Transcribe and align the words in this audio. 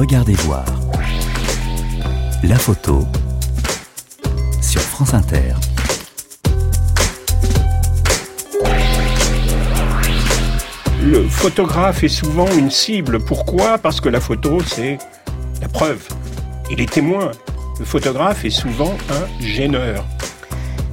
Regardez 0.00 0.32
voir. 0.32 0.64
La 2.42 2.56
photo 2.56 3.06
sur 4.62 4.80
France 4.80 5.12
Inter. 5.12 5.52
Le 11.02 11.28
photographe 11.28 12.02
est 12.02 12.08
souvent 12.08 12.50
une 12.50 12.70
cible. 12.70 13.22
Pourquoi? 13.22 13.76
Parce 13.76 14.00
que 14.00 14.08
la 14.08 14.20
photo, 14.22 14.62
c'est 14.66 14.96
la 15.60 15.68
preuve. 15.68 16.08
Il 16.70 16.80
est 16.80 16.90
témoin. 16.90 17.32
Le 17.78 17.84
photographe 17.84 18.46
est 18.46 18.48
souvent 18.48 18.96
un 19.10 19.44
gêneur. 19.44 20.06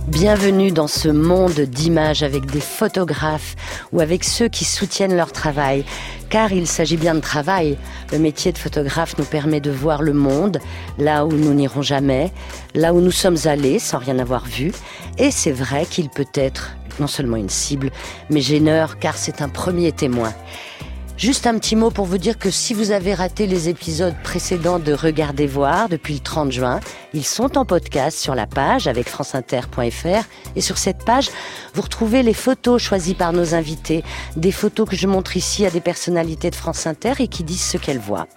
Bienvenue 0.08 0.72
dans 0.72 0.88
ce 0.88 1.10
monde 1.10 1.60
d'images 1.60 2.24
avec 2.24 2.46
des 2.46 2.62
photographes 2.62 3.56
ou 3.92 4.00
avec 4.00 4.24
ceux 4.24 4.48
qui 4.48 4.64
soutiennent 4.64 5.16
leur 5.16 5.34
travail. 5.34 5.84
Car 6.30 6.52
il 6.52 6.68
s'agit 6.68 6.98
bien 6.98 7.16
de 7.16 7.20
travail. 7.20 7.78
Le 8.12 8.20
métier 8.20 8.52
de 8.52 8.58
photographe 8.58 9.18
nous 9.18 9.26
permet 9.26 9.62
de 9.62 9.72
voir 9.72 10.02
le 10.02 10.14
monde, 10.14 10.60
là 10.98 11.26
où 11.26 11.32
nous 11.32 11.54
n'irons 11.54 11.82
jamais, 11.82 12.32
là 12.74 12.94
où 12.94 13.00
nous 13.00 13.12
sommes 13.12 13.38
allés 13.46 13.80
sans 13.80 13.98
rien 13.98 14.20
avoir 14.20 14.46
vu. 14.46 14.72
Et 15.18 15.32
c'est 15.32 15.52
vrai 15.52 15.86
qu'il 15.86 16.10
peut 16.10 16.28
être 16.34 16.76
non 17.00 17.08
seulement 17.08 17.38
une 17.38 17.50
cible, 17.50 17.92
mais 18.30 18.42
gêneur 18.42 19.00
car 19.00 19.18
c'est 19.18 19.42
un 19.42 19.50
premier 19.50 19.92
témoin. 19.92 20.34
Juste 21.18 21.48
un 21.48 21.58
petit 21.58 21.76
mot 21.76 21.90
pour 21.90 22.06
vous 22.06 22.20
dire 22.20 22.38
que 22.38 22.52
si 22.52 22.76
vous 22.76 22.92
avez 22.92 23.16
raté 23.16 23.48
les 23.48 23.70
épisodes 23.70 24.14
précédents 24.24 24.78
de 24.78 24.94
Regardez 24.94 25.48
voir 25.48 25.90
depuis 25.90 26.14
le 26.14 26.20
30 26.20 26.52
juin, 26.52 26.80
ils 27.16 27.26
sont 27.26 27.58
en 27.58 27.66
podcast 27.66 28.20
sur 28.20 28.36
la 28.36 28.46
page 28.46 28.86
avec 28.86 29.10
franceinter.fr 29.10 30.28
et 30.56 30.62
sur 30.62 30.78
cette 30.78 31.04
page, 31.04 31.32
vous 31.74 31.82
retrouvez 31.82 32.22
les 32.22 32.36
photos 32.36 32.80
choisies 32.80 33.16
par 33.16 33.34
nos 33.34 33.56
invités, 33.56 34.04
des 34.36 34.52
photos 34.52 34.88
que 34.88 34.96
je 34.96 35.08
montre 35.08 35.36
ici 35.38 35.66
à 35.66 35.72
des 35.72 35.82
personnalités 35.82 36.52
de 36.52 36.56
France 36.56 36.86
Inter 36.86 37.14
et 37.18 37.28
qui 37.28 37.44
disent 37.44 37.66
ce 37.66 37.78
qu'elles 37.78 37.98
voient. 37.98 38.28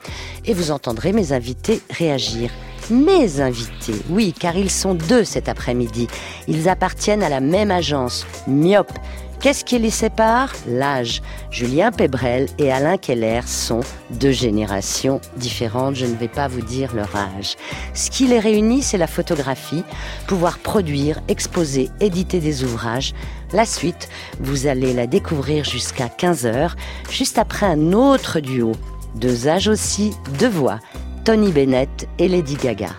Et 0.47 0.55
vous 0.55 0.71
entendrez 0.71 1.13
mes 1.13 1.33
invités 1.33 1.83
réagir 1.91 2.51
mes 2.91 3.41
invités. 3.41 3.95
Oui, 4.09 4.35
car 4.37 4.57
ils 4.57 4.71
sont 4.71 4.95
deux 4.95 5.23
cet 5.23 5.49
après-midi. 5.49 6.09
Ils 6.49 6.69
appartiennent 6.69 7.23
à 7.23 7.29
la 7.29 7.41
même 7.41 7.71
agence, 7.71 8.27
Myope. 8.49 8.99
Qu'est-ce 9.41 9.65
qui 9.65 9.79
les 9.79 9.91
sépare? 9.91 10.53
L'âge. 10.69 11.23
Julien 11.51 11.93
Pébrel 11.93 12.47
et 12.59 12.71
Alain 12.71 12.99
Keller 12.99 13.41
sont 13.47 13.81
deux 14.11 14.33
générations 14.33 15.19
différentes, 15.39 15.95
je 15.95 16.05
ne 16.05 16.15
vais 16.15 16.29
pas 16.29 16.47
vous 16.47 16.61
dire 16.61 16.95
leur 16.95 17.17
âge. 17.17 17.57
Ce 17.95 18.11
qui 18.11 18.27
les 18.27 18.39
réunit, 18.39 18.83
c'est 18.83 18.99
la 18.99 19.07
photographie, 19.07 19.83
pouvoir 20.27 20.59
produire, 20.59 21.23
exposer, 21.29 21.89
éditer 22.01 22.39
des 22.39 22.65
ouvrages. 22.65 23.15
La 23.55 23.65
suite, 23.65 24.11
vous 24.41 24.67
allez 24.67 24.93
la 24.93 25.07
découvrir 25.07 25.65
jusqu'à 25.65 26.09
15h, 26.09 26.73
juste 27.11 27.39
après 27.39 27.65
un 27.65 27.95
autre 27.95 28.41
duo. 28.41 28.73
Deux 29.15 29.49
âges 29.49 29.69
aussi, 29.69 30.13
deux 30.39 30.51
voix, 30.51 30.81
Tony 31.25 31.51
Bennett 31.51 32.07
et 32.19 32.29
Lady 32.29 32.57
Gaga. 32.57 32.91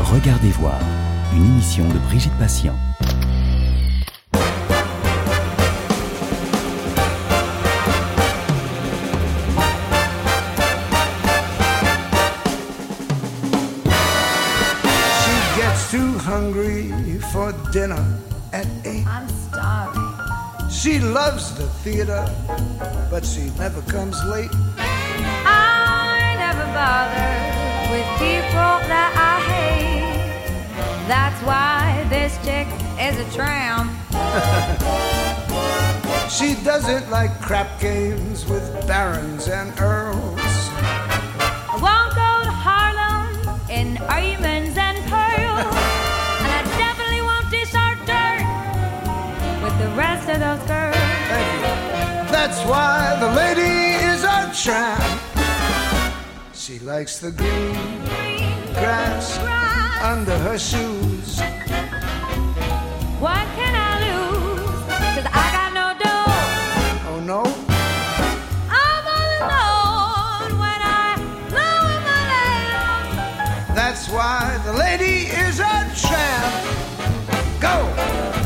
Regardez 0.00 0.50
voir, 0.50 0.80
une 1.36 1.44
émission 1.44 1.86
de 1.88 1.98
Brigitte 2.08 2.36
Patient. 2.40 2.74
Dinner 17.72 18.04
at 18.52 18.66
eight. 18.84 19.06
I'm 19.06 19.26
starving. 19.28 20.70
She 20.70 21.00
loves 21.00 21.54
the 21.54 21.66
theater, 21.82 22.22
but 23.10 23.24
she 23.24 23.50
never 23.58 23.80
comes 23.90 24.22
late. 24.24 24.50
I 24.76 26.34
never 26.36 26.66
bother 26.76 27.32
with 27.90 28.06
people 28.20 28.74
that 28.92 29.12
I 29.16 29.34
hate. 29.52 31.08
That's 31.08 31.40
why 31.48 32.06
this 32.10 32.36
chick 32.44 32.68
is 33.00 33.16
a 33.18 33.36
tramp. 33.36 33.90
She 36.28 36.54
doesn't 36.64 37.10
like 37.10 37.30
crap 37.42 37.78
games 37.78 38.46
with 38.46 38.64
barons 38.86 39.48
and 39.48 39.78
earls. 39.78 40.40
I 40.40 41.76
won't 41.76 42.14
go 42.14 42.32
to 42.48 42.54
Harlem 42.64 43.60
in 43.68 43.94
diamonds 43.96 44.51
why 52.72 53.16
the 53.20 53.30
lady 53.42 53.76
is 54.12 54.20
a 54.24 54.40
tramp. 54.62 55.04
She 56.54 56.78
likes 56.78 57.14
the 57.18 57.30
green 57.30 58.04
grass 58.78 59.26
under 60.12 60.36
her 60.46 60.58
shoes. 60.58 61.30
What 63.24 63.44
can 63.58 63.74
I 63.90 63.92
lose? 64.04 64.82
Cause 65.14 65.28
I 65.42 65.46
got 65.56 65.70
no 65.80 65.86
dough. 66.02 67.10
Oh 67.10 67.20
no, 67.32 67.42
I'm 68.82 69.04
all 69.16 69.30
alone 69.42 70.50
when 70.62 70.80
I 71.04 71.08
lower 71.56 71.98
my 72.08 72.20
lamp. 72.32 73.76
that's 73.80 74.04
why 74.14 74.40
the 74.64 74.72
lady 74.84 75.16
is 75.44 75.60
a 75.60 75.76
tramp. 76.02 76.54
Go! 77.66 78.41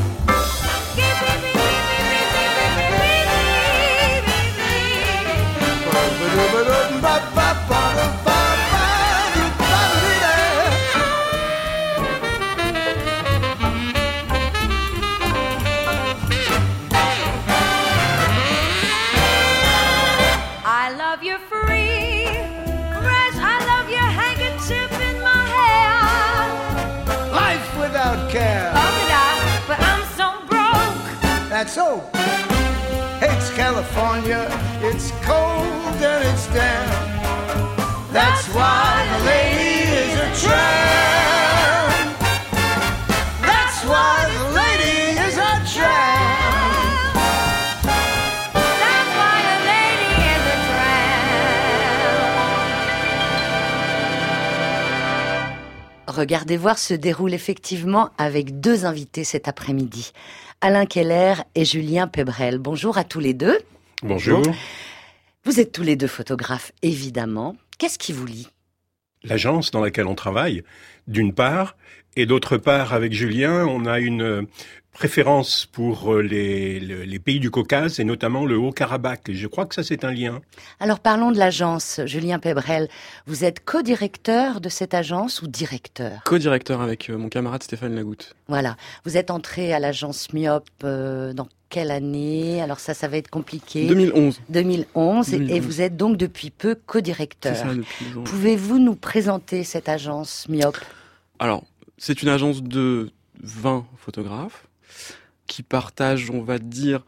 Broke. 31.76 32.12
That's 32.12 32.40
so. 32.44 32.46
Hates 33.20 33.50
California. 33.54 34.48
It's 34.82 35.10
cold 35.24 36.02
and 36.02 36.24
it's 36.24 36.46
damp. 36.52 36.90
That's 38.12 38.48
why 38.54 39.06
the 39.12 39.24
lady 39.24 39.84
is 39.84 40.18
a 40.18 40.28
tramp. 40.46 42.18
That's 43.42 43.84
why 43.84 44.26
the 44.32 44.44
lady 44.54 45.18
is 45.20 45.36
a 45.36 45.54
tramp. 45.74 47.14
That's 48.82 49.10
why 49.16 49.36
a 49.54 49.58
lady 49.72 50.12
is 50.34 50.44
a 50.46 50.58
tramp. 50.68 51.06
Regardez 56.08 56.56
voir 56.56 56.78
se 56.78 56.94
déroule 56.94 57.34
effectivement 57.34 58.10
avec 58.18 58.60
deux 58.60 58.86
invités 58.86 59.24
cet 59.24 59.48
après-midi. 59.48 60.12
Alain 60.66 60.84
Keller 60.84 61.34
et 61.54 61.64
Julien 61.64 62.08
Pébrel. 62.08 62.58
Bonjour 62.58 62.98
à 62.98 63.04
tous 63.04 63.20
les 63.20 63.34
deux. 63.34 63.56
Bonjour. 64.02 64.42
Vous 65.44 65.60
êtes 65.60 65.70
tous 65.70 65.84
les 65.84 65.94
deux 65.94 66.08
photographes, 66.08 66.72
évidemment. 66.82 67.54
Qu'est-ce 67.78 68.00
qui 68.00 68.12
vous 68.12 68.26
lie? 68.26 68.48
L'agence 69.22 69.70
dans 69.70 69.80
laquelle 69.80 70.08
on 70.08 70.16
travaille, 70.16 70.64
d'une 71.06 71.32
part, 71.32 71.76
et 72.16 72.26
d'autre 72.26 72.56
part, 72.56 72.94
avec 72.94 73.12
Julien, 73.12 73.64
on 73.64 73.86
a 73.86 74.00
une 74.00 74.48
préférence 74.96 75.66
pour 75.66 76.14
euh, 76.14 76.22
les, 76.22 76.80
le- 76.80 77.02
les 77.02 77.18
pays 77.18 77.38
du 77.38 77.50
Caucase 77.50 78.00
et 78.00 78.04
notamment 78.04 78.44
le 78.46 78.56
Haut-Karabakh. 78.56 79.30
Je 79.32 79.46
crois 79.46 79.66
que 79.66 79.74
ça, 79.74 79.82
c'est 79.82 80.04
un 80.04 80.10
lien. 80.12 80.40
Alors 80.80 81.00
parlons 81.00 81.30
de 81.32 81.38
l'agence, 81.38 82.00
Julien 82.06 82.38
Pébrel. 82.38 82.88
Vous 83.26 83.44
êtes 83.44 83.64
co-directeur 83.64 84.60
de 84.60 84.68
cette 84.68 84.94
agence 84.94 85.42
ou 85.42 85.46
directeur? 85.48 86.22
Co-directeur 86.24 86.80
avec 86.80 87.10
euh, 87.10 87.18
mon 87.18 87.28
camarade 87.28 87.62
Stéphane 87.62 87.94
Lagoutte. 87.94 88.34
Voilà. 88.48 88.76
Vous 89.04 89.16
êtes 89.16 89.30
entré 89.30 89.72
à 89.72 89.78
l'agence 89.78 90.32
Myope 90.32 90.66
euh, 90.84 91.32
dans 91.34 91.48
quelle 91.68 91.90
année? 91.90 92.62
Alors 92.62 92.80
ça, 92.80 92.94
ça 92.94 93.06
va 93.08 93.16
être 93.18 93.28
compliqué. 93.30 93.86
2011. 93.88 94.40
2011. 94.48 95.32
et- 95.32 95.36
Et 95.36 95.38
2011. 95.40 95.60
vous 95.66 95.80
êtes 95.82 95.96
donc 95.96 96.16
depuis 96.16 96.50
peu 96.50 96.70
C'est 96.74 96.86
co-directeur. 96.86 97.56
Pouvez-vous 98.24 98.78
nous 98.78 98.94
présenter 98.96 99.62
cette 99.64 99.88
agence 99.88 100.46
Myope? 100.48 100.78
Alors, 101.38 101.64
c'est 101.98 102.22
une 102.22 102.28
agence 102.30 102.62
de 102.62 103.10
20 103.42 103.84
photographes 103.98 104.65
qui 105.46 105.62
partagent, 105.62 106.30
on 106.30 106.42
va 106.42 106.58
dire, 106.58 107.04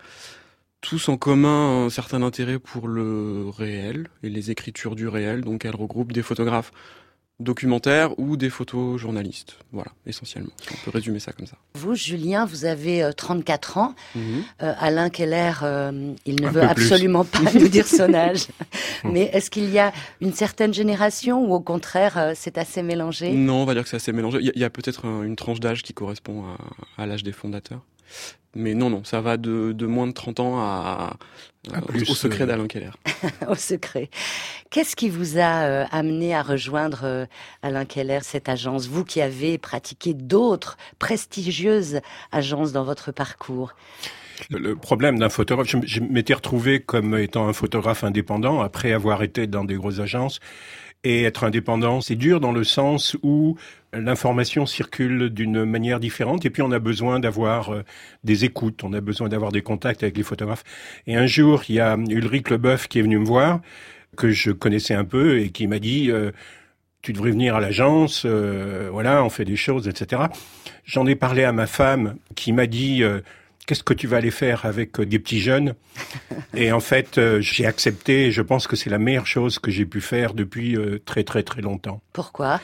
tous 0.81 1.08
en 1.08 1.17
commun 1.17 1.85
un 1.87 1.90
certain 1.90 2.23
intérêt 2.23 2.58
pour 2.58 2.88
le 2.88 3.46
réel 3.49 4.08
et 4.23 4.29
les 4.31 4.50
écritures 4.50 4.94
du 4.96 5.08
réel. 5.08 5.40
Donc, 5.43 5.64
elle 5.64 5.75
regroupe 5.76 6.12
des 6.12 6.23
photographes 6.23 6.70
documentaires 7.40 8.19
ou 8.19 8.37
des 8.37 8.50
photos 8.50 9.00
journalistes. 9.00 9.58
Voilà, 9.70 9.93
essentiellement. 10.06 10.50
On 10.73 10.85
peut 10.85 10.90
résumer 10.90 11.20
ça 11.20 11.31
comme 11.32 11.46
ça. 11.46 11.56
Vous, 11.75 11.94
Julien, 11.94 12.44
vous 12.46 12.64
avez 12.64 13.00
euh, 13.02 13.12
34 13.12 13.79
ans. 13.79 13.94
Mhm. 14.17 14.43
Euh, 14.62 14.75
Alain 14.81 15.08
Keller, 15.08 15.52
euh, 15.62 16.14
il 16.26 16.40
ne 16.43 16.49
Un 16.49 16.50
veut 16.50 16.61
plus. 16.61 16.69
absolument 16.69 17.25
pas 17.25 17.38
nous 17.55 17.69
dire 17.69 17.87
son 17.87 18.12
âge. 18.12 18.49
Mais 19.05 19.31
est-ce 19.32 19.50
qu'il 19.50 19.70
y 19.70 19.79
a 19.79 19.93
une 20.20 20.32
certaine 20.32 20.75
génération 20.75 21.44
ou 21.44 21.55
au 21.55 21.61
contraire, 21.61 22.19
euh, 22.19 22.32
c'est 22.35 22.58
assez 22.58 22.82
mélangé? 22.82 23.31
Non, 23.32 23.62
on 23.62 23.64
va 23.64 23.75
dire 23.75 23.85
que 23.85 23.88
c'est 23.88 23.96
assez 23.96 24.12
mélangé. 24.12 24.38
Il 24.43 24.61
y 24.61 24.64
a, 24.64 24.70
peut-être 24.70 25.06
un- 25.06 25.23
une 25.23 25.37
tranche 25.37 25.61
d'âge 25.61 25.85
qui 25.85 25.94
correspond 25.94 26.43
à, 26.96 27.02
à 27.02 27.06
l'âge 27.06 27.23
des 27.23 27.32
fondateurs. 27.32 27.82
Mais 28.55 28.75
non, 28.75 28.91
non, 28.91 29.05
ça 29.05 29.21
va 29.21 29.37
de, 29.37 29.73
de 29.73 29.87
moins 29.87 30.07
de 30.07 30.13
30 30.13 30.41
ans 30.41 30.59
à, 30.59 31.17
À 31.73 31.83
au- 31.83 31.87
plus, 31.87 32.09
au 32.09 32.15
secret 32.15 32.45
euh, 32.45 32.47
d'Alain 32.47 32.67
Keller. 32.67 32.91
au 33.49 33.55
secret 33.55 34.11
Qu'est-ce 34.71 34.97
qui 34.97 35.11
vous 35.11 35.39
a 35.39 35.65
euh, 35.65 35.85
amené 35.91 36.35
à 36.35 36.43
rejoindre 36.43 37.01
euh, 37.05 37.27
Alain 37.63 37.85
Keller, 37.85 38.21
cette 38.23 38.49
agence? 38.49 38.87
Vous 38.89 39.05
qui 39.05 39.21
avez 39.21 39.59
pratiqué 39.59 40.15
d'autres 40.15 40.77
prestigieuses 40.99 42.01
agences 42.33 42.73
dans 42.73 42.85
votre 42.85 43.13
parcours? 43.13 43.75
Le, 44.51 44.77
problème 44.77 45.19
d'un 45.19 45.29
photographe, 45.31 45.69
je 45.85 46.01
m'étais 46.01 46.33
retrouvé 46.35 46.81
comme 46.81 47.17
étant 47.19 47.49
un 47.49 47.53
photographe 47.53 48.05
indépendant 48.05 48.61
après 48.61 48.93
avoir 48.93 49.23
été 49.25 49.47
dans 49.49 49.65
des 49.65 49.75
grosses 49.75 49.99
agences. 49.99 50.39
Et 51.05 51.23
être 51.23 51.45
indépendant, 51.45 52.00
c'est 52.00 52.17
dur 52.17 52.41
dans 52.41 52.50
le 52.50 52.65
sens 52.65 53.17
où 53.23 53.56
l'information 53.93 54.67
circule 54.67 55.31
d'une 55.31 55.65
manière 55.65 56.00
différente 56.00 56.45
et 56.45 56.50
puis 56.50 56.61
on 56.61 56.73
a 56.73 56.81
besoin 56.81 57.21
d'avoir 57.21 57.73
euh, 57.73 57.85
des 58.25 58.45
écoutes, 58.45 58.83
on 58.83 58.93
a 58.93 59.00
besoin 59.00 59.29
d'avoir 59.29 59.53
des 59.53 59.62
contacts 59.62 60.03
avec 60.03 60.17
les 60.17 60.25
photographes. 60.25 60.65
Et 61.06 61.17
un 61.17 61.27
jour, 61.27 61.62
il 61.69 61.77
y 61.77 61.81
a 61.81 61.97
Ulrich 61.97 62.50
Leboeuf 62.50 62.89
qui 62.89 62.99
est 62.99 63.03
venu 63.03 63.19
me 63.19 63.25
voir, 63.25 63.61
que 64.17 64.31
je 64.31 64.50
connaissais 64.50 64.95
un 64.95 65.05
peu 65.05 65.39
et 65.39 65.50
qui 65.50 65.69
m'a 65.69 65.79
dit 65.79 66.11
euh, 66.11 66.33
tu 67.00 67.12
devrais 67.12 67.31
venir 67.31 67.55
à 67.55 67.61
l'agence, 67.61 68.25
euh, 68.27 68.89
voilà, 68.91 69.23
on 69.23 69.31
fait 69.31 69.45
des 69.45 69.56
choses, 69.56 69.87
etc. 69.87 70.23
J'en 70.85 71.06
ai 71.06 71.15
parlé 71.15 71.45
à 71.45 71.53
ma 71.53 71.69
femme 71.69 72.17
qui 72.35 72.53
m'a 72.53 72.67
dit 72.67 73.05
qu'est-ce 73.69 73.85
que 73.85 73.93
tu 73.93 74.06
vas 74.06 74.17
aller 74.17 74.31
faire 74.31 74.65
avec 74.65 74.99
euh, 74.99 75.06
des 75.06 75.19
petits 75.19 75.41
jeunes 75.41 75.75
Et 76.56 76.73
en 76.73 76.81
fait, 76.81 77.19
euh, 77.19 77.41
j'ai 77.41 77.67
accepté. 77.67 78.26
et 78.26 78.32
Je 78.32 78.43
pense 78.43 78.67
que 78.67 78.75
c'est 78.75 78.91
la 78.91 78.99
meilleure 78.99 79.26
chose 79.26 79.59
que 79.59 79.70
j'ai 79.70 79.85
pu 79.85 80.00
faire 80.00 80.32
depuis 80.35 80.75
euh, 80.75 80.99
très 81.05 81.23
très 81.23 81.43
très 81.43 81.61
longtemps. 81.61 82.00
Pourquoi? 82.15 82.61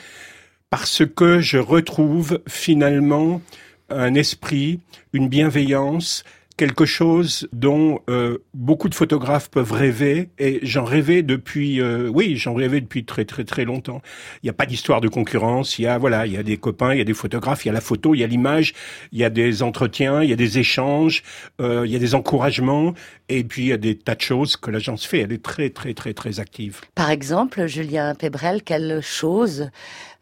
Parce 0.71 1.03
que 1.05 1.39
je 1.39 1.59
retrouve 1.59 2.41
finalement 2.49 3.41
un 3.89 4.15
esprit, 4.15 4.79
une 5.13 5.29
bienveillance, 5.29 6.23
quelque 6.57 6.85
chose 6.85 7.47
dont 7.51 7.99
euh, 8.09 8.37
beaucoup 8.53 8.87
de 8.87 8.95
photographes 8.95 9.49
peuvent 9.49 9.71
rêver. 9.71 10.29
Et 10.39 10.59
j'en 10.63 10.85
rêvais 10.85 11.21
depuis, 11.21 11.81
euh, 11.81 12.07
oui, 12.07 12.37
j'en 12.37 12.53
rêvais 12.53 12.81
depuis 12.81 13.03
très 13.05 13.25
très 13.25 13.43
très 13.43 13.65
longtemps. 13.65 14.01
Il 14.41 14.45
n'y 14.45 14.49
a 14.49 14.53
pas 14.53 14.65
d'histoire 14.65 15.01
de 15.01 15.07
concurrence. 15.07 15.77
Il 15.79 15.83
y 15.83 15.87
a 15.87 15.97
voilà, 15.97 16.25
il 16.25 16.33
y 16.33 16.37
a 16.37 16.43
des 16.43 16.57
copains, 16.57 16.93
il 16.93 16.97
y 16.97 17.01
a 17.01 17.05
des 17.05 17.13
photographes, 17.13 17.65
il 17.65 17.67
y 17.67 17.71
a 17.71 17.73
la 17.73 17.81
photo, 17.81 18.15
il 18.15 18.19
y 18.19 18.23
a 18.23 18.27
l'image, 18.27 18.73
il 19.11 19.19
y 19.19 19.23
a 19.23 19.29
des 19.29 19.63
entretiens, 19.63 20.23
il 20.23 20.29
y 20.29 20.33
a 20.33 20.37
des 20.37 20.59
échanges, 20.59 21.23
euh, 21.59 21.83
il 21.85 21.91
y 21.91 21.95
a 21.95 21.99
des 21.99 22.15
encouragements. 22.15 22.93
Et 23.27 23.43
puis 23.43 23.63
il 23.63 23.67
y 23.69 23.73
a 23.73 23.77
des 23.77 23.97
tas 23.97 24.15
de 24.15 24.21
choses 24.21 24.55
que 24.55 24.71
l'agence 24.71 25.05
fait. 25.05 25.19
Elle 25.19 25.33
est 25.33 25.43
très 25.43 25.69
très 25.69 25.93
très 25.93 26.13
très 26.13 26.39
active. 26.39 26.81
Par 26.93 27.09
exemple, 27.09 27.65
Julien 27.67 28.15
Pébrel, 28.15 28.63
quelle 28.63 29.01
chose 29.01 29.69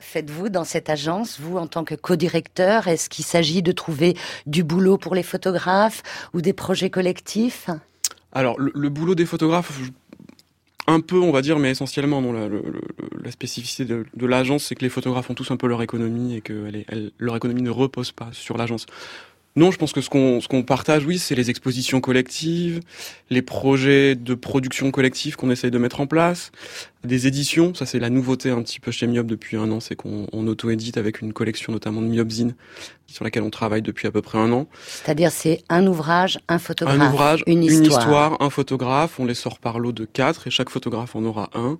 faites-vous 0.03 0.49
dans 0.49 0.63
cette 0.63 0.89
agence, 0.89 1.39
vous 1.39 1.57
en 1.57 1.67
tant 1.67 1.83
que 1.83 1.95
co-directeur? 1.95 2.87
Est-ce 2.87 3.09
qu'il 3.09 3.25
s'agit 3.25 3.63
de 3.63 3.71
trouver 3.71 4.15
du 4.45 4.63
boulot 4.63 4.97
pour 4.97 5.15
les 5.15 5.23
photographes 5.23 6.03
ou 6.33 6.41
des 6.41 6.53
projets 6.53 6.89
collectifs? 6.89 7.69
Alors, 8.31 8.59
le, 8.59 8.89
boulot 8.89 9.15
des 9.15 9.25
photographes, 9.25 9.71
un 10.87 10.99
peu, 10.99 11.19
on 11.19 11.31
va 11.31 11.41
dire, 11.41 11.59
mais 11.59 11.71
essentiellement, 11.71 12.21
non, 12.21 12.33
la, 12.33 13.31
spécificité 13.31 13.85
de, 13.85 14.25
l'agence, 14.25 14.65
c'est 14.65 14.75
que 14.75 14.83
les 14.83 14.89
photographes 14.89 15.29
ont 15.29 15.35
tous 15.35 15.51
un 15.51 15.57
peu 15.57 15.67
leur 15.67 15.81
économie 15.81 16.35
et 16.35 16.41
que 16.41 16.69
leur 17.17 17.35
économie 17.35 17.61
ne 17.61 17.69
repose 17.69 18.11
pas 18.11 18.29
sur 18.31 18.57
l'agence. 18.57 18.85
Non, 19.55 19.69
je 19.69 19.77
pense 19.77 19.93
que 19.93 20.01
ce 20.01 20.09
qu'on 20.09 20.41
ce 20.41 20.47
qu'on 20.47 20.63
partage, 20.63 21.05
oui, 21.05 21.19
c'est 21.19 21.35
les 21.35 21.51
expositions 21.51 22.01
collectives, 22.01 22.79
les 23.29 23.43
projets 23.43 24.15
de 24.15 24.33
production 24.33 24.89
collective 24.89 25.35
qu'on 25.35 25.51
essaye 25.51 25.69
de 25.69 25.77
mettre 25.77 26.01
en 26.01 26.07
place, 26.07 26.51
des 27.03 27.27
éditions. 27.27 27.75
Ça, 27.75 27.85
c'est 27.85 27.99
la 27.99 28.09
nouveauté 28.09 28.49
un 28.49 28.63
petit 28.63 28.79
peu 28.79 28.91
chez 28.91 29.05
Myob 29.05 29.27
depuis 29.27 29.57
un 29.57 29.69
an, 29.71 29.79
c'est 29.79 29.95
qu'on 29.95 30.25
on 30.33 30.47
auto-édite 30.47 30.97
avec 30.97 31.21
une 31.21 31.33
collection 31.33 31.71
notamment 31.71 32.01
de 32.01 32.07
Myobzine 32.07 32.55
sur 33.05 33.23
laquelle 33.23 33.43
on 33.43 33.51
travaille 33.51 33.83
depuis 33.83 34.07
à 34.07 34.11
peu 34.11 34.23
près 34.23 34.39
un 34.39 34.51
an. 34.51 34.67
C'est-à-dire 34.87 35.31
c'est 35.31 35.63
un 35.69 35.85
ouvrage, 35.85 36.39
un 36.47 36.57
photographe, 36.57 36.99
Un 36.99 37.07
ouvrage, 37.09 37.43
une 37.45 37.61
histoire. 37.61 38.41
un 38.41 38.49
photographe, 38.49 39.19
on 39.19 39.25
les 39.25 39.35
sort 39.35 39.59
par 39.59 39.77
lot 39.77 39.91
de 39.91 40.05
quatre 40.05 40.47
et 40.47 40.49
chaque 40.49 40.69
photographe 40.69 41.15
en 41.15 41.23
aura 41.23 41.51
un. 41.53 41.77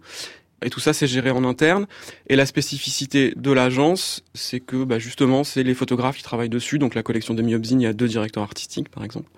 Et 0.63 0.69
tout 0.69 0.79
ça, 0.79 0.93
c'est 0.93 1.07
géré 1.07 1.31
en 1.31 1.43
interne. 1.43 1.87
Et 2.27 2.35
la 2.35 2.45
spécificité 2.45 3.33
de 3.35 3.51
l'agence, 3.51 4.23
c'est 4.33 4.59
que 4.59 4.83
bah, 4.83 4.99
justement, 4.99 5.43
c'est 5.43 5.63
les 5.63 5.73
photographes 5.73 6.17
qui 6.17 6.23
travaillent 6.23 6.49
dessus. 6.49 6.79
Donc 6.79 6.95
la 6.95 7.03
collection 7.03 7.33
de 7.33 7.41
Myobzine, 7.41 7.81
il 7.81 7.85
y 7.85 7.87
a 7.87 7.93
deux 7.93 8.07
directeurs 8.07 8.43
artistiques, 8.43 8.89
par 8.89 9.03
exemple. 9.03 9.29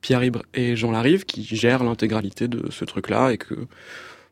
Pierre 0.00 0.22
Ibre 0.22 0.42
et 0.54 0.76
Jean 0.76 0.92
Larive, 0.92 1.24
qui 1.24 1.44
gèrent 1.44 1.82
l'intégralité 1.82 2.48
de 2.48 2.70
ce 2.70 2.84
truc-là. 2.84 3.32
Et 3.32 3.38
que 3.38 3.54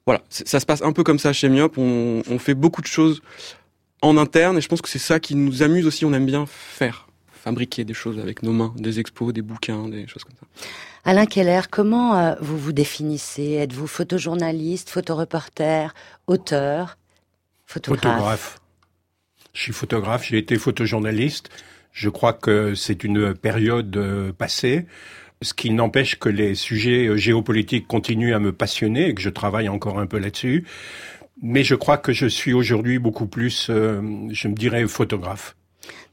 voilà, 0.07 0.23
ça 0.29 0.61
se 0.61 0.67
passe 0.67 0.83
un 0.83 0.93
peu 0.93 1.03
comme 1.03 1.19
ça 1.19 1.33
chez 1.33 1.49
Myop. 1.49 1.77
On 1.79 2.39
fait 2.39 2.55
beaucoup 2.55 2.83
de 2.83 2.87
choses 2.87 3.23
en 4.03 4.17
interne 4.17 4.59
et 4.59 4.61
je 4.61 4.69
pense 4.69 4.83
que 4.83 4.89
c'est 4.89 4.99
ça 4.99 5.21
qui 5.21 5.35
nous 5.35 5.63
amuse 5.63 5.87
aussi. 5.87 6.05
On 6.05 6.13
aime 6.13 6.27
bien 6.27 6.47
faire, 6.47 7.06
fabriquer 7.47 7.85
des 7.85 7.95
choses 7.95 8.19
avec 8.19 8.43
nos 8.43 8.53
mains, 8.53 8.75
des 8.77 8.99
expos, 8.99 9.33
des 9.33 9.41
bouquins, 9.41 9.89
des 9.89 10.09
choses 10.09 10.25
comme 10.25 10.35
ça. 10.35 10.69
Alain 11.05 11.27
Keller, 11.27 11.61
comment 11.71 12.19
euh, 12.19 12.35
vous 12.41 12.59
vous 12.59 12.73
définissez? 12.73 13.53
Êtes-vous 13.53 13.87
photojournaliste, 13.87 14.91
photoreporter, 14.91 15.95
auteur, 16.27 16.99
photographe, 17.65 18.03
Photographe. 18.03 18.61
Je 19.53 19.63
suis 19.63 19.73
photographe, 19.73 20.27
j'ai 20.27 20.39
été 20.39 20.59
photojournaliste. 20.59 21.51
Je 21.93 22.09
crois 22.09 22.33
que 22.33 22.75
c'est 22.75 23.05
une 23.05 23.33
période 23.33 23.97
euh, 23.97 24.33
passée, 24.33 24.87
ce 25.41 25.55
qui 25.55 25.71
n'empêche 25.71 26.19
que 26.19 26.29
les 26.29 26.57
sujets 26.57 27.07
euh, 27.07 27.17
géopolitiques 27.17 27.87
continuent 27.87 28.35
à 28.35 28.41
me 28.41 28.51
passionner 28.51 29.09
et 29.09 29.15
que 29.15 29.23
je 29.23 29.31
travaille 29.31 29.69
encore 29.69 30.01
un 30.01 30.07
peu 30.07 30.19
là-dessus. 30.19 30.67
Mais 31.41 31.63
je 31.63 31.77
crois 31.77 31.97
que 31.97 32.13
je 32.13 32.27
suis 32.27 32.53
aujourd'hui 32.53 32.99
beaucoup 32.99 33.27
plus, 33.27 33.69
euh, 33.71 34.03
je 34.33 34.49
me 34.49 34.55
dirais, 34.55 34.85
photographe. 34.89 35.55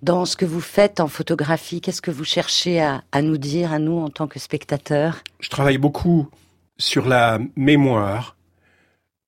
Dans 0.01 0.25
ce 0.25 0.35
que 0.35 0.45
vous 0.45 0.61
faites 0.61 0.99
en 0.99 1.07
photographie, 1.07 1.79
qu'est-ce 1.79 2.01
que 2.01 2.11
vous 2.11 2.25
cherchez 2.25 2.81
à, 2.81 3.21
nous 3.21 3.37
dire, 3.37 3.71
à 3.71 3.79
nous 3.79 3.99
en 3.99 4.09
tant 4.09 4.27
que 4.27 4.39
spectateurs? 4.39 5.23
Je 5.39 5.49
travaille 5.49 5.77
beaucoup 5.77 6.29
sur 6.77 7.07
la 7.07 7.39
mémoire. 7.55 8.35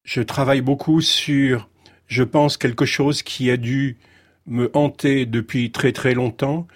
Je 0.03 0.21
travaille 0.21 0.61
beaucoup 0.61 1.01
sur, 1.01 1.69
je 2.07 2.23
pense, 2.23 2.57
quelque 2.57 2.85
chose 2.85 3.23
qui 3.23 3.49
a 3.49 3.57
dû 3.57 3.97
me 4.47 4.69
hanter 4.73 5.25
depuis 5.25 5.71
très 5.71 5.91
très 5.91 6.13
longtemps, 6.13 6.67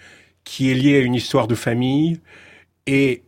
qui 0.44 0.70
est 0.70 0.74
lié 0.74 0.96
à 0.96 1.00
une 1.00 1.14
histoire 1.14 1.46
de 1.46 1.54
famille 1.54 2.20
et 2.86 3.22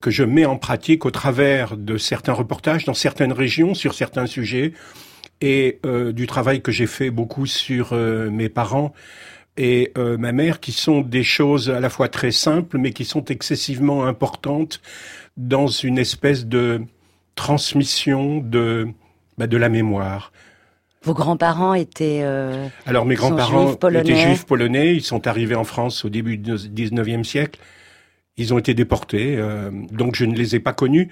que 0.00 0.10
je 0.10 0.24
mets 0.24 0.46
en 0.46 0.56
pratique 0.56 1.04
au 1.04 1.10
travers 1.10 1.76
de 1.76 1.96
certains 1.96 2.32
reportages 2.32 2.84
dans 2.84 2.94
certaines 2.94 3.32
régions 3.32 3.74
sur 3.74 3.94
certains 3.94 4.26
sujets 4.26 4.72
et 5.40 5.80
euh, 5.84 6.12
du 6.12 6.26
travail 6.26 6.62
que 6.62 6.72
j'ai 6.72 6.86
fait 6.86 7.10
beaucoup 7.10 7.46
sur 7.46 7.92
euh, 7.92 8.30
mes 8.30 8.48
parents 8.48 8.92
et 9.56 9.92
euh, 9.98 10.16
ma 10.16 10.32
mère, 10.32 10.60
qui 10.60 10.72
sont 10.72 11.00
des 11.00 11.22
choses 11.22 11.70
à 11.70 11.80
la 11.80 11.90
fois 11.90 12.08
très 12.08 12.30
simples, 12.30 12.78
mais 12.78 12.92
qui 12.92 13.04
sont 13.04 13.24
excessivement 13.26 14.06
importantes 14.06 14.80
dans 15.36 15.66
une 15.66 15.98
espèce 15.98 16.46
de 16.46 16.82
transmission 17.34 18.38
de, 18.38 18.88
bah, 19.38 19.46
de 19.46 19.56
la 19.56 19.68
mémoire. 19.68 20.32
Vos 21.04 21.14
grands-parents 21.14 21.74
étaient... 21.74 22.20
euh, 22.22 22.68
Alors 22.86 23.06
mes 23.06 23.16
grands-parents 23.16 23.68
juifs 23.68 23.78
polonais. 23.78 24.00
étaient 24.10 24.16
juifs 24.16 24.46
polonais, 24.46 24.94
ils 24.94 25.02
sont 25.02 25.26
arrivés 25.26 25.56
en 25.56 25.64
France 25.64 26.04
au 26.04 26.08
début 26.08 26.38
du 26.38 26.52
19e 26.52 27.24
siècle. 27.24 27.58
Ils 28.36 28.54
ont 28.54 28.58
été 28.58 28.72
déportés, 28.72 29.36
euh, 29.36 29.70
donc 29.90 30.14
je 30.16 30.24
ne 30.24 30.34
les 30.34 30.54
ai 30.54 30.60
pas 30.60 30.72
connus, 30.72 31.10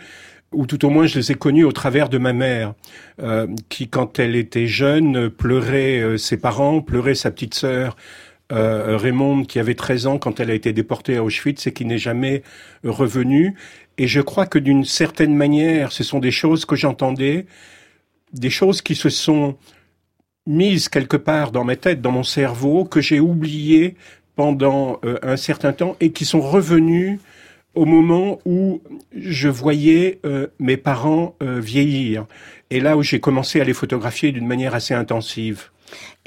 ou 0.52 0.66
tout 0.66 0.84
au 0.84 0.90
moins 0.90 1.06
je 1.06 1.18
les 1.18 1.32
ai 1.32 1.34
connus 1.34 1.64
au 1.64 1.72
travers 1.72 2.08
de 2.08 2.18
ma 2.18 2.32
mère, 2.32 2.74
euh, 3.22 3.46
qui 3.68 3.88
quand 3.88 4.18
elle 4.18 4.36
était 4.36 4.66
jeune 4.66 5.28
pleurait 5.28 6.00
euh, 6.00 6.16
ses 6.16 6.36
parents, 6.38 6.80
pleurait 6.80 7.14
sa 7.14 7.30
petite 7.30 7.54
sœur. 7.54 7.96
Euh, 8.52 8.96
Raymond, 8.96 9.44
qui 9.44 9.58
avait 9.58 9.74
13 9.74 10.06
ans 10.06 10.18
quand 10.18 10.40
elle 10.40 10.50
a 10.50 10.54
été 10.54 10.72
déportée 10.72 11.16
à 11.16 11.24
Auschwitz 11.24 11.66
et 11.66 11.72
qui 11.72 11.84
n'est 11.84 11.98
jamais 11.98 12.42
revenue. 12.84 13.54
Et 13.98 14.06
je 14.08 14.20
crois 14.20 14.46
que 14.46 14.58
d'une 14.58 14.84
certaine 14.84 15.34
manière, 15.34 15.92
ce 15.92 16.02
sont 16.02 16.18
des 16.18 16.30
choses 16.30 16.64
que 16.64 16.74
j'entendais, 16.74 17.46
des 18.32 18.50
choses 18.50 18.82
qui 18.82 18.94
se 18.94 19.08
sont 19.08 19.56
mises 20.46 20.88
quelque 20.88 21.16
part 21.16 21.52
dans 21.52 21.64
ma 21.64 21.76
tête, 21.76 22.00
dans 22.00 22.12
mon 22.12 22.22
cerveau, 22.22 22.84
que 22.84 23.00
j'ai 23.00 23.20
oubliées 23.20 23.94
pendant 24.36 24.98
euh, 25.04 25.18
un 25.22 25.36
certain 25.36 25.72
temps 25.72 25.96
et 26.00 26.12
qui 26.12 26.24
sont 26.24 26.40
revenues 26.40 27.20
au 27.74 27.84
moment 27.84 28.40
où 28.44 28.80
je 29.14 29.48
voyais 29.48 30.18
euh, 30.24 30.48
mes 30.58 30.76
parents 30.76 31.36
euh, 31.42 31.60
vieillir. 31.60 32.26
Et 32.70 32.80
là 32.80 32.96
où 32.96 33.02
j'ai 33.02 33.20
commencé 33.20 33.60
à 33.60 33.64
les 33.64 33.74
photographier 33.74 34.32
d'une 34.32 34.46
manière 34.46 34.74
assez 34.74 34.94
intensive. 34.94 35.70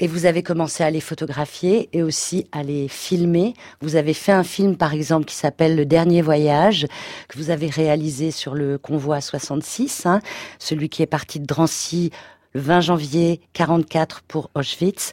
Et 0.00 0.06
vous 0.06 0.26
avez 0.26 0.42
commencé 0.42 0.82
à 0.82 0.90
les 0.90 1.00
photographier 1.00 1.88
et 1.92 2.02
aussi 2.02 2.46
à 2.52 2.62
les 2.62 2.88
filmer. 2.88 3.54
Vous 3.80 3.96
avez 3.96 4.14
fait 4.14 4.32
un 4.32 4.44
film, 4.44 4.76
par 4.76 4.92
exemple, 4.94 5.26
qui 5.26 5.34
s'appelle 5.36 5.76
Le 5.76 5.86
Dernier 5.86 6.22
Voyage, 6.22 6.86
que 7.28 7.38
vous 7.38 7.50
avez 7.50 7.68
réalisé 7.68 8.30
sur 8.30 8.54
le 8.54 8.78
convoi 8.78 9.20
66, 9.20 10.06
hein, 10.06 10.20
celui 10.58 10.88
qui 10.88 11.02
est 11.02 11.06
parti 11.06 11.40
de 11.40 11.46
Drancy 11.46 12.10
le 12.54 12.60
20 12.60 12.80
janvier 12.82 13.40
44 13.52 14.22
pour 14.22 14.50
Auschwitz. 14.54 15.12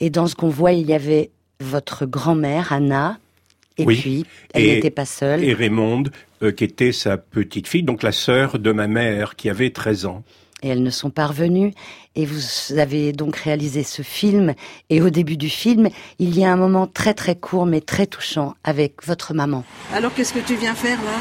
Et 0.00 0.10
dans 0.10 0.26
ce 0.26 0.34
convoi, 0.34 0.72
il 0.72 0.86
y 0.88 0.92
avait 0.92 1.30
votre 1.60 2.06
grand-mère, 2.06 2.72
Anna. 2.72 3.18
Et 3.78 3.84
Oui. 3.84 3.96
puis, 4.00 4.26
elle 4.52 4.64
n'était 4.64 4.90
pas 4.90 5.04
seule. 5.06 5.44
Et 5.44 5.54
Raymonde, 5.54 6.10
euh, 6.42 6.50
qui 6.52 6.64
était 6.64 6.92
sa 6.92 7.16
petite 7.16 7.68
fille, 7.68 7.82
donc 7.82 8.02
la 8.02 8.12
sœur 8.12 8.58
de 8.58 8.72
ma 8.72 8.88
mère, 8.88 9.36
qui 9.36 9.48
avait 9.48 9.70
13 9.70 10.06
ans. 10.06 10.22
Et 10.62 10.68
elles 10.68 10.82
ne 10.82 10.90
sont 10.90 11.10
pas 11.10 11.26
revenues. 11.26 11.72
Et 12.16 12.26
vous 12.26 12.40
avez 12.78 13.12
donc 13.12 13.36
réalisé 13.36 13.82
ce 13.82 14.02
film. 14.02 14.54
Et 14.90 15.00
au 15.00 15.10
début 15.10 15.36
du 15.36 15.48
film, 15.48 15.88
il 16.18 16.36
y 16.38 16.44
a 16.44 16.52
un 16.52 16.56
moment 16.56 16.86
très 16.86 17.14
très 17.14 17.34
court 17.36 17.66
mais 17.66 17.80
très 17.80 18.06
touchant 18.06 18.54
avec 18.64 19.04
votre 19.06 19.32
maman. 19.34 19.64
Alors 19.92 20.12
qu'est-ce 20.14 20.32
que 20.32 20.40
tu 20.40 20.56
viens 20.56 20.74
faire 20.74 20.98
là? 21.02 21.18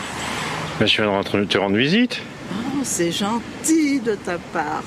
Ben, 0.79 0.85
je 0.87 0.95
viens 0.95 1.05
de 1.05 1.09
rentrer- 1.09 1.45
te 1.45 1.57
rendre 1.57 1.77
visite. 1.77 2.21
Oh, 2.51 2.79
c'est 2.83 3.11
gentil 3.11 3.99
de 3.99 4.15
ta 4.15 4.37
part. 4.37 4.83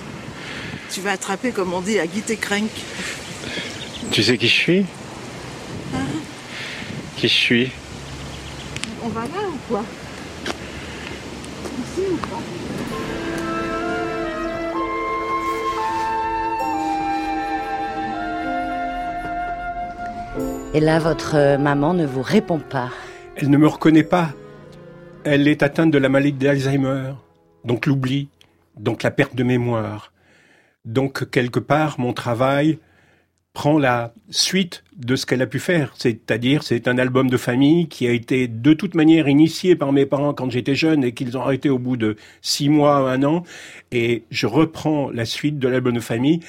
Tu 0.90 1.00
vas 1.00 1.12
attraper, 1.12 1.52
comme 1.52 1.72
on 1.72 1.80
dit, 1.80 1.98
à 1.98 2.06
Guy 2.06 2.22
Crank. 2.36 2.68
Tu 4.10 4.22
sais 4.22 4.36
qui 4.36 4.48
je 4.48 4.52
suis? 4.54 4.86
Qui 7.16 7.28
je 7.28 7.34
suis? 7.34 7.70
On 9.04 9.08
va 9.08 9.22
là 9.22 9.48
ou 9.48 9.56
quoi? 9.68 9.82
Ici 10.44 12.02
ou 12.12 12.16
pas? 12.16 12.40
Et 20.74 20.80
là, 20.80 20.98
votre 20.98 21.36
euh, 21.36 21.58
maman 21.58 21.92
ne 21.92 22.06
vous 22.06 22.22
répond 22.22 22.58
pas. 22.58 22.88
Elle 23.36 23.50
ne 23.50 23.58
me 23.58 23.66
reconnaît 23.66 24.04
pas. 24.04 24.30
Elle 25.22 25.46
est 25.46 25.62
atteinte 25.62 25.90
de 25.90 25.98
la 25.98 26.08
maladie 26.08 26.32
d'Alzheimer, 26.32 27.12
donc 27.66 27.84
l'oubli, 27.84 28.28
donc 28.78 29.02
la 29.02 29.10
perte 29.10 29.34
de 29.34 29.42
mémoire. 29.42 30.14
Donc 30.86 31.28
quelque 31.30 31.58
part, 31.58 32.00
mon 32.00 32.14
travail 32.14 32.78
prend 33.52 33.78
la 33.78 34.14
suite 34.30 34.82
de 34.96 35.14
ce 35.14 35.26
qu'elle 35.26 35.42
a 35.42 35.46
pu 35.46 35.58
faire. 35.58 35.92
C'est-à-dire, 35.94 36.62
c'est 36.62 36.88
un 36.88 36.96
album 36.96 37.28
de 37.28 37.36
famille 37.36 37.86
qui 37.88 38.06
a 38.06 38.12
été 38.12 38.48
de 38.48 38.72
toute 38.72 38.94
manière 38.94 39.28
initié 39.28 39.76
par 39.76 39.92
mes 39.92 40.06
parents 40.06 40.32
quand 40.32 40.50
j'étais 40.50 40.74
jeune 40.74 41.04
et 41.04 41.12
qu'ils 41.12 41.36
ont 41.36 41.42
arrêté 41.42 41.68
au 41.68 41.78
bout 41.78 41.98
de 41.98 42.16
six 42.40 42.70
mois, 42.70 43.10
un 43.12 43.22
an. 43.24 43.42
Et 43.90 44.24
je 44.30 44.46
reprends 44.46 45.10
la 45.10 45.26
suite 45.26 45.58
de 45.58 45.68
l'album 45.68 45.92
de 45.92 46.00
famille 46.00 46.40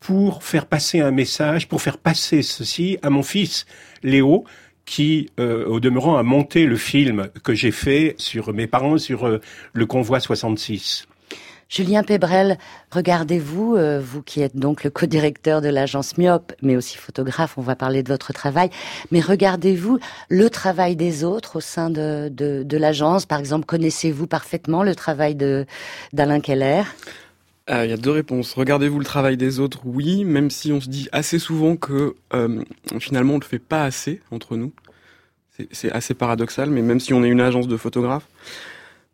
pour 0.00 0.42
faire 0.42 0.66
passer 0.66 1.00
un 1.00 1.10
message, 1.10 1.68
pour 1.68 1.82
faire 1.82 1.98
passer 1.98 2.42
ceci 2.42 2.98
à 3.02 3.10
mon 3.10 3.22
fils, 3.22 3.66
Léo, 4.02 4.44
qui, 4.84 5.30
euh, 5.40 5.66
au 5.66 5.80
demeurant, 5.80 6.16
a 6.16 6.22
monté 6.22 6.64
le 6.64 6.76
film 6.76 7.28
que 7.42 7.54
j'ai 7.54 7.72
fait 7.72 8.14
sur 8.18 8.54
mes 8.54 8.66
parents, 8.66 8.98
sur 8.98 9.26
euh, 9.26 9.40
le 9.72 9.84
convoi 9.84 10.20
66. 10.20 11.06
Julien 11.68 12.04
Pébrel, 12.04 12.58
regardez-vous, 12.92 13.74
euh, 13.74 14.00
vous 14.00 14.22
qui 14.22 14.40
êtes 14.40 14.56
donc 14.56 14.84
le 14.84 14.90
co-directeur 14.90 15.60
de 15.60 15.68
l'agence 15.68 16.16
Myope, 16.16 16.52
mais 16.62 16.76
aussi 16.76 16.96
photographe, 16.96 17.58
on 17.58 17.62
va 17.62 17.74
parler 17.74 18.04
de 18.04 18.08
votre 18.08 18.32
travail, 18.32 18.70
mais 19.10 19.18
regardez-vous 19.20 19.98
le 20.28 20.48
travail 20.48 20.94
des 20.94 21.24
autres 21.24 21.56
au 21.56 21.60
sein 21.60 21.90
de, 21.90 22.28
de, 22.30 22.76
l'agence? 22.76 23.26
Par 23.26 23.40
exemple, 23.40 23.66
connaissez-vous 23.66 24.28
parfaitement 24.28 24.84
le 24.84 24.94
travail 24.94 25.34
d'Alain 25.34 26.38
Keller? 26.38 26.84
Euh, 27.70 27.84
Il 27.84 27.90
y 27.90 27.92
a 27.92 27.96
deux 27.96 28.10
réponses. 28.12 28.54
Regardez-vous 28.54 28.98
le 28.98 29.04
travail 29.04 29.36
des 29.36 29.58
autres, 29.60 29.80
oui, 29.84 30.24
même 30.24 30.50
si 30.50 30.72
on 30.72 30.80
se 30.80 30.88
dit 30.88 31.08
assez 31.12 31.38
souvent 31.38 31.76
que 31.76 32.14
euh, 32.34 32.62
finalement 33.00 33.34
on 33.34 33.38
le 33.38 33.44
fait 33.44 33.58
pas 33.58 33.84
assez 33.84 34.20
entre 34.30 34.56
nous. 34.56 34.72
C'est- 35.72 35.90
assez 35.90 36.12
paradoxal, 36.14 36.68
mais 36.70 36.82
même 36.82 37.00
si 37.00 37.14
on 37.14 37.24
est 37.24 37.28
une 37.28 37.40
agence 37.40 37.66
de 37.66 37.76
photographes, 37.78 38.28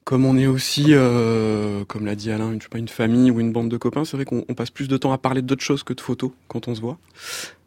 comme 0.04 0.24
on 0.26 0.36
est 0.36 0.48
aussi, 0.48 0.86
euh, 0.88 1.84
comme 1.84 2.04
l'a 2.04 2.16
dit 2.16 2.32
Alain, 2.32 2.50
une, 2.52 2.58
je 2.60 2.64
sais 2.64 2.68
pas, 2.68 2.78
une 2.78 2.88
famille 2.88 3.30
ou 3.30 3.38
une 3.38 3.52
bande 3.52 3.68
de 3.68 3.76
copains, 3.76 4.04
c'est 4.04 4.16
vrai 4.16 4.24
qu'on 4.24 4.44
on 4.48 4.54
passe 4.54 4.70
plus 4.70 4.88
de 4.88 4.96
temps 4.96 5.12
à 5.12 5.18
parler 5.18 5.40
d'autres 5.42 5.62
choses 5.62 5.84
que 5.84 5.92
de 5.92 6.00
photos 6.00 6.32
quand 6.48 6.66
on 6.66 6.74
se 6.74 6.80
voit. 6.80 6.98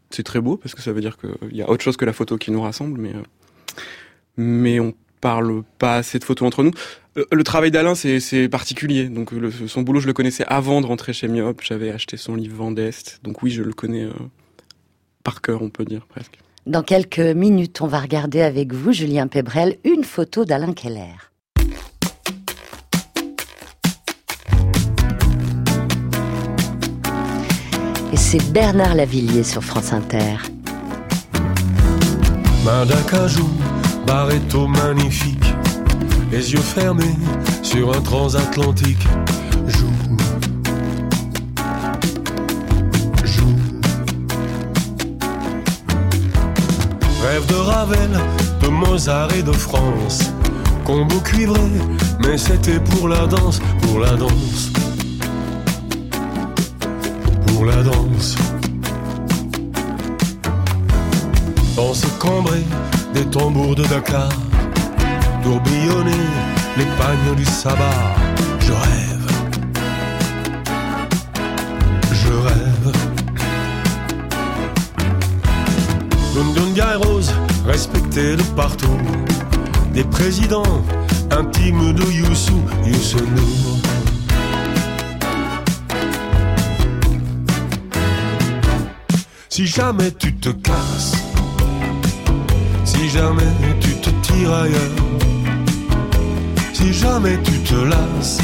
C'est 0.10 0.24
très 0.24 0.42
beau 0.42 0.58
parce 0.58 0.75
que 0.75 0.82
ça 0.82 0.92
veut 0.92 1.00
dire 1.01 1.18
qu'il 1.18 1.56
y 1.56 1.62
a 1.62 1.70
autre 1.70 1.84
chose 1.84 1.96
que 1.98 2.04
la 2.06 2.12
photo 2.13 2.38
qui 2.38 2.51
nous 2.51 2.62
rassemble, 2.62 3.00
mais 3.00 3.13
euh, 3.15 3.22
mais 4.38 4.80
on 4.82 4.94
parle 5.22 5.63
pas 5.80 5.96
assez 5.96 6.20
de 6.20 6.25
photos 6.25 6.46
entre 6.48 6.63
nous. 6.63 6.72
Euh, 7.17 7.25
Le 7.31 7.43
travail 7.43 7.72
d'Alain, 7.72 7.95
c'est 7.95 8.19
c'est 8.19 8.50
particulier. 8.50 9.07
Donc 9.10 9.31
le- 9.31 9.51
son 9.51 9.81
boulot, 9.81 10.00
je 10.00 10.07
le 10.07 10.13
connaissais 10.13 10.45
avant 10.48 10.81
de 10.81 10.86
rentrer 10.86 11.13
chez 11.13 11.27
Myop. 11.27 11.62
J'avais 11.63 11.91
acheté 11.91 12.17
son 12.17 12.36
livre 12.36 12.57
Vendeste. 12.57 13.19
Donc 13.24 13.41
oui, 13.43 13.51
je 13.51 13.63
le 13.63 13.74
connais 13.74 14.03
euh, 14.03 14.12
par 15.24 15.41
cœur, 15.41 15.62
on 15.62 15.69
peut 15.69 15.86
dire 15.86 16.05
presque. 16.07 16.38
Dans 16.65 16.84
quelques 16.84 17.19
minutes, 17.19 17.81
on 17.81 17.88
va 17.88 18.00
regarder 18.00 18.41
avec 18.41 18.74
vous, 18.74 18.91
Julien 18.91 19.27
Pébrel, 19.27 19.77
une 19.84 20.03
photo 20.03 20.45
d'Alain 20.45 20.74
Keller. 20.74 21.13
Et 28.13 28.17
c'est 28.17 28.51
Bernard 28.51 28.95
Lavillier 28.95 29.43
sur 29.43 29.63
France 29.63 29.91
Inter. 29.93 30.38
Main 32.63 32.86
d'acajou, 32.86 33.50
barretto 34.07 34.67
magnifique, 34.67 35.43
les 36.32 36.53
yeux 36.53 36.60
fermés 36.60 37.15
sur 37.62 37.96
un 37.96 38.01
transatlantique. 38.01 39.05
Joue, 39.67 39.91
joue. 43.24 43.55
Rêve 47.24 47.46
de 47.48 47.55
Ravel, 47.55 48.10
de 48.62 48.67
Mozart 48.67 49.34
et 49.34 49.44
de 49.44 49.51
France. 49.51 50.32
Combo 50.84 51.15
cuivré, 51.22 51.60
mais 52.24 52.38
c'était 52.38 52.79
pour 52.79 53.08
la 53.08 53.25
danse, 53.25 53.60
pour 53.82 54.00
la 54.00 54.15
danse. 54.15 54.72
Pour 57.48 57.65
la 57.65 57.82
danse. 57.82 58.36
Danse 61.75 62.05
cambrée 62.20 62.63
des 63.13 63.25
tambours 63.25 63.75
de 63.75 63.84
Dakar, 63.86 64.29
tourbillonner 65.45 66.25
les 66.75 66.85
pagnes 66.97 67.35
du 67.37 67.45
sabbat. 67.45 68.15
Je 68.59 68.71
rêve, 68.71 69.27
je 72.11 72.33
rêve. 72.47 72.91
Lundunga 76.35 76.93
et 76.93 76.95
Rose, 76.95 77.31
respectés 77.67 78.35
de 78.35 78.43
partout, 78.55 78.99
des 79.93 80.03
présidents 80.03 80.83
intimes 81.29 81.93
de 81.93 82.05
Youssou, 82.11 82.61
Youssou. 82.83 83.19
Si 89.49 89.67
jamais 89.67 90.11
tu 90.11 90.35
te 90.35 90.49
casses, 90.49 91.15
si 93.05 93.12
jamais 93.12 93.53
tu 93.81 93.91
te 93.97 94.09
tires 94.25 94.51
ailleurs, 94.51 94.95
si 96.74 96.91
jamais 96.91 97.38
tu 97.43 97.51
te 97.59 97.75
lasses 97.75 98.39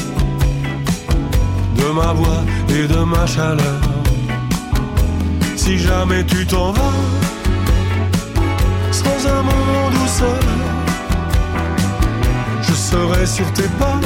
de 1.80 1.88
ma 2.00 2.14
voix 2.14 2.44
et 2.70 2.88
de 2.88 3.04
ma 3.14 3.26
chaleur, 3.26 3.82
si 5.56 5.80
jamais 5.80 6.24
tu 6.26 6.46
t'en 6.46 6.72
vas 6.74 7.00
sans 8.92 9.20
un 9.36 9.42
moment 9.42 9.90
douceur, 10.00 10.44
je 12.62 12.74
serai 12.74 13.26
sur 13.26 13.52
tes 13.54 13.70
pas, 13.80 14.00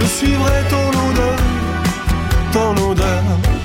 je 0.00 0.06
suivrai 0.06 0.58
ton 0.70 0.88
odeur, 1.06 1.38
ton 2.54 2.90
odeur. 2.90 3.61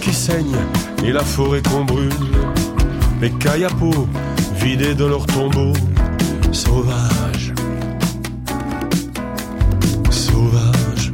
Qui 0.00 0.12
saigne 0.12 0.56
et 1.04 1.12
la 1.12 1.24
forêt 1.24 1.62
qu'on 1.62 1.84
brûle, 1.84 2.10
les 3.20 3.30
kayapos 3.30 4.08
vidés 4.56 4.94
de 4.94 5.04
leurs 5.04 5.26
tombeaux, 5.26 5.72
sauvages, 6.52 7.52
sauvages. 10.10 11.12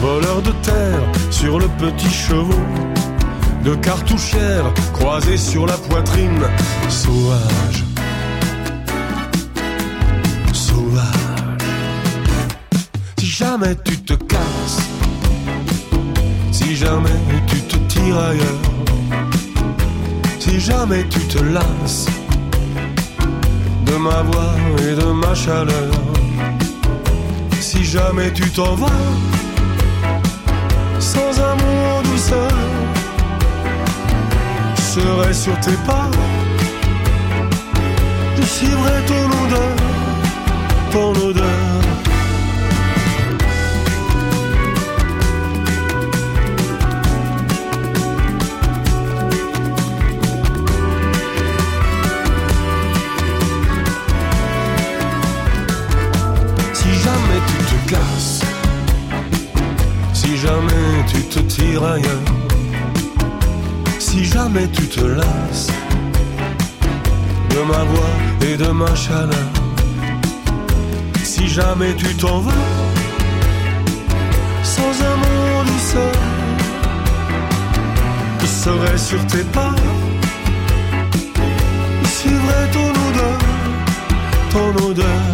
Voleurs 0.00 0.42
de 0.42 0.52
terre 0.62 1.02
sur 1.30 1.58
le 1.58 1.66
petit 1.78 2.10
chevaux, 2.10 2.66
de 3.64 3.74
cartouchières 3.76 4.72
croisées 4.92 5.36
sur 5.36 5.66
la 5.66 5.76
poitrine, 5.76 6.44
sauvages. 6.88 7.84
Sauvages. 10.52 11.04
Si 13.18 13.26
jamais 13.26 13.74
tu 13.84 14.00
te 14.02 14.14
casses, 14.14 14.95
si 16.76 16.84
jamais 16.84 17.08
tu 17.46 17.58
te 17.62 17.76
tires 17.88 18.18
ailleurs, 18.18 18.62
si 20.38 20.60
jamais 20.60 21.04
tu 21.08 21.20
te 21.20 21.42
lasses 21.42 22.04
de 23.86 23.94
ma 23.96 24.20
voix 24.20 24.54
et 24.80 24.94
de 24.94 25.10
ma 25.10 25.34
chaleur, 25.34 25.90
si 27.60 27.82
jamais 27.82 28.30
tu 28.30 28.50
t'en 28.50 28.74
vas 28.74 29.02
sans 30.98 31.32
un 31.40 31.54
mot 31.54 32.02
douceur, 32.10 32.52
serai 34.76 35.32
sur 35.32 35.58
tes 35.60 35.78
pas. 35.86 36.10
Je 38.36 38.42
suivrai 38.42 38.96
ton 39.06 39.24
odeur, 39.44 39.76
ton 40.92 41.28
odeur. 41.28 41.85
Tu 57.48 57.58
te 57.70 57.90
casses, 57.90 58.40
si 60.12 60.36
jamais 60.36 61.04
tu 61.06 61.20
te 61.22 61.40
tires 61.40 61.84
ailleurs, 61.84 62.26
si 63.98 64.24
jamais 64.24 64.68
tu 64.68 64.86
te 64.86 65.04
lasses. 65.04 65.70
De 67.50 67.62
ma 67.62 67.84
voix 67.90 68.16
et 68.48 68.56
de 68.56 68.70
ma 68.70 68.94
chaleur, 68.94 69.50
si 71.24 71.48
jamais 71.48 71.94
tu 71.96 72.14
t'en 72.16 72.40
vas. 72.40 72.66
Sans 74.62 74.94
un 75.10 75.16
mot 75.22 75.64
douceur, 75.70 76.16
je 78.40 78.46
serai 78.46 78.98
sur 78.98 79.26
tes 79.26 79.44
pas, 79.56 79.74
je 82.02 82.08
suivrai 82.08 82.62
ton 82.72 82.90
odeur, 83.06 83.38
ton 84.52 84.90
odeur. 84.90 85.25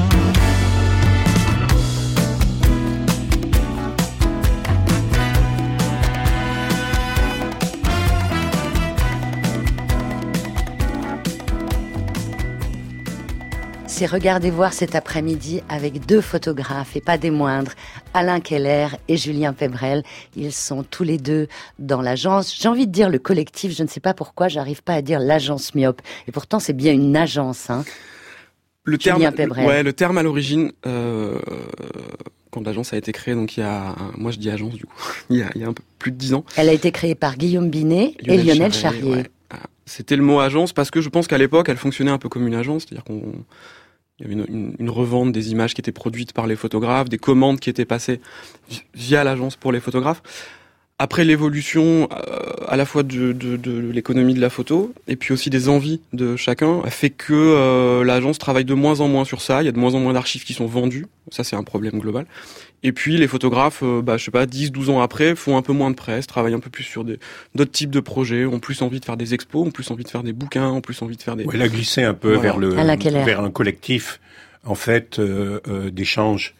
C'est 14.02 14.09
Regardez 14.09 14.50
voir 14.50 14.73
cet 14.73 14.97
après-midi 14.97 15.62
avec 15.68 16.04
deux 16.06 16.21
photographes 16.21 16.97
et 16.97 17.00
pas 17.00 17.18
des 17.18 17.30
moindres, 17.30 17.71
Alain 18.14 18.40
Keller 18.40 18.88
et 19.06 19.16
Julien 19.16 19.52
Pebrel. 19.52 20.02
Ils 20.35 20.52
sont 20.52 20.82
tous 20.82 21.04
les 21.04 21.18
deux 21.18 21.47
dans 21.78 22.02
l'agence. 22.02 22.52
J'ai 22.61 22.68
envie 22.68 22.88
de 22.88 22.90
dire 22.90 23.09
le 23.09 23.21
collectif, 23.21 23.73
je 23.73 23.85
ne 23.85 23.87
sais 23.87 24.00
pas 24.00 24.12
pourquoi, 24.12 24.49
j'arrive 24.49 24.82
pas 24.82 24.94
à 24.94 25.02
dire 25.02 25.21
l'agence 25.21 25.76
myope. 25.76 26.02
Et 26.26 26.32
pourtant, 26.32 26.59
c'est 26.59 26.73
bien 26.73 26.92
une 26.92 27.16
agence, 27.16 27.71
hein. 27.71 27.85
Le 28.82 28.99
Julien 28.99 29.30
terme, 29.30 29.52
ouais, 29.52 29.85
le 29.85 29.92
terme 29.92 30.18
à 30.18 30.25
l'origine, 30.25 30.73
euh, 30.85 31.38
quand 32.50 32.66
l'agence 32.66 32.92
a 32.94 32.97
été 32.97 33.12
créée, 33.12 33.37
donc 33.37 33.56
il 33.56 33.61
y 33.61 33.62
a, 33.62 33.94
moi 34.16 34.32
je 34.32 34.38
dis 34.38 34.50
agence 34.50 34.75
du 34.75 34.85
coup, 34.85 34.97
il 35.30 35.37
y 35.37 35.42
a, 35.42 35.50
il 35.54 35.61
y 35.61 35.64
a 35.64 35.68
un 35.68 35.73
peu 35.75 35.85
plus 36.00 36.11
de 36.11 36.16
dix 36.16 36.35
ans. 36.35 36.44
Elle 36.56 36.71
a 36.71 36.73
été 36.73 36.90
créée 36.90 37.14
par 37.14 37.37
Guillaume 37.37 37.71
Binet 37.71 38.16
et 38.25 38.37
Lionel 38.37 38.73
Charrier. 38.73 39.14
ouais. 39.14 39.30
Ah, 39.50 39.61
C'était 39.87 40.16
le 40.16 40.25
mot 40.25 40.40
agence 40.40 40.73
parce 40.73 40.90
que 40.90 41.00
je 41.00 41.09
pense 41.09 41.28
qu'à 41.28 41.38
l'époque, 41.38 41.68
elle 41.68 41.76
fonctionnait 41.76 42.11
un 42.11 42.18
peu 42.18 42.28
comme 42.28 42.49
une 42.49 42.56
agence, 42.56 42.85
c'est-à-dire 42.88 43.04
qu'on 43.04 43.44
il 44.25 44.31
y 44.31 44.41
avait 44.41 44.49
une, 44.49 44.75
une- 44.79 44.91
revente 44.91 45.33
des 45.33 45.50
images 45.50 45.75
qui 45.75 45.81
étaient 45.81 45.91
produites 45.93 46.33
par 46.33 46.47
les 46.47 46.55
photographes, 46.57 47.09
des 47.09 47.19
commandes 47.19 47.59
qui 47.61 47.69
étaient 47.71 47.85
passées 47.85 48.21
vi- 48.71 48.83
via 48.95 49.25
l'agence 49.25 49.57
pour 49.57 49.73
les 49.73 49.81
photographes. 49.81 50.23
Après 50.99 51.25
l'évolution 51.25 52.09
euh, 52.12 52.52
à 52.69 52.76
la 52.76 52.85
fois 52.87 53.02
de 53.02 53.35
l'économie 53.93 54.35
de 54.35 54.41
la 54.41 54.50
photo 54.50 54.93
et 55.09 55.17
puis 55.17 55.33
aussi 55.33 55.50
des 55.50 55.69
envies 55.69 56.00
de 56.12 56.37
chacun 56.37 56.81
a 56.85 56.91
fait 56.91 57.11
que 57.11 57.33
euh, 57.33 58.05
l'agence 58.05 58.38
travaille 58.38 58.64
de 58.64 58.75
moins 58.75 59.00
en 59.00 59.09
moins 59.09 59.25
sur 59.25 59.41
ça. 59.41 59.62
Il 59.62 59.67
y 59.67 59.69
a 59.69 59.73
de 59.73 59.79
moins 59.79 59.95
en 59.95 59.99
moins 60.00 60.12
d'archives 60.12 60.45
qui 60.45 60.52
sont 60.52 60.67
vendues. 60.67 61.07
Ça, 61.31 61.43
c'est 61.43 61.57
un 61.57 61.64
problème 61.64 61.99
global. 61.99 62.26
Et 62.84 62.92
puis 62.92 63.16
les 63.16 63.28
photographes, 63.28 63.82
euh, 63.82 64.02
bah, 64.02 64.16
je 64.16 64.24
sais 64.24 64.30
pas, 64.30 64.46
10, 64.46 64.72
12 64.72 64.90
ans 64.90 65.00
après, 65.00 65.34
font 65.36 65.56
un 65.56 65.62
peu 65.62 65.72
moins 65.72 65.90
de 65.90 65.94
presse, 65.96 66.26
travaillent 66.26 66.54
un 66.54 66.60
peu 66.60 66.70
plus 66.70 66.84
sur 66.84 67.04
d'autres 67.04 67.70
types 67.70 67.90
de 67.90 68.00
projets, 68.00 68.44
ont 68.44 68.58
plus 68.58 68.82
envie 68.82 68.98
de 68.98 69.04
faire 69.04 69.16
des 69.16 69.34
expos, 69.34 69.66
ont 69.66 69.70
plus 69.70 69.90
envie 69.90 70.04
de 70.04 70.08
faire 70.08 70.22
des 70.22 70.32
bouquins, 70.32 70.68
ont 70.68 70.80
plus 70.80 71.00
envie 71.02 71.16
de 71.16 71.22
faire 71.22 71.36
des... 71.36 71.46
Elle 71.52 71.62
a 71.62 71.68
glissé 71.68 72.02
un 72.02 72.14
peu 72.14 72.34
Voilà. 72.34 72.42
vers 72.42 72.58
le 72.58 72.68
vers 73.24 73.40
un 73.40 73.50
collectif 73.50 74.20
en 74.64 74.74
fait 74.74 75.18
euh, 75.18 75.60
euh, 75.68 75.90
d'échanges. 75.90 76.54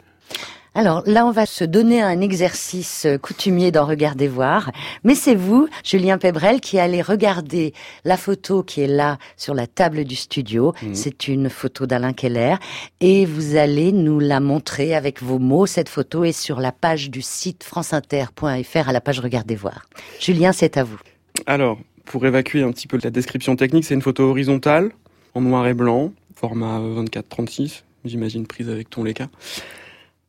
Alors 0.75 1.03
là, 1.05 1.25
on 1.27 1.31
va 1.31 1.45
se 1.45 1.63
donner 1.63 2.01
un 2.01 2.19
exercice 2.19 3.05
euh, 3.05 3.17
coutumier 3.17 3.71
dans 3.71 3.85
Regardez 3.85 4.27
voir. 4.27 4.71
Mais 5.03 5.13
c'est 5.13 5.35
vous, 5.35 5.67
Julien 5.83 6.17
Pebrel, 6.17 6.61
qui 6.61 6.79
allez 6.79 7.01
regarder 7.01 7.73
la 8.05 8.17
photo 8.17 8.63
qui 8.63 8.81
est 8.81 8.87
là 8.87 9.19
sur 9.37 9.53
la 9.53 9.67
table 9.67 10.03
du 10.03 10.15
studio. 10.15 10.73
Mhm. 10.81 10.95
C'est 10.95 11.27
une 11.27 11.49
photo 11.49 11.85
d'Alain 11.85 12.13
Keller. 12.13 12.55
Et 13.01 13.25
vous 13.25 13.55
allez 13.55 13.91
nous 13.91 14.19
la 14.19 14.39
montrer 14.39 14.95
avec 14.95 15.21
vos 15.21 15.37
mots. 15.37 15.67
Cette 15.67 15.89
photo 15.89 16.23
est 16.23 16.31
sur 16.31 16.59
la 16.59 16.71
page 16.71 17.11
du 17.11 17.21
site 17.21 17.63
franceinter.fr 17.63 18.89
à 18.89 18.93
la 18.93 19.01
page 19.01 19.19
Regardez 19.19 19.55
voir. 19.55 19.85
Julien, 20.19 20.53
c'est 20.53 20.77
à 20.77 20.83
vous. 20.83 20.99
Alors, 21.45 21.77
pour 22.05 22.25
évacuer 22.25 22.63
un 22.63 22.71
petit 22.71 22.87
peu 22.87 22.97
la 23.03 23.11
description 23.11 23.55
technique, 23.55 23.85
c'est 23.85 23.93
une 23.93 24.01
photo 24.01 24.23
horizontale, 24.23 24.91
en 25.35 25.41
noir 25.41 25.67
et 25.67 25.73
blanc, 25.73 26.11
format 26.35 26.79
euh, 26.79 27.03
24-36, 27.03 27.83
j'imagine 28.05 28.47
prise 28.47 28.69
avec 28.69 28.89
ton 28.89 29.03
Leica. 29.03 29.29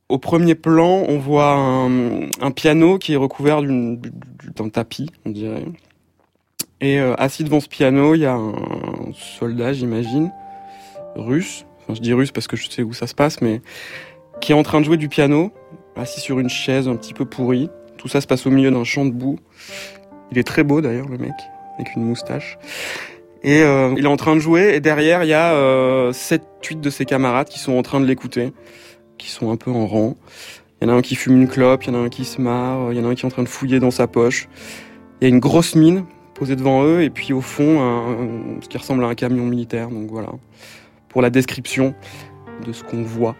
Au 0.08 0.18
premier 0.18 0.54
plan, 0.54 1.04
on 1.08 1.18
voit 1.18 1.54
un, 1.54 2.28
un 2.40 2.50
piano 2.50 2.98
qui 2.98 3.14
est 3.14 3.16
recouvert 3.16 3.62
d'un 3.62 4.68
tapis, 4.68 5.08
on 5.24 5.30
dirait. 5.30 5.64
Et 6.80 7.00
euh, 7.00 7.14
assis 7.16 7.44
devant 7.44 7.60
ce 7.60 7.68
piano, 7.68 8.14
il 8.14 8.20
y 8.20 8.26
a 8.26 8.34
un 8.34 8.52
soldat, 9.14 9.72
j'imagine, 9.72 10.30
russe. 11.16 11.64
Enfin, 11.80 11.94
je 11.94 12.00
dis 12.00 12.12
russe 12.12 12.30
parce 12.30 12.46
que 12.46 12.56
je 12.56 12.68
sais 12.68 12.82
où 12.82 12.92
ça 12.92 13.06
se 13.06 13.14
passe, 13.14 13.40
mais 13.40 13.62
qui 14.42 14.52
est 14.52 14.54
en 14.54 14.62
train 14.62 14.80
de 14.80 14.84
jouer 14.84 14.98
du 14.98 15.08
piano, 15.08 15.52
assis 15.96 16.20
sur 16.20 16.38
une 16.38 16.50
chaise 16.50 16.86
un 16.88 16.96
petit 16.96 17.14
peu 17.14 17.24
pourrie. 17.24 17.70
Tout 17.96 18.08
ça 18.08 18.20
se 18.20 18.26
passe 18.26 18.46
au 18.46 18.50
milieu 18.50 18.70
d'un 18.70 18.84
champ 18.84 19.06
de 19.06 19.12
boue. 19.12 19.38
Il 20.30 20.38
est 20.38 20.44
très 20.44 20.62
beau 20.62 20.82
d'ailleurs, 20.82 21.08
le 21.08 21.16
mec, 21.16 21.32
avec 21.78 21.94
une 21.96 22.04
moustache. 22.04 22.58
Et 23.42 23.62
euh, 23.62 23.94
il 23.96 24.04
est 24.04 24.08
en 24.08 24.16
train 24.16 24.34
de 24.34 24.40
jouer, 24.40 24.74
et 24.74 24.80
derrière, 24.80 25.22
il 25.22 25.28
y 25.28 25.34
a 25.34 25.54
euh, 25.54 26.12
7-8 26.12 26.80
de 26.80 26.90
ses 26.90 27.04
camarades 27.04 27.48
qui 27.48 27.58
sont 27.58 27.72
en 27.72 27.82
train 27.82 28.00
de 28.00 28.06
l'écouter, 28.06 28.52
qui 29.18 29.30
sont 29.30 29.50
un 29.50 29.56
peu 29.56 29.70
en 29.70 29.86
rang. 29.86 30.16
Il 30.80 30.88
y 30.88 30.90
en 30.90 30.94
a 30.94 30.96
un 30.96 31.02
qui 31.02 31.14
fume 31.14 31.40
une 31.40 31.48
clope, 31.48 31.84
il 31.84 31.92
y 31.92 31.96
en 31.96 32.00
a 32.00 32.04
un 32.04 32.08
qui 32.08 32.24
se 32.24 32.40
marre, 32.40 32.92
il 32.92 32.98
y 32.98 33.00
en 33.00 33.04
a 33.04 33.08
un 33.08 33.14
qui 33.14 33.22
est 33.22 33.26
en 33.26 33.30
train 33.30 33.42
de 33.42 33.48
fouiller 33.48 33.80
dans 33.80 33.90
sa 33.90 34.06
poche. 34.06 34.48
Il 35.20 35.24
y 35.24 35.26
a 35.26 35.28
une 35.28 35.40
grosse 35.40 35.74
mine 35.74 36.04
posée 36.34 36.56
devant 36.56 36.84
eux, 36.84 37.02
et 37.02 37.10
puis 37.10 37.32
au 37.32 37.40
fond, 37.40 37.78
ce 38.60 38.68
qui 38.68 38.76
ressemble 38.76 39.04
à 39.04 39.06
un 39.06 39.14
camion 39.14 39.46
militaire. 39.46 39.88
Donc 39.88 40.10
voilà, 40.10 40.30
pour 41.08 41.22
la 41.22 41.30
description 41.30 41.94
de 42.66 42.72
ce 42.72 42.82
qu'on 42.82 43.02
voit, 43.02 43.36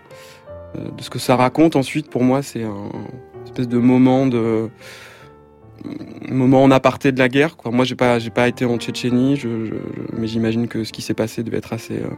euh, 0.77 0.91
de 0.91 1.03
ce 1.03 1.11
que 1.11 1.19
ça 1.19 1.37
raconte. 1.37 1.77
Ensuite, 1.77 2.09
pour 2.09 2.23
moi, 2.23 2.43
c'est 2.43 2.63
un 2.63 2.91
espèce 3.45 3.69
de 3.69 3.79
moment 3.79 4.27
de 4.27 4.71
moment 6.31 6.63
en 6.63 6.71
aparté 6.71 7.13
de 7.13 7.19
la 7.19 7.29
guerre. 7.29 7.57
Moi, 7.67 7.85
j'ai 7.85 7.97
pas, 7.97 8.19
pas 8.35 8.49
été 8.49 8.65
en 8.65 8.79
Tchétchénie, 8.79 9.43
mais 10.17 10.27
j'imagine 10.27 10.67
que 10.67 10.85
ce 10.85 10.93
qui 10.93 11.03
s'est 11.03 11.15
passé 11.15 11.43
devait 11.43 11.59
être 11.59 11.73
assez, 11.73 11.99
euh, 11.99 12.09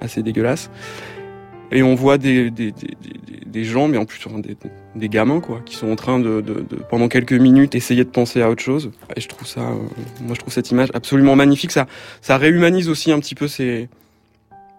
assez 0.00 0.22
dégueulasse. 0.22 0.70
Et 1.72 1.82
on 1.82 1.94
voit 1.94 2.18
des, 2.18 2.50
des, 2.50 2.70
des, 2.72 2.86
des- 2.86 3.40
des 3.46 3.64
gens, 3.64 3.88
mais 3.88 3.96
en 3.96 4.04
plus 4.04 4.20
des, 4.42 4.56
des 4.96 5.08
gamins, 5.08 5.40
quoi, 5.40 5.62
qui 5.64 5.76
sont 5.76 5.90
en 5.90 5.96
train 5.96 6.18
de, 6.18 6.42
de, 6.42 6.54
de, 6.54 6.76
pendant 6.90 7.08
quelques 7.08 7.32
minutes, 7.32 7.74
essayer 7.74 8.04
de 8.04 8.10
penser 8.10 8.42
à 8.42 8.50
autre 8.50 8.62
chose. 8.62 8.90
Et 9.16 9.20
je 9.20 9.28
trouve 9.28 9.46
ça, 9.48 9.60
euh, 9.60 9.74
moi, 10.20 10.34
je 10.34 10.40
trouve 10.40 10.52
cette 10.52 10.70
image 10.70 10.88
absolument 10.92 11.36
magnifique. 11.36 11.72
Ça, 11.72 11.86
ça 12.20 12.36
réhumanise 12.36 12.88
aussi 12.90 13.12
un 13.12 13.18
petit 13.18 13.34
peu 13.34 13.48
ces, 13.48 13.88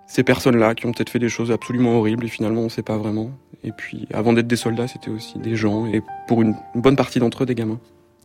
ces 0.07 0.21
personnes-là 0.23 0.75
qui 0.75 0.85
ont 0.85 0.91
peut-être 0.91 1.09
fait 1.09 1.17
des 1.19 1.29
choses 1.29 1.51
absolument 1.51 1.97
horribles 1.97 2.25
et 2.25 2.29
finalement 2.29 2.61
on 2.61 2.69
sait 2.69 2.83
pas 2.83 2.97
vraiment. 2.97 3.31
Et 3.63 3.71
puis, 3.71 4.07
avant 4.13 4.31
d'être 4.33 4.47
des 4.47 4.55
soldats, 4.55 4.87
c'était 4.87 5.09
aussi 5.09 5.39
des 5.39 5.55
gens 5.55 5.87
et 5.87 6.01
pour 6.27 6.41
une 6.43 6.55
bonne 6.75 6.95
partie 6.95 7.17
d'entre 7.19 7.43
eux, 7.43 7.45
des 7.47 7.55
gamins. 7.55 7.79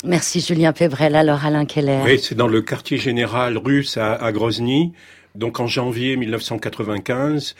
Merci 0.04 0.40
Julien 0.40 0.72
Pebrel. 0.74 1.14
Alors 1.16 1.46
Alain 1.46 1.64
Keller. 1.64 2.00
Oui, 2.04 2.18
c'est 2.22 2.34
dans 2.34 2.48
le 2.48 2.60
quartier 2.60 2.98
général 2.98 3.56
russe 3.56 3.96
à, 3.96 4.12
à 4.14 4.32
Grozny. 4.32 4.92
Donc 5.34 5.60
en 5.60 5.66
janvier 5.66 6.16
1995, 6.16 7.54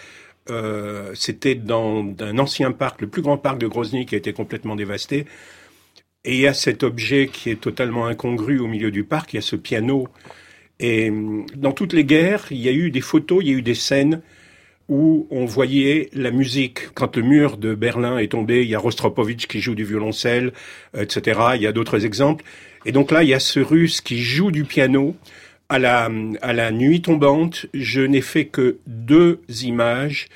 euh, 0.50 1.12
c'était 1.14 1.55
dans 1.55 2.05
un 2.20 2.38
ancien 2.38 2.72
parc, 2.72 3.00
le 3.00 3.07
plus 3.07 3.22
grand 3.22 3.38
parc 3.38 3.59
de 3.59 3.66
Grozny 3.66 4.07
qui 4.07 4.14
a 4.14 4.18
été 4.18 4.33
complètement 4.33 4.76
dévasté. 4.76 5.26
Et 6.24 6.35
il 6.35 6.40
y 6.40 6.46
a 6.46 6.55
cet 6.55 6.83
objet 6.83 7.28
qui 7.33 7.50
est 7.50 7.61
totalement 7.61 8.07
incongru 8.07 8.59
au 8.59 8.66
milieu 8.66 8.90
du 8.90 9.05
parc, 9.05 9.33
il 9.33 9.37
y 9.37 9.38
a 9.38 9.42
ce 9.42 9.57
piano. 9.57 10.09
Et 10.81 11.11
hum, 11.11 11.46
dans 11.57 11.72
toutes 11.72 11.92
les 11.92 12.05
guerres, 12.05 12.46
il 12.50 12.59
y 12.59 12.68
a 12.68 12.72
eu 12.72 12.90
des 12.90 13.00
photos, 13.00 13.42
il 13.42 13.50
y 13.50 13.55
a 13.55 13.59
eu 13.59 13.62
des 13.62 13.74
scènes 13.74 14.22
où 14.88 15.26
on 15.31 15.46
voyait 15.46 16.11
la 16.12 16.31
musique. 16.31 16.92
Quand 16.94 17.16
le 17.16 17.22
mur 17.22 17.57
de 17.57 17.74
Berlin 17.74 18.18
est 18.18 18.33
tombé, 18.33 18.62
il 18.62 18.68
y 18.68 18.74
a 18.74 18.78
Rostropovitch 18.78 19.46
qui 19.46 19.61
joue 19.61 19.74
du 19.74 19.85
violoncelle, 19.85 20.52
etc. 20.96 21.40
Il 21.55 21.62
y 21.62 21.66
a 21.66 21.72
d'autres 21.72 22.05
exemples. 22.05 22.44
Et 22.85 22.92
donc 22.92 23.11
là, 23.11 23.22
il 23.22 23.28
y 23.28 23.35
a 23.35 23.40
ce 23.40 23.61
russe 23.61 24.00
qui 24.00 24.18
joue 24.18 24.50
du 24.50 24.64
piano. 24.64 25.16
À 25.72 25.78
la, 25.78 26.11
à 26.42 26.52
la 26.52 26.70
nuit 26.70 27.00
tombante, 27.00 27.64
je 27.72 28.02
n'ai 28.02 28.20
fait 28.20 28.44
que 28.44 28.76
deux 28.87 29.40
images, 29.62 30.28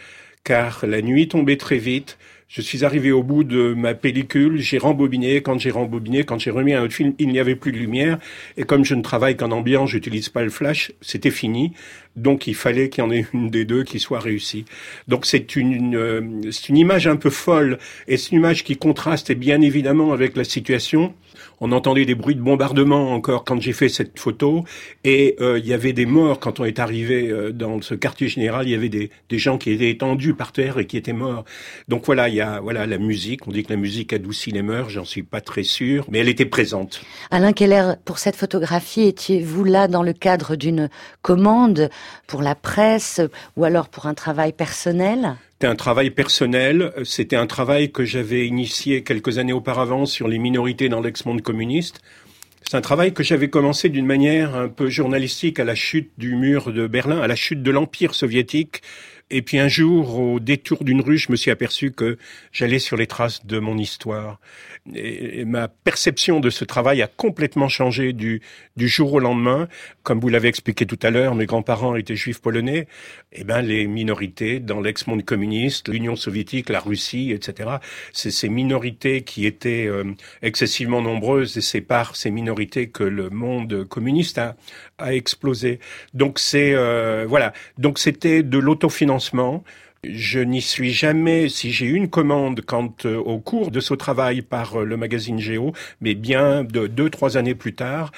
car 0.44 0.86
la 0.86 1.02
nuit 1.02 1.28
tombait 1.28 1.58
très 1.58 1.76
vite. 1.76 2.16
Je 2.48 2.62
suis 2.62 2.86
arrivé 2.86 3.12
au 3.12 3.22
bout 3.22 3.44
de 3.44 3.74
ma 3.74 3.92
pellicule, 3.92 4.56
j'ai 4.56 4.78
rembobiné. 4.78 5.42
Quand 5.42 5.58
j'ai 5.58 5.70
rembobiné, 5.70 6.24
quand 6.24 6.38
j'ai 6.38 6.50
remis 6.50 6.72
un 6.72 6.82
autre 6.82 6.94
film, 6.94 7.12
il 7.18 7.28
n'y 7.28 7.38
avait 7.38 7.54
plus 7.54 7.70
de 7.70 7.76
lumière. 7.76 8.18
Et 8.56 8.62
comme 8.62 8.86
je 8.86 8.94
ne 8.94 9.02
travaille 9.02 9.36
qu'en 9.36 9.50
ambiance, 9.50 9.90
j'utilise 9.90 10.30
pas 10.30 10.42
le 10.42 10.48
flash, 10.48 10.92
c'était 11.02 11.30
fini. 11.30 11.74
Donc 12.16 12.46
il 12.46 12.54
fallait 12.54 12.88
qu'il 12.88 13.04
y 13.04 13.06
en 13.06 13.10
ait 13.10 13.26
une 13.32 13.50
des 13.50 13.64
deux 13.64 13.84
qui 13.84 13.98
soit 14.00 14.20
réussie. 14.20 14.64
Donc 15.08 15.26
c'est 15.26 15.56
une, 15.56 15.96
euh, 15.96 16.20
c'est 16.50 16.68
une 16.70 16.76
image 16.76 17.06
un 17.06 17.16
peu 17.16 17.30
folle 17.30 17.78
et 18.08 18.16
c'est 18.16 18.32
une 18.32 18.38
image 18.38 18.64
qui 18.64 18.76
contraste 18.76 19.32
bien 19.32 19.60
évidemment 19.60 20.12
avec 20.12 20.36
la 20.36 20.44
situation. 20.44 21.14
On 21.60 21.72
entendait 21.72 22.04
des 22.04 22.14
bruits 22.14 22.34
de 22.34 22.40
bombardement 22.40 23.12
encore 23.12 23.44
quand 23.44 23.60
j'ai 23.60 23.72
fait 23.72 23.88
cette 23.88 24.18
photo 24.18 24.64
et 25.04 25.36
euh, 25.40 25.58
il 25.58 25.66
y 25.66 25.72
avait 25.72 25.92
des 25.92 26.06
morts 26.06 26.38
quand 26.38 26.60
on 26.60 26.64
est 26.64 26.78
arrivé 26.78 27.28
euh, 27.28 27.52
dans 27.52 27.80
ce 27.80 27.94
quartier 27.94 28.28
général. 28.28 28.66
Il 28.66 28.72
y 28.72 28.74
avait 28.74 28.88
des, 28.88 29.10
des 29.28 29.38
gens 29.38 29.56
qui 29.56 29.70
étaient 29.70 29.90
étendus 29.90 30.34
par 30.34 30.52
terre 30.52 30.78
et 30.78 30.86
qui 30.86 30.96
étaient 30.96 31.12
morts. 31.12 31.44
Donc 31.88 32.04
voilà, 32.06 32.28
il 32.28 32.34
y 32.34 32.40
a 32.40 32.60
voilà 32.60 32.86
la 32.86 32.98
musique. 32.98 33.46
On 33.46 33.52
dit 33.52 33.62
que 33.62 33.72
la 33.72 33.78
musique 33.78 34.12
adoucit 34.12 34.50
les 34.50 34.62
mœurs. 34.62 34.90
J'en 34.90 35.04
suis 35.04 35.22
pas 35.22 35.40
très 35.40 35.62
sûr, 35.62 36.06
mais 36.10 36.18
elle 36.18 36.28
était 36.28 36.46
présente. 36.46 37.00
Alain 37.30 37.52
Keller, 37.52 37.94
pour 38.04 38.18
cette 38.18 38.36
photographie, 38.36 39.02
étiez-vous 39.02 39.64
là 39.64 39.88
dans 39.88 40.02
le 40.02 40.12
cadre 40.12 40.56
d'une 40.56 40.90
commande 41.22 41.90
pour 42.26 42.42
la 42.42 42.54
presse 42.54 43.20
ou 43.56 43.64
alors 43.64 43.88
pour 43.88 44.06
un 44.06 44.14
travail 44.14 44.52
personnel 44.52 45.36
C'était 45.52 45.66
un 45.66 45.76
travail 45.76 46.10
personnel. 46.10 46.92
C'était 47.04 47.36
un 47.36 47.46
travail 47.46 47.92
que 47.92 48.04
j'avais 48.04 48.46
initié 48.46 49.02
quelques 49.02 49.38
années 49.38 49.52
auparavant 49.52 50.06
sur 50.06 50.28
les 50.28 50.38
minorités 50.38 50.88
dans 50.88 51.00
l'ex-monde 51.00 51.42
communiste. 51.42 52.00
C'est 52.68 52.76
un 52.76 52.80
travail 52.80 53.14
que 53.14 53.22
j'avais 53.22 53.48
commencé 53.48 53.88
d'une 53.88 54.06
manière 54.06 54.56
un 54.56 54.68
peu 54.68 54.90
journalistique 54.90 55.60
à 55.60 55.64
la 55.64 55.76
chute 55.76 56.10
du 56.18 56.34
mur 56.34 56.72
de 56.72 56.88
Berlin, 56.88 57.20
à 57.20 57.28
la 57.28 57.36
chute 57.36 57.62
de 57.62 57.70
l'Empire 57.70 58.14
soviétique. 58.14 58.82
Et 59.28 59.42
puis 59.42 59.58
un 59.58 59.66
jour, 59.66 60.20
au 60.20 60.38
détour 60.38 60.84
d'une 60.84 61.00
rue, 61.00 61.18
je 61.18 61.32
me 61.32 61.36
suis 61.36 61.50
aperçu 61.50 61.90
que 61.90 62.16
j'allais 62.52 62.78
sur 62.78 62.96
les 62.96 63.08
traces 63.08 63.44
de 63.44 63.58
mon 63.58 63.76
histoire. 63.76 64.38
Et, 64.94 65.44
ma 65.44 65.66
perception 65.66 66.38
de 66.38 66.48
ce 66.48 66.64
travail 66.64 67.02
a 67.02 67.08
complètement 67.08 67.68
changé 67.68 68.12
du, 68.12 68.40
du 68.76 68.86
jour 68.86 69.14
au 69.14 69.18
lendemain. 69.18 69.66
Comme 70.04 70.20
vous 70.20 70.28
l'avez 70.28 70.46
expliqué 70.46 70.86
tout 70.86 70.98
à 71.02 71.10
l'heure, 71.10 71.34
mes 71.34 71.46
grands-parents 71.46 71.96
étaient 71.96 72.14
juifs 72.14 72.40
polonais. 72.40 72.86
Et 73.32 73.42
ben, 73.42 73.62
les 73.62 73.88
minorités 73.88 74.60
dans 74.60 74.80
l'ex-monde 74.80 75.24
communiste, 75.24 75.88
l'Union 75.88 76.14
soviétique, 76.14 76.68
la 76.68 76.78
Russie, 76.78 77.32
etc. 77.32 77.70
C'est 78.12 78.30
ces 78.30 78.48
minorités 78.48 79.22
qui 79.22 79.44
étaient 79.44 79.86
euh, 79.86 80.04
excessivement 80.42 81.02
nombreuses 81.02 81.56
et 81.56 81.62
c'est 81.62 81.80
par 81.80 82.14
ces 82.14 82.30
minorités 82.30 82.90
que 82.90 83.02
le 83.02 83.30
monde 83.30 83.88
communiste 83.88 84.38
a, 84.38 84.54
a 84.98 85.14
explosé. 85.14 85.80
Donc 86.14 86.38
c'est 86.38 86.74
euh, 86.74 87.26
voilà. 87.28 87.52
Donc 87.76 87.98
c'était 87.98 88.44
de 88.44 88.58
l'autofinancement. 88.58 89.15
Je 90.04 90.38
n'y 90.38 90.62
suis 90.62 90.92
jamais, 90.92 91.48
si 91.48 91.72
j'ai 91.72 91.86
une 91.86 92.08
commande 92.08 92.60
quand 92.60 93.06
euh, 93.06 93.16
au 93.16 93.38
cours 93.38 93.70
de 93.70 93.80
ce 93.80 93.94
travail 93.94 94.42
par 94.42 94.80
euh, 94.80 94.84
le 94.84 94.96
magazine 94.96 95.38
Géo, 95.38 95.72
mais 96.00 96.14
bien 96.14 96.62
de 96.62 96.86
deux 96.86 97.10
trois 97.10 97.36
années 97.36 97.56
plus 97.56 97.74
tard, 97.74 98.12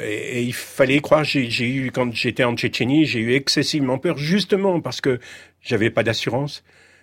et, 0.00 0.38
et 0.38 0.42
il 0.42 0.54
fallait 0.54 1.00
croire. 1.00 1.24
J'ai 1.24 1.68
eu 1.68 1.90
quand 1.90 2.12
j'étais 2.14 2.44
en 2.44 2.56
Tchétchénie, 2.56 3.04
j'ai 3.04 3.20
eu 3.20 3.34
excessivement 3.34 3.98
peur, 3.98 4.16
justement 4.16 4.80
parce 4.80 5.00
que 5.00 5.18
j'avais 5.60 5.90
pas 5.90 6.02
d'assurance. 6.02 6.62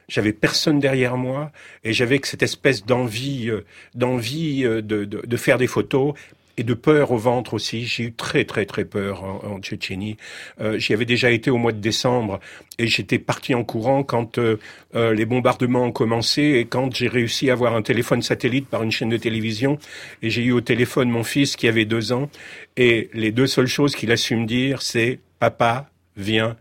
J'avais 0.09 0.33
personne 0.33 0.79
derrière 0.79 1.15
moi 1.15 1.51
et 1.83 1.93
j'avais 1.93 2.19
cette 2.23 2.43
espèce 2.43 2.85
d'envie, 2.85 3.49
euh, 3.49 3.65
d'envie 3.95 4.65
euh, 4.65 4.81
de, 4.81 5.05
de, 5.05 5.21
de 5.25 5.37
faire 5.37 5.57
des 5.57 5.67
photos 5.67 6.13
et 6.57 6.63
de 6.63 6.73
peur 6.73 7.11
au 7.11 7.17
ventre 7.17 7.53
aussi. 7.53 7.85
J'ai 7.85 8.05
eu 8.05 8.13
très 8.13 8.45
très 8.45 8.65
très 8.65 8.85
peur 8.85 9.23
en, 9.23 9.59
Tchétchénie. 9.59 10.17
Euh, 10.61 10.77
J'y 10.77 10.93
avais 10.93 11.05
déjà 11.05 11.31
été 11.31 11.49
au 11.49 11.57
mois 11.57 11.71
de 11.71 11.79
décembre 11.79 12.39
et 12.77 12.87
j'étais 12.87 13.19
parti 13.19 13.55
en 13.55 13.63
courant 13.63 14.03
quand 14.03 14.37
euh, 14.37 14.57
euh, 14.95 15.13
les 15.13 15.25
bombardements 15.25 15.83
ont 15.83 15.91
commencé 15.91 16.41
et 16.41 16.65
quand 16.65 16.93
j'ai 16.95 17.07
réussi 17.07 17.49
à 17.49 17.53
avoir 17.53 17.75
un 17.75 17.81
téléphone 17.81 18.21
satellite 18.21 18.67
par 18.67 18.83
une 18.83 18.91
chaîne 18.91 19.09
de 19.09 19.17
télévision 19.17 19.77
et 20.21 20.29
j'ai 20.29 20.43
eu 20.43 20.51
au 20.51 20.61
téléphone 20.61 21.09
mon 21.09 21.23
fils 21.23 21.55
qui 21.55 21.67
avait 21.67 21.85
deux 21.85 22.11
ans 22.13 22.29
et 22.77 23.09
les 23.13 23.31
deux 23.31 23.47
seules 23.47 23.67
choses 23.67 23.95
qu'il 23.95 24.11
a 24.11 24.17
su 24.17 24.35
me 24.35 24.45
dire 24.45 24.81
c'est 24.81 25.19
papa 25.39 25.89
viens 26.17 26.55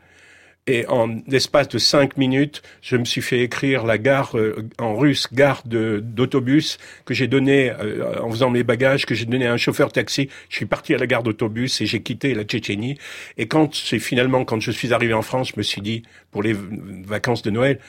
et 0.69 0.87
en 0.87 1.09
l'espace 1.27 1.69
de 1.69 1.79
cinq 1.79 2.17
minutes, 2.17 2.63
je 2.83 2.97
me 2.97 3.05
suis 3.05 3.21
fait 3.21 3.41
écrire 3.41 3.85
la 3.85 3.99
gare 3.99 4.39
euh, 4.39 4.65
en 4.79 4.95
russe, 4.95 5.27
gare 5.33 5.63
d'autobus 5.65 6.79
que 7.05 7.15
j'ai 7.15 7.27
donné 7.27 7.71
euh, 7.71 8.23
en 8.23 8.31
faisant 8.31 8.49
mes 8.49 8.63
bagages, 8.63 9.05
que 9.05 9.15
j'ai 9.15 9.25
donné 9.25 9.47
à 9.47 9.53
un 9.53 9.57
chauffeur 9.57 9.91
taxi. 9.91 10.29
Je 10.49 10.57
suis 10.57 10.67
parti 10.67 10.95
à 10.95 10.99
la 10.99 11.09
gare 11.09 11.25
d'autobus 11.25 11.81
et 11.81 11.87
j'ai 11.87 12.01
quitté 12.01 12.35
la 12.35 12.45
Tchétchénie. 12.45 12.97
Et 13.39 13.49
quand 13.49 13.75
c'est 13.75 13.99
finalement, 13.99 14.45
quand 14.45 14.61
je 14.61 14.71
suis 14.71 14.93
arrivé 14.93 15.15
en 15.15 15.23
France, 15.23 15.49
je 15.49 15.55
me 15.57 15.63
suis 15.63 15.83
dit 15.83 16.05
pour 16.31 16.45
les 16.45 16.55
vacances 16.55 17.43
de 17.43 17.51
Noël, 17.51 17.81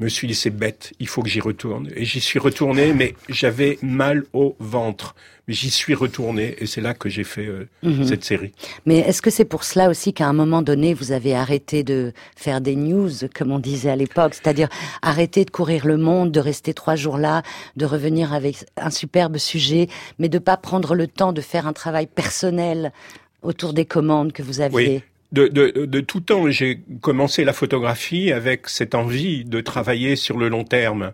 me 0.00 0.08
suis 0.08 0.26
dit 0.26 0.34
c'est 0.34 0.50
bête, 0.50 0.92
il 0.98 1.08
faut 1.08 1.22
que 1.22 1.28
j'y 1.28 1.40
retourne. 1.40 1.88
Et 1.94 2.04
j'y 2.04 2.20
suis 2.20 2.38
retourné, 2.38 2.92
mais 2.92 3.14
j'avais 3.28 3.78
mal 3.82 4.24
au 4.32 4.56
ventre. 4.58 5.14
Mais 5.46 5.52
j'y 5.54 5.70
suis 5.70 5.94
retourné 5.94 6.56
et 6.58 6.66
c'est 6.66 6.80
là 6.80 6.94
que 6.94 7.10
j'ai 7.10 7.22
fait 7.22 7.46
euh, 7.46 7.68
Mhm. 7.82 8.04
cette 8.06 8.24
série. 8.24 8.52
Mais 8.86 8.98
est-ce 9.00 9.20
que 9.20 9.28
c'est 9.30 9.44
pour 9.44 9.62
cela 9.64 9.90
aussi 9.90 10.14
qu'à 10.14 10.26
un 10.26 10.32
moment 10.32 10.62
donné, 10.62 10.94
vous 10.94 11.12
avez 11.12 11.34
arrêté 11.34 11.82
de 11.82 12.12
faire 12.34 12.62
des 12.62 12.76
news, 12.76 13.10
comme 13.34 13.52
on 13.52 13.58
disait 13.58 13.90
à 13.90 13.96
l'époque, 13.96 14.32
c'est-à-dire 14.34 14.68
arrêter 15.02 15.44
de 15.44 15.50
courir 15.50 15.86
le 15.86 15.98
monde, 15.98 16.32
de 16.32 16.40
rester 16.40 16.72
trois 16.72 16.96
jours 16.96 17.18
là, 17.18 17.42
de 17.76 17.84
revenir 17.84 18.32
avec 18.32 18.64
un 18.78 18.88
superbe 18.90 19.36
sujet, 19.36 19.88
mais 20.18 20.30
de 20.30 20.38
pas 20.38 20.56
prendre 20.56 20.94
le 20.94 21.06
temps 21.08 21.34
de 21.34 21.42
faire 21.42 21.66
un 21.66 21.74
travail 21.74 22.06
personnel 22.06 22.92
autour 23.42 23.74
des 23.74 23.84
commandes 23.84 24.32
que 24.32 24.42
vous 24.42 24.60
aviez? 24.62 24.76
Oui. 24.88 25.02
De, 25.34 25.48
de, 25.48 25.84
de 25.86 26.00
tout 26.00 26.20
temps, 26.20 26.48
j'ai 26.48 26.78
commencé 27.00 27.42
la 27.42 27.52
photographie 27.52 28.30
avec 28.30 28.68
cette 28.68 28.94
envie 28.94 29.44
de 29.44 29.60
travailler 29.60 30.14
sur 30.14 30.38
le 30.38 30.48
long 30.48 30.62
terme. 30.62 31.12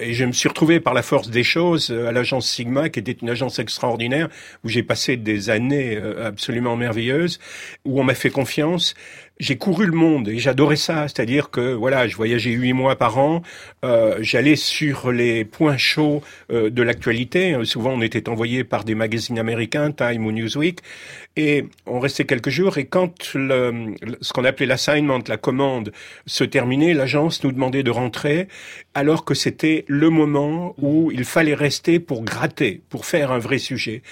Et 0.00 0.14
je 0.14 0.24
me 0.24 0.30
suis 0.30 0.48
retrouvé 0.48 0.78
par 0.78 0.94
la 0.94 1.02
force 1.02 1.28
des 1.28 1.42
choses 1.42 1.90
euh, 1.90 2.06
à 2.06 2.12
l'agence 2.12 2.48
Sigma, 2.48 2.88
qui 2.88 3.00
était 3.00 3.16
une 3.20 3.30
agence 3.30 3.58
extraordinaire, 3.58 4.28
où 4.62 4.68
j'ai 4.68 4.84
passé 4.84 5.16
des 5.16 5.50
années 5.50 5.96
euh, 5.96 6.28
absolument 6.28 6.76
merveilleuses, 6.76 7.40
où 7.84 8.00
on 8.00 8.04
m'a 8.04 8.14
fait 8.14 8.30
confiance. 8.30 8.94
J'ai 9.40 9.56
couru 9.56 9.86
le 9.86 9.92
monde 9.92 10.28
et 10.28 10.38
j'adorais 10.38 10.74
ça, 10.76 11.06
c'est-à-dire 11.06 11.50
que 11.50 11.72
voilà, 11.72 12.08
je 12.08 12.16
voyageais 12.16 12.50
huit 12.50 12.72
mois 12.72 12.96
par 12.96 13.18
an, 13.18 13.42
euh, 13.84 14.18
j'allais 14.20 14.56
sur 14.56 15.12
les 15.12 15.44
points 15.44 15.76
chauds 15.76 16.22
euh, 16.50 16.70
de 16.70 16.82
l'actualité. 16.82 17.56
Souvent, 17.64 17.92
on 17.92 18.00
était 18.00 18.28
envoyé 18.28 18.64
par 18.64 18.82
des 18.82 18.96
magazines 18.96 19.38
américains, 19.38 19.92
Time 19.92 20.26
ou 20.26 20.32
Newsweek, 20.32 20.80
et 21.36 21.66
on 21.86 22.00
restait 22.00 22.24
quelques 22.24 22.50
jours. 22.50 22.78
Et 22.78 22.86
quand 22.86 23.32
le, 23.34 23.94
ce 24.20 24.32
qu'on 24.32 24.44
appelait 24.44 24.66
l'assignment, 24.66 25.20
la 25.28 25.36
commande, 25.36 25.92
se 26.26 26.42
terminait, 26.42 26.92
l'agence 26.92 27.44
nous 27.44 27.52
demandait 27.52 27.84
de 27.84 27.92
rentrer, 27.92 28.48
alors 28.94 29.24
que 29.24 29.34
c'était 29.34 29.84
le 29.86 30.10
moment 30.10 30.74
où 30.78 31.12
il 31.12 31.24
fallait 31.24 31.54
rester 31.54 32.00
pour 32.00 32.24
gratter, 32.24 32.82
pour 32.88 33.06
faire 33.06 33.30
un 33.30 33.38
vrai 33.38 33.58
sujet. 33.58 34.02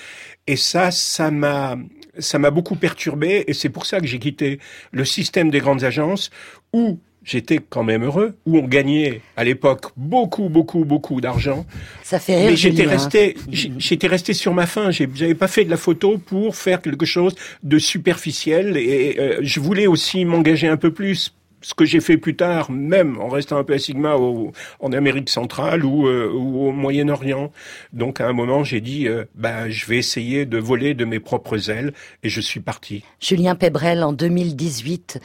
Et 0.46 0.54
ça, 0.54 0.92
ça 0.92 1.32
m'a, 1.32 1.76
ça 2.18 2.38
m'a 2.38 2.50
beaucoup 2.50 2.76
perturbé, 2.76 3.44
et 3.46 3.52
c'est 3.54 3.68
pour 3.68 3.86
ça 3.86 4.00
que 4.00 4.06
j'ai 4.06 4.18
quitté 4.18 4.58
le 4.92 5.04
système 5.04 5.50
des 5.50 5.60
grandes 5.60 5.84
agences 5.84 6.30
où 6.72 6.98
j'étais 7.24 7.58
quand 7.58 7.82
même 7.82 8.04
heureux, 8.04 8.36
où 8.46 8.56
on 8.58 8.66
gagnait 8.68 9.20
à 9.36 9.42
l'époque 9.42 9.86
beaucoup, 9.96 10.48
beaucoup, 10.48 10.84
beaucoup 10.84 11.20
d'argent. 11.20 11.66
Ça 12.04 12.20
fait 12.20 12.36
rire, 12.36 12.50
Mais 12.50 12.56
j'étais 12.56 12.82
Julien. 12.84 12.90
resté, 12.90 13.36
j'ai- 13.50 13.72
j'étais 13.78 14.06
resté 14.06 14.32
sur 14.32 14.54
ma 14.54 14.66
faim. 14.66 14.90
J'avais 14.92 15.34
pas 15.34 15.48
fait 15.48 15.64
de 15.64 15.70
la 15.70 15.76
photo 15.76 16.18
pour 16.18 16.54
faire 16.54 16.80
quelque 16.80 17.04
chose 17.04 17.34
de 17.64 17.78
superficiel, 17.78 18.76
et 18.76 19.16
euh, 19.18 19.38
je 19.42 19.58
voulais 19.58 19.86
aussi 19.88 20.24
m'engager 20.24 20.68
un 20.68 20.76
peu 20.76 20.92
plus. 20.92 21.34
Ce 21.68 21.74
que 21.74 21.84
j'ai 21.84 21.98
fait 21.98 22.16
plus 22.16 22.36
tard, 22.36 22.70
même 22.70 23.18
en 23.20 23.26
restant 23.28 23.56
un 23.56 23.64
peu 23.64 23.72
à 23.72 23.78
Sigma 23.80 24.14
au- 24.14 24.52
en 24.78 24.92
Amérique 24.92 25.28
centrale 25.28 25.84
ou, 25.84 26.06
euh, 26.06 26.30
ou 26.32 26.68
au 26.68 26.70
Moyen-Orient. 26.70 27.50
Donc 27.92 28.20
à 28.20 28.28
un 28.28 28.32
moment, 28.32 28.62
j'ai 28.62 28.80
dit, 28.80 29.08
euh, 29.08 29.24
bah, 29.34 29.68
je 29.68 29.84
vais 29.86 29.96
essayer 29.98 30.46
de 30.46 30.58
voler 30.58 30.94
de 30.94 31.04
mes 31.04 31.18
propres 31.18 31.68
ailes, 31.68 31.92
et 32.22 32.28
je 32.28 32.40
suis 32.40 32.60
parti. 32.60 33.02
Julien 33.18 33.56
Pébrel, 33.56 34.04
en 34.04 34.12
2018, 34.12 35.18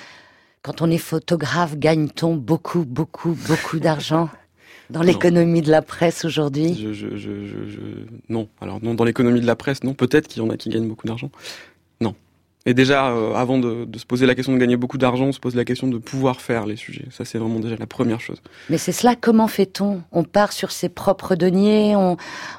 quand 0.63 0.81
on 0.81 0.89
est 0.89 0.97
photographe, 0.97 1.77
gagne-t-on 1.77 2.35
beaucoup, 2.37 2.85
beaucoup, 2.85 3.37
beaucoup 3.47 3.77
d'argent 3.79 4.27
dans 4.89 5.03
l'économie 5.03 5.61
de 5.61 5.69
la 5.69 5.83
presse 5.83 6.25
aujourd'hui? 6.25 6.73
Je, 6.73 6.91
je, 6.91 7.17
je, 7.17 7.45
je, 7.45 7.69
je- 7.69 7.79
Non. 8.29 8.49
Alors, 8.61 8.79
non, 8.81 8.95
dans 8.95 9.03
l'économie 9.03 9.41
de 9.41 9.45
la 9.45 9.55
presse, 9.55 9.83
non. 9.83 9.93
Peut-être 9.93 10.27
qu'il 10.27 10.41
y 10.41 10.45
en 10.45 10.49
a 10.49 10.57
qui 10.57 10.69
gagnent 10.69 10.87
beaucoup 10.87 11.05
d'argent. 11.05 11.29
Non. 12.01 12.15
Et 12.67 12.75
déjà, 12.75 13.09
euh, 13.09 13.33
avant 13.33 13.57
de, 13.57 13.85
de 13.85 13.97
se 13.97 14.05
poser 14.05 14.27
la 14.27 14.35
question 14.35 14.53
de 14.53 14.57
gagner 14.59 14.77
beaucoup 14.77 14.99
d'argent, 14.99 15.25
on 15.25 15.31
se 15.31 15.39
pose 15.39 15.55
la 15.55 15.65
question 15.65 15.87
de 15.87 15.97
pouvoir 15.97 16.41
faire 16.41 16.67
les 16.67 16.75
sujets. 16.75 17.05
Ça, 17.09 17.25
c'est 17.25 17.39
vraiment 17.39 17.59
déjà 17.59 17.75
la 17.75 17.87
première 17.87 18.21
chose. 18.21 18.37
Mais 18.69 18.77
c'est 18.77 18.91
cela, 18.91 19.15
comment 19.15 19.47
fait-on? 19.47 20.03
On 20.11 20.23
part 20.23 20.51
sur 20.51 20.69
ses 20.71 20.87
propres 20.89 21.33
deniers, 21.35 21.95
on, 21.95 22.17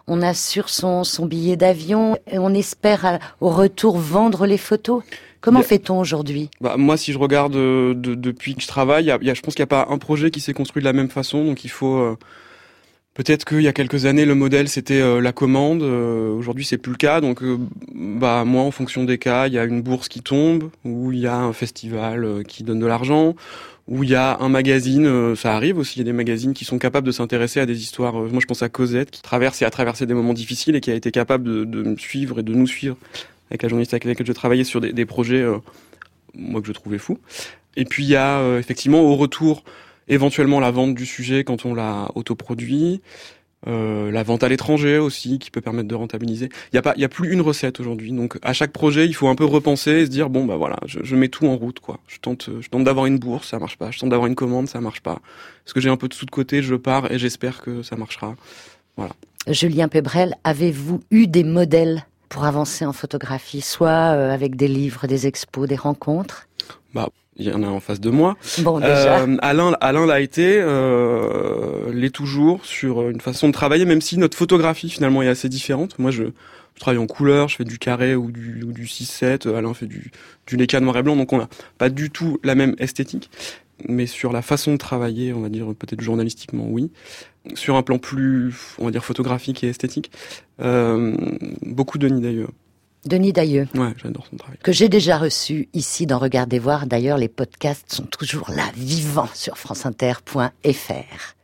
on 0.09 0.21
assure 0.23 0.69
son, 0.71 1.05
son 1.05 1.27
billet 1.27 1.57
d'avion 1.57 2.17
et 2.31 2.39
on 2.41 2.53
espère 2.53 3.07
à- 3.07 3.19
au 3.41 3.49
retour 3.51 3.97
vendre 3.99 4.45
les 4.47 4.59
photos? 4.59 5.05
Comment 5.41 5.61
a- 5.61 5.63
fait-on 5.65 6.01
aujourd'hui? 6.01 6.51
Bah, 6.61 6.77
moi, 6.77 6.97
si 6.97 7.13
je 7.13 7.19
regarde 7.19 7.55
euh, 7.55 7.95
de- 7.95 8.17
depuis 8.17 8.57
que 8.57 8.63
je 8.63 8.69
travaille, 8.69 9.05
il 9.05 9.09
y 9.09 9.11
a, 9.13 9.19
y 9.23 9.31
a- 9.31 9.35
je 9.35 9.41
pense 9.41 9.55
qu'il 9.55 9.63
n'y 9.63 9.69
a 9.73 9.85
pas 9.85 9.87
un 9.89 9.99
projet 9.99 10.33
qui 10.33 10.41
s'est 10.41 10.53
construit 10.53 10.81
de 10.83 10.85
la 10.87 10.93
même 10.93 11.11
façon. 11.11 11.45
Donc, 11.45 11.65
il 11.65 11.71
faut 11.71 11.97
euh, 11.99 12.17
peut-être 13.15 13.45
qu'il 13.45 13.63
y 13.63 13.69
a 13.69 13.73
quelques 13.73 14.07
années, 14.07 14.25
le 14.25 14.35
modèle 14.35 14.69
c'était 14.69 15.01
euh, 15.01 15.21
la 15.21 15.33
commande. 15.33 15.83
Euh, 15.83 16.33
aujourd'hui, 16.33 16.65
c'est 16.65 16.79
plus 16.79 16.93
le 16.93 16.99
cas. 16.99 17.21
Donc, 17.21 17.43
euh, 17.43 17.59
bah 17.95 18.45
moi, 18.45 18.63
en 18.63 18.71
fonction 18.71 19.05
des 19.05 19.19
cas, 19.19 19.47
il 19.47 19.55
y 19.55 19.59
a 19.59 19.65
une 19.65 19.83
bourse 19.83 20.09
qui 20.09 20.23
tombe, 20.23 20.71
ou 20.85 21.13
il 21.13 21.21
y 21.21 21.27
a 21.27 21.37
un 21.37 21.53
festival 21.53 22.43
qui 22.47 22.63
donne 22.63 22.81
de 22.81 22.87
l'argent, 22.87 23.35
ou 23.89 24.05
il 24.05 24.11
y 24.11 24.15
a 24.15 24.39
un 24.41 24.49
magazine. 24.49 25.37
ça 25.37 25.55
arrive 25.55 25.79
aussi. 25.79 25.99
Il 25.99 25.99
y 25.99 26.03
a 26.03 26.05
des 26.05 26.13
magazines 26.13 26.55
qui 26.55 26.65
sont 26.65 26.79
capables 26.79 27.07
de 27.07 27.13
s'intéresser 27.13 27.61
à 27.61 27.67
des 27.67 27.81
histoires. 27.81 28.15
moi, 28.15 28.41
je 28.41 28.47
pense 28.47 28.63
à 28.63 28.69
Cosette, 28.69 29.11
qui 29.11 29.23
traverse 29.23 29.61
et 29.63 29.65
a 29.65 29.71
traversé 29.71 30.07
des 30.07 30.15
moments 30.15 30.35
difficiles 30.35 30.77
et 30.77 30.81
qui 30.81 30.91
a 30.91 30.95
été 30.95 31.11
capable 31.11 31.45
de, 31.45 31.65
de 31.65 31.83
me 31.83 31.97
suivre 31.97 32.41
et 32.41 32.43
de 32.43 32.55
nous 32.55 32.67
suivre 32.67 32.97
avec 33.51 33.63
la 33.63 33.69
journaliste 33.69 33.93
avec 33.93 34.05
laquelle 34.07 34.27
je 34.27 34.33
travaillais 34.33 34.65
sur 34.65 34.81
des, 34.81 34.93
des 34.93 35.05
projets. 35.05 35.43
euh, 35.43 35.59
moi 36.35 36.61
que 36.61 36.67
je 36.67 36.73
trouvais 36.73 36.99
fou. 36.99 37.19
Et 37.77 37.85
puis 37.85 38.05
il 38.05 38.11
y 38.11 38.17
a 38.17 38.39
euh, 38.39 38.59
effectivement 38.59 39.01
au 39.01 39.17
retour 39.17 39.65
éventuellement 40.13 40.61
la 40.61 40.71
vente 40.71 40.95
du 40.95 41.07
sujet 41.07 41.45
quand 41.45 41.65
on 41.65 41.75
l'a 41.75 42.09
autoproduit, 42.15 43.01
euh, 43.69 44.11
la 44.11 44.25
vente 44.25 44.43
à 44.43 44.49
l'étranger 44.49 44.99
aussi 44.99 45.39
qui 45.39 45.51
peut 45.51 45.61
permettre 45.61 45.89
de 45.89 45.95
rentabiliser. 45.95 46.49
Il 46.73 46.77
y 46.77 46.79
a 46.79 46.83
pas, 46.83 46.95
il 46.97 47.03
y 47.03 47.05
a 47.05 47.09
plus 47.09 47.33
une 47.33 47.41
recette 47.41 47.79
aujourd'hui. 47.79 48.13
Donc 48.13 48.39
à 48.43 48.53
chaque 48.53 48.73
projet, 48.73 49.07
il 49.07 49.15
faut 49.15 49.29
un 49.29 49.35
peu 49.35 49.45
repenser 49.45 49.91
et 49.91 50.07
se 50.07 50.11
dire 50.11 50.31
bon 50.31 50.45
bah 50.45 50.57
voilà, 50.57 50.79
je, 50.87 51.17
mets 51.17 51.29
tout 51.29 51.47
en 51.47 51.57
route 51.57 51.79
quoi. 51.81 52.01
Je 52.09 52.19
tente, 52.19 52.51
je 52.61 52.69
tente 52.69 52.85
d'avoir 52.85 53.07
une 53.07 53.19
bourse, 53.19 53.49
ça 53.49 53.59
marche 53.59 53.79
pas. 53.79 53.91
Je 53.91 53.99
tente 54.01 54.11
d'avoir 54.11 54.27
une 54.27 54.35
commande, 54.35 54.69
ça 54.69 54.81
marche 54.81 55.01
pas. 55.01 55.21
Est-ce 55.67 55.75
que 55.75 55.81
j'ai 55.81 55.91
un 55.91 55.97
peu 55.97 56.09
de 56.09 56.15
sous 56.15 56.27
de 56.27 56.31
côté, 56.31 56.63
je 56.63 56.75
pars 56.75 57.11
et 57.13 57.19
j'espère 57.19 57.61
que 57.63 57.83
ça 57.83 57.97
marchera. 57.97 58.35
Voilà. 58.97 59.13
Julien 59.49 59.89
Pébrel, 59.89 60.35
avez-vous 60.45 61.01
eu 61.11 61.27
des 61.27 61.45
modèles 61.45 62.05
pour 62.29 62.45
avancer 62.45 62.85
en 62.87 62.93
photographie, 62.93 63.61
soit 63.61 64.15
euh, 64.15 64.33
avec 64.33 64.57
des 64.57 64.69
livres, 64.69 65.07
des 65.07 65.27
expos, 65.27 65.69
des 65.69 65.77
rencontres? 65.77 66.49
Bah 66.95 67.09
il 67.37 67.47
y 67.47 67.53
en 67.53 67.63
a 67.63 67.67
en 67.67 67.81
face 67.81 68.01
de 68.01 68.11
moi. 68.11 68.37
Bon, 68.59 68.79
déjà. 68.79 69.21
Euh, 69.21 69.37
Alain, 69.41 69.75
Alain 69.81 70.07
l'a 70.07 70.21
été, 70.21 70.61
euh, 70.61 71.93
l'est 71.93 72.11
toujours 72.11 72.65
sur 72.65 73.09
une 73.09 73.21
façon 73.21 73.49
de 73.49 73.53
travailler, 73.53 73.85
même 73.85 74.01
si 74.01 74.19
notre 74.19 74.37
photographie 74.37 74.91
finalement 74.91 75.23
est 75.23 75.29
assez 75.29 75.49
différente. 75.49 75.99
Moi, 75.99 76.11
je, 76.11 76.25
je 76.75 76.81
travaille 76.81 76.99
en 76.99 77.07
couleur, 77.07 77.49
je 77.49 77.57
fais 77.57 77.65
du 77.65 77.79
carré 77.79 78.15
ou 78.15 78.31
du, 78.31 78.63
ou 78.65 78.73
du 78.73 78.85
6-7. 78.85 79.49
Alain 79.55 79.73
fait 79.73 79.87
du, 79.87 80.11
du 80.47 80.57
Leica 80.57 80.81
noir 80.81 80.97
et 80.99 81.03
blanc, 81.03 81.17
donc 81.17 81.33
on 81.33 81.39
n'a 81.39 81.49
pas 81.79 81.89
du 81.89 82.11
tout 82.11 82.39
la 82.45 82.55
même 82.55 82.75
esthétique. 82.79 83.31
Mais 83.89 84.07
sur 84.07 84.33
la 84.33 84.43
façon 84.43 84.73
de 84.73 84.77
travailler, 84.77 85.33
on 85.33 85.41
va 85.41 85.49
dire 85.49 85.67
peut-être 85.77 86.03
journalistiquement, 86.03 86.67
oui. 86.69 86.91
Sur 87.55 87.77
un 87.77 87.83
plan 87.83 87.99
plus, 87.99 88.55
on 88.79 88.85
va 88.85 88.91
dire 88.91 89.05
photographique 89.05 89.65
et 89.65 89.69
esthétique, 89.69 90.13
euh, 90.61 91.17
beaucoup 91.63 91.99
de 91.99 92.09
d'ailleurs. 92.09 92.51
Denis 93.05 93.33
Dailleux, 93.33 93.67
Ouais, 93.75 93.93
j'adore 94.03 94.27
son 94.31 94.37
travail. 94.37 94.59
que 94.63 94.71
j'ai 94.73 94.89
déjà 94.89 95.19
reçu 95.19 95.69
ici 95.75 96.07
dans 96.07 96.19
Regardez 96.19 96.59
voir. 96.61 96.87
D'ailleurs, 96.87 97.19
les 97.19 97.29
podcasts 97.29 97.93
sont 97.93 98.05
toujours 98.05 98.51
là, 98.51 98.65
vivants 98.77 99.29
sur 99.35 99.59
franceinter.fr. 99.59 101.35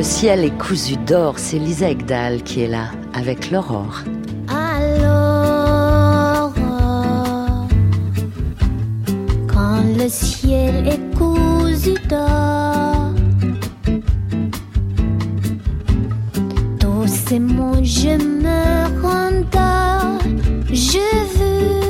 le 0.00 0.04
ciel 0.04 0.44
est 0.46 0.56
cousu 0.56 0.96
d'or, 0.96 1.34
c'est 1.36 1.58
Lisa 1.58 1.90
Egdal 1.90 2.42
qui 2.42 2.62
est 2.62 2.68
là, 2.68 2.86
avec 3.12 3.50
l'aurore. 3.50 4.00
Alors, 4.48 6.54
quand 9.46 9.82
le 9.98 10.08
ciel 10.08 10.88
est 10.88 11.18
cousu 11.18 11.92
d'or, 12.08 13.10
doucement 16.80 17.74
je 17.82 18.16
me 18.16 19.02
rendors, 19.02 20.18
je 20.72 21.04
veux 21.36 21.89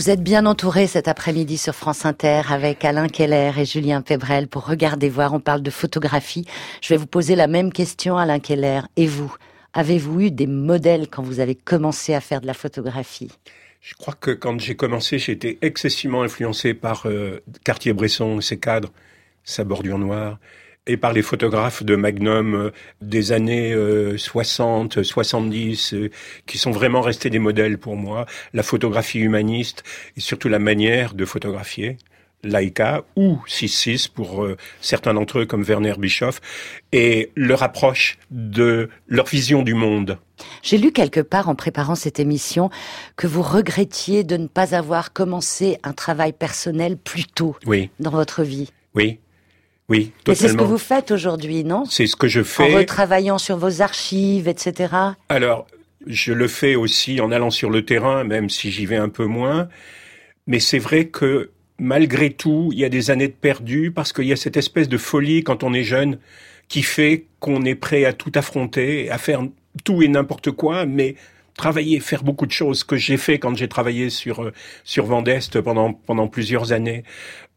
Vous 0.00 0.08
êtes 0.08 0.22
bien 0.22 0.46
entouré 0.46 0.86
cet 0.86 1.08
après-midi 1.08 1.58
sur 1.58 1.74
France 1.74 2.06
Inter 2.06 2.40
avec 2.48 2.86
Alain 2.86 3.06
Keller 3.06 3.52
et 3.58 3.66
Julien 3.66 4.00
Pébrel 4.00 4.48
pour 4.48 4.66
regarder 4.66 5.10
voir. 5.10 5.34
On 5.34 5.40
parle 5.40 5.60
de 5.60 5.68
photographie. 5.70 6.46
Je 6.80 6.88
vais 6.88 6.96
vous 6.96 7.06
poser 7.06 7.36
la 7.36 7.46
même 7.46 7.70
question, 7.70 8.16
Alain 8.16 8.38
Keller. 8.38 8.80
Et 8.96 9.06
vous 9.06 9.30
Avez-vous 9.74 10.22
eu 10.22 10.30
des 10.30 10.46
modèles 10.46 11.08
quand 11.10 11.22
vous 11.22 11.38
avez 11.38 11.54
commencé 11.54 12.14
à 12.14 12.22
faire 12.22 12.40
de 12.40 12.46
la 12.46 12.54
photographie? 12.54 13.30
Je 13.82 13.92
crois 13.92 14.14
que 14.14 14.30
quand 14.30 14.58
j'ai 14.58 14.74
commencé, 14.74 15.18
j'ai 15.18 15.32
été 15.32 15.58
excessivement 15.60 16.22
influencé 16.22 16.72
par 16.72 17.02
euh, 17.04 17.42
Cartier-Bresson, 17.64 18.40
ses 18.40 18.58
cadres, 18.58 18.92
sa 19.44 19.64
bordure 19.64 19.98
noire, 19.98 20.38
et 20.90 20.96
par 20.96 21.12
les 21.12 21.22
photographes 21.22 21.82
de 21.84 21.94
Magnum 21.94 22.54
euh, 22.54 22.70
des 23.00 23.32
années 23.32 23.72
euh, 23.72 24.18
60, 24.18 25.02
70, 25.02 25.94
euh, 25.94 26.10
qui 26.46 26.58
sont 26.58 26.72
vraiment 26.72 27.00
restés 27.00 27.30
des 27.30 27.38
modèles 27.38 27.78
pour 27.78 27.96
moi. 27.96 28.26
La 28.52 28.62
photographie 28.62 29.20
humaniste 29.20 29.84
et 30.16 30.20
surtout 30.20 30.48
la 30.48 30.58
manière 30.58 31.14
de 31.14 31.24
photographier. 31.24 31.96
Leica 32.42 33.04
ou 33.16 33.38
6.6 33.46 34.08
pour 34.10 34.42
euh, 34.44 34.56
certains 34.80 35.12
d'entre 35.12 35.40
eux 35.40 35.44
comme 35.46 35.62
Werner 35.62 35.92
Bischoff 35.98 36.40
et 36.90 37.30
leur 37.36 37.62
approche 37.62 38.16
de 38.30 38.88
leur 39.08 39.26
vision 39.26 39.62
du 39.62 39.74
monde. 39.74 40.16
J'ai 40.62 40.78
lu 40.78 40.90
quelque 40.90 41.20
part 41.20 41.50
en 41.50 41.54
préparant 41.54 41.94
cette 41.96 42.18
émission 42.18 42.70
que 43.16 43.26
vous 43.26 43.42
regrettiez 43.42 44.24
de 44.24 44.38
ne 44.38 44.46
pas 44.46 44.74
avoir 44.74 45.12
commencé 45.12 45.76
un 45.82 45.92
travail 45.92 46.32
personnel 46.32 46.96
plus 46.96 47.26
tôt 47.26 47.56
Oui, 47.66 47.90
dans 48.00 48.10
votre 48.10 48.42
vie. 48.42 48.70
oui, 48.94 49.18
oui, 49.90 50.12
Mais 50.26 50.34
c'est 50.34 50.42
ce 50.48 50.52
que 50.52 50.58
totalement. 50.58 50.70
vous 50.72 50.78
faites 50.78 51.10
aujourd'hui, 51.10 51.64
non 51.64 51.84
C'est 51.84 52.06
ce 52.06 52.16
que 52.16 52.28
je 52.28 52.40
En 52.40 52.44
fais. 52.44 52.74
retravaillant 52.76 53.38
sur 53.38 53.56
vos 53.58 53.82
archives, 53.82 54.48
etc. 54.48 54.94
Alors, 55.28 55.66
je 56.06 56.32
le 56.32 56.48
fais 56.48 56.76
aussi 56.76 57.20
en 57.20 57.30
allant 57.32 57.50
sur 57.50 57.68
le 57.70 57.84
terrain, 57.84 58.24
même 58.24 58.48
si 58.48 58.70
j'y 58.70 58.86
vais 58.86 58.96
un 58.96 59.08
peu 59.10 59.26
moins. 59.26 59.68
Mais 60.46 60.60
c'est 60.60 60.78
vrai 60.78 61.06
que 61.08 61.50
malgré 61.78 62.30
tout, 62.30 62.70
il 62.72 62.78
y 62.78 62.84
a 62.84 62.88
des 62.88 63.10
années 63.10 63.28
de 63.28 63.32
perdu 63.32 63.90
parce 63.90 64.12
qu'il 64.12 64.24
y 64.26 64.32
a 64.32 64.36
cette 64.36 64.56
espèce 64.56 64.88
de 64.88 64.96
folie 64.98 65.42
quand 65.44 65.62
on 65.64 65.74
est 65.74 65.82
jeune 65.84 66.18
qui 66.68 66.82
fait 66.82 67.26
qu'on 67.40 67.64
est 67.64 67.74
prêt 67.74 68.04
à 68.04 68.12
tout 68.12 68.32
affronter, 68.34 69.10
à 69.10 69.18
faire 69.18 69.42
tout 69.84 70.02
et 70.02 70.08
n'importe 70.08 70.50
quoi, 70.52 70.86
mais 70.86 71.16
travailler, 71.54 72.00
faire 72.00 72.22
beaucoup 72.22 72.46
de 72.46 72.52
choses 72.52 72.84
que 72.84 72.96
j'ai 72.96 73.16
fait 73.16 73.38
quand 73.38 73.56
j'ai 73.56 73.68
travaillé 73.68 74.08
sur 74.08 74.42
euh, 74.42 74.52
sur 74.84 75.04
Vendeste 75.04 75.60
pendant 75.60 75.92
pendant 75.92 76.28
plusieurs 76.28 76.72
années. 76.72 77.02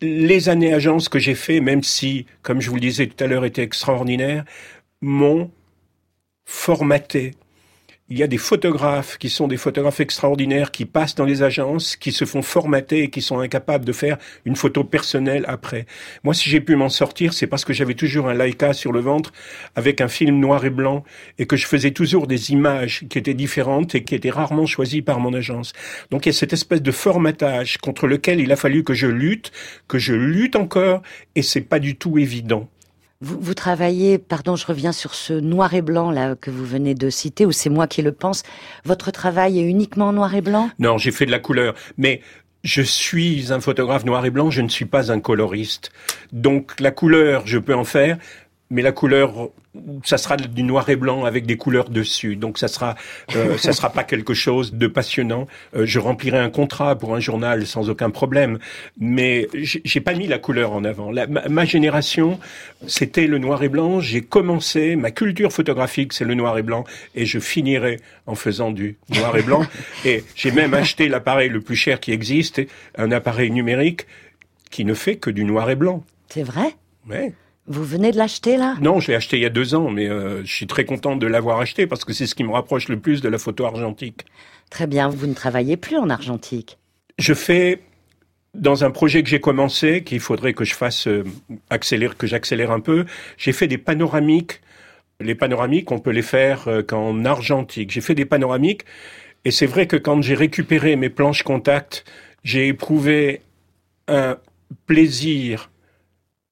Les 0.04 0.50
années 0.50 0.74
agences 0.74 1.08
que 1.08 1.18
j'ai 1.18 1.34
fait, 1.34 1.62
même 1.62 1.82
si, 1.82 2.26
comme 2.42 2.60
je 2.60 2.70
vous 2.70 2.76
le 2.76 2.82
disais 2.82 3.08
tout 3.08 3.24
à 3.24 3.28
l'heure, 3.28 3.46
étaient 3.46 3.64
extraordinaires, 3.64 4.44
m'ont 5.00 5.50
formaté. 6.44 7.32
Il 8.14 8.20
y 8.20 8.22
a 8.22 8.28
des 8.28 8.38
photographes 8.38 9.18
qui 9.18 9.32
sont 9.32 9.48
des 9.48 9.58
photographes 9.58 10.00
extraordinaires 10.00 10.70
qui 10.70 10.86
passent 10.86 11.16
dans 11.16 11.26
les 11.26 11.42
agences, 11.42 11.96
qui 11.96 12.12
se 12.12 12.26
font 12.26 12.44
formater 12.44 13.02
et 13.02 13.10
qui 13.10 13.24
sont 13.24 13.40
incapables 13.40 13.86
de 13.86 13.92
faire 13.92 14.20
une 14.46 14.56
photo 14.56 14.84
personnelle 14.84 15.46
après. 15.48 15.88
Moi, 16.24 16.36
si 16.36 16.48
j'ai 16.48 16.62
pu 16.62 16.76
m'en 16.76 16.90
sortir, 16.90 17.34
c'est 17.34 17.48
parce 17.48 17.66
que 17.66 17.74
j'avais 17.74 17.96
toujours 17.96 18.30
un 18.30 18.36
Leica 18.36 18.74
sur 18.74 18.92
le 18.92 19.00
ventre 19.00 19.34
avec 19.76 20.00
un 20.00 20.08
film 20.08 20.40
noir 20.40 20.64
et 20.64 20.70
blanc 20.70 21.04
et 21.40 21.48
que 21.48 21.56
je 21.56 21.66
faisais 21.66 21.90
toujours 21.90 22.28
des 22.28 22.52
images 22.52 23.04
qui 23.10 23.18
étaient 23.18 23.34
différentes 23.34 23.96
et 23.96 24.04
qui 24.04 24.14
étaient 24.14 24.30
rarement 24.30 24.68
choisies 24.68 25.02
par 25.02 25.20
mon 25.20 25.34
agence. 25.34 25.74
Donc 26.12 26.28
il 26.28 26.30
y 26.30 26.36
a 26.36 26.38
cette 26.38 26.54
espèce 26.54 26.84
de 26.84 26.92
formatage 26.92 27.80
contre 27.80 28.06
lequel 28.06 28.40
il 28.40 28.52
a 28.52 28.56
fallu 28.56 28.84
que 28.84 28.94
je 28.94 29.08
lutte, 29.08 29.52
que 29.88 29.98
je 29.98 30.14
lutte 30.14 30.56
encore 30.56 31.02
et 31.34 31.42
c'est 31.42 31.62
pas 31.62 31.80
du 31.80 31.96
tout 31.96 32.20
évident. 32.20 32.70
Vous, 33.24 33.54
travaillez, 33.54 34.18
pardon, 34.18 34.58
je 34.58 34.66
reviens 34.66 34.92
sur 34.92 35.16
ce 35.16 35.32
noir 35.32 35.74
et 35.74 35.82
blanc 35.82 36.12
là 36.12 36.36
que 36.36 36.52
vous 36.52 36.66
venez 36.66 36.94
de 36.94 37.10
citer, 37.10 37.46
ou 37.46 37.54
c'est 37.54 37.70
moi 37.70 37.88
qui 37.88 38.02
le 38.02 38.12
pense. 38.12 38.44
Votre 38.84 39.12
travail 39.12 39.60
est 39.60 39.64
uniquement 39.64 40.08
en 40.08 40.14
noir 40.14 40.36
et 40.36 40.42
blanc? 40.42 40.70
Non, 40.78 40.98
j'ai 40.98 41.12
fait 41.12 41.26
de 41.26 41.32
la 41.32 41.40
couleur, 41.40 41.74
mais 41.98 42.20
je 42.66 42.82
suis 42.82 43.54
un 43.54 43.62
photographe 43.62 44.04
noir 44.04 44.26
et 44.26 44.30
blanc, 44.30 44.50
je 44.50 44.62
ne 44.62 44.68
suis 44.68 44.86
pas 44.86 45.10
un 45.10 45.22
coloriste. 45.22 45.92
Donc 46.34 46.80
la 46.82 46.92
couleur, 46.92 47.44
je 47.46 47.60
peux 47.60 47.76
en 47.76 47.86
faire, 47.86 48.18
mais 48.74 48.82
la 48.82 48.92
couleur, 48.92 49.50
ça 50.04 50.18
sera 50.18 50.36
du 50.36 50.64
noir 50.64 50.90
et 50.90 50.96
blanc 50.96 51.26
avec 51.26 51.46
des 51.46 51.58
couleurs 51.58 51.90
dessus. 51.90 52.36
Donc 52.36 52.58
ça 52.58 52.68
sera, 52.68 52.96
euh, 53.36 53.56
ça 53.60 53.72
sera 53.72 53.92
pas 53.92 54.04
quelque 54.04 54.34
chose 54.34 54.74
de 54.74 54.88
passionnant. 54.88 55.48
Euh, 55.76 55.86
je 55.86 56.00
remplirai 56.00 56.40
un 56.40 56.50
contrat 56.50 56.98
pour 56.98 57.16
un 57.16 57.20
journal 57.20 57.68
sans 57.68 57.90
aucun 57.92 58.10
problème, 58.10 58.58
mais 59.00 59.48
j'ai 59.54 60.02
pas 60.02 60.16
mis 60.16 60.26
la 60.28 60.40
couleur 60.40 60.74
en 60.74 60.84
avant. 60.84 61.12
La- 61.12 61.28
ma, 61.28 61.48
ma 61.48 61.66
génération, 61.66 62.40
c'était 62.88 63.28
le 63.28 63.38
noir 63.38 63.62
et 63.64 63.70
blanc. 63.70 64.00
J'ai 64.00 64.22
commencé, 64.22 64.96
ma 64.96 65.12
culture 65.12 65.54
photographique, 65.54 66.12
c'est 66.14 66.26
le 66.26 66.34
noir 66.34 66.58
et 66.58 66.64
blanc, 66.64 66.84
et 67.14 67.26
je 67.28 67.38
finirai 67.40 68.00
en 68.26 68.34
faisant 68.36 68.72
du 68.72 68.98
noir 69.10 69.38
et 69.38 69.44
blanc. 69.44 69.66
et 70.06 70.24
j'ai 70.36 70.52
même 70.52 70.74
acheté 70.74 71.08
l'appareil 71.10 71.50
le 71.50 71.62
plus 71.62 71.76
cher 71.76 72.00
qui 72.00 72.12
existe, 72.12 72.60
un 72.98 73.12
appareil 73.12 73.52
numérique 73.52 74.08
qui 74.72 74.84
ne 74.84 74.96
fait 74.96 75.18
que 75.18 75.30
du 75.30 75.44
noir 75.46 75.70
et 75.70 75.76
blanc. 75.76 76.04
C'est 76.30 76.42
vrai? 76.42 76.74
Ouais. 77.08 77.34
Vous 77.66 77.84
venez 77.84 78.12
de 78.12 78.18
l'acheter 78.18 78.58
là? 78.58 78.76
Non, 78.82 79.00
je 79.00 79.08
l'ai 79.10 79.16
acheté 79.16 79.38
il 79.38 79.44
y 79.44 79.46
a 79.46 79.50
deux 79.50 79.74
ans, 79.74 79.90
mais 79.90 80.10
euh, 80.10 80.44
je 80.44 80.54
suis 80.54 80.68
très 80.68 80.84
content 80.84 81.16
de 81.16 81.28
l'avoir 81.28 81.60
acheté 81.60 81.88
parce 81.88 82.04
que 82.04 82.12
c'est 82.12 82.28
ce 82.28 82.36
qui 82.36 82.44
me 82.44 82.52
rapproche 82.52 82.90
le 82.90 83.00
plus 83.00 83.22
de 83.22 83.30
la 83.30 83.38
photo 83.38 83.66
argentique. 83.66 84.26
Très 84.70 84.88
bien, 84.88 85.08
vous 85.08 85.28
ne 85.28 85.34
travaillez 85.34 85.78
plus 85.78 85.98
en 85.98 86.10
argentique. 86.10 86.78
Je 87.20 87.34
fais 87.34 87.80
dans 88.54 88.84
un 88.84 88.92
projet 88.92 89.24
que 89.24 89.30
j'ai 89.30 89.40
commencé, 89.40 90.04
qu'il 90.04 90.20
faudrait 90.20 90.54
que 90.54 90.66
je 90.66 90.76
fasse 90.76 91.08
euh, 91.08 91.24
accélérer, 91.70 92.16
que 92.18 92.28
j'accélère 92.28 92.72
un 92.72 92.82
peu. 92.82 93.06
J'ai 93.38 93.54
fait 93.54 93.68
des 93.68 93.78
panoramiques. 93.78 94.60
Les 95.22 95.36
panoramiques, 95.36 95.92
on 95.92 96.00
peut 96.00 96.12
les 96.12 96.22
faire 96.22 96.68
euh, 96.68 96.82
qu'en 96.82 97.24
argentique. 97.24 97.92
J'ai 97.92 98.02
fait 98.02 98.16
des 98.16 98.26
panoramiques, 98.26 98.84
et 99.46 99.52
c'est 99.52 99.68
vrai 99.68 99.88
que 99.88 99.96
quand 99.96 100.22
j'ai 100.22 100.36
récupéré 100.36 100.96
mes 100.96 101.10
planches 101.10 101.44
contact, 101.44 102.04
j'ai 102.44 102.68
éprouvé 102.68 103.42
un 104.08 104.38
plaisir 104.86 105.70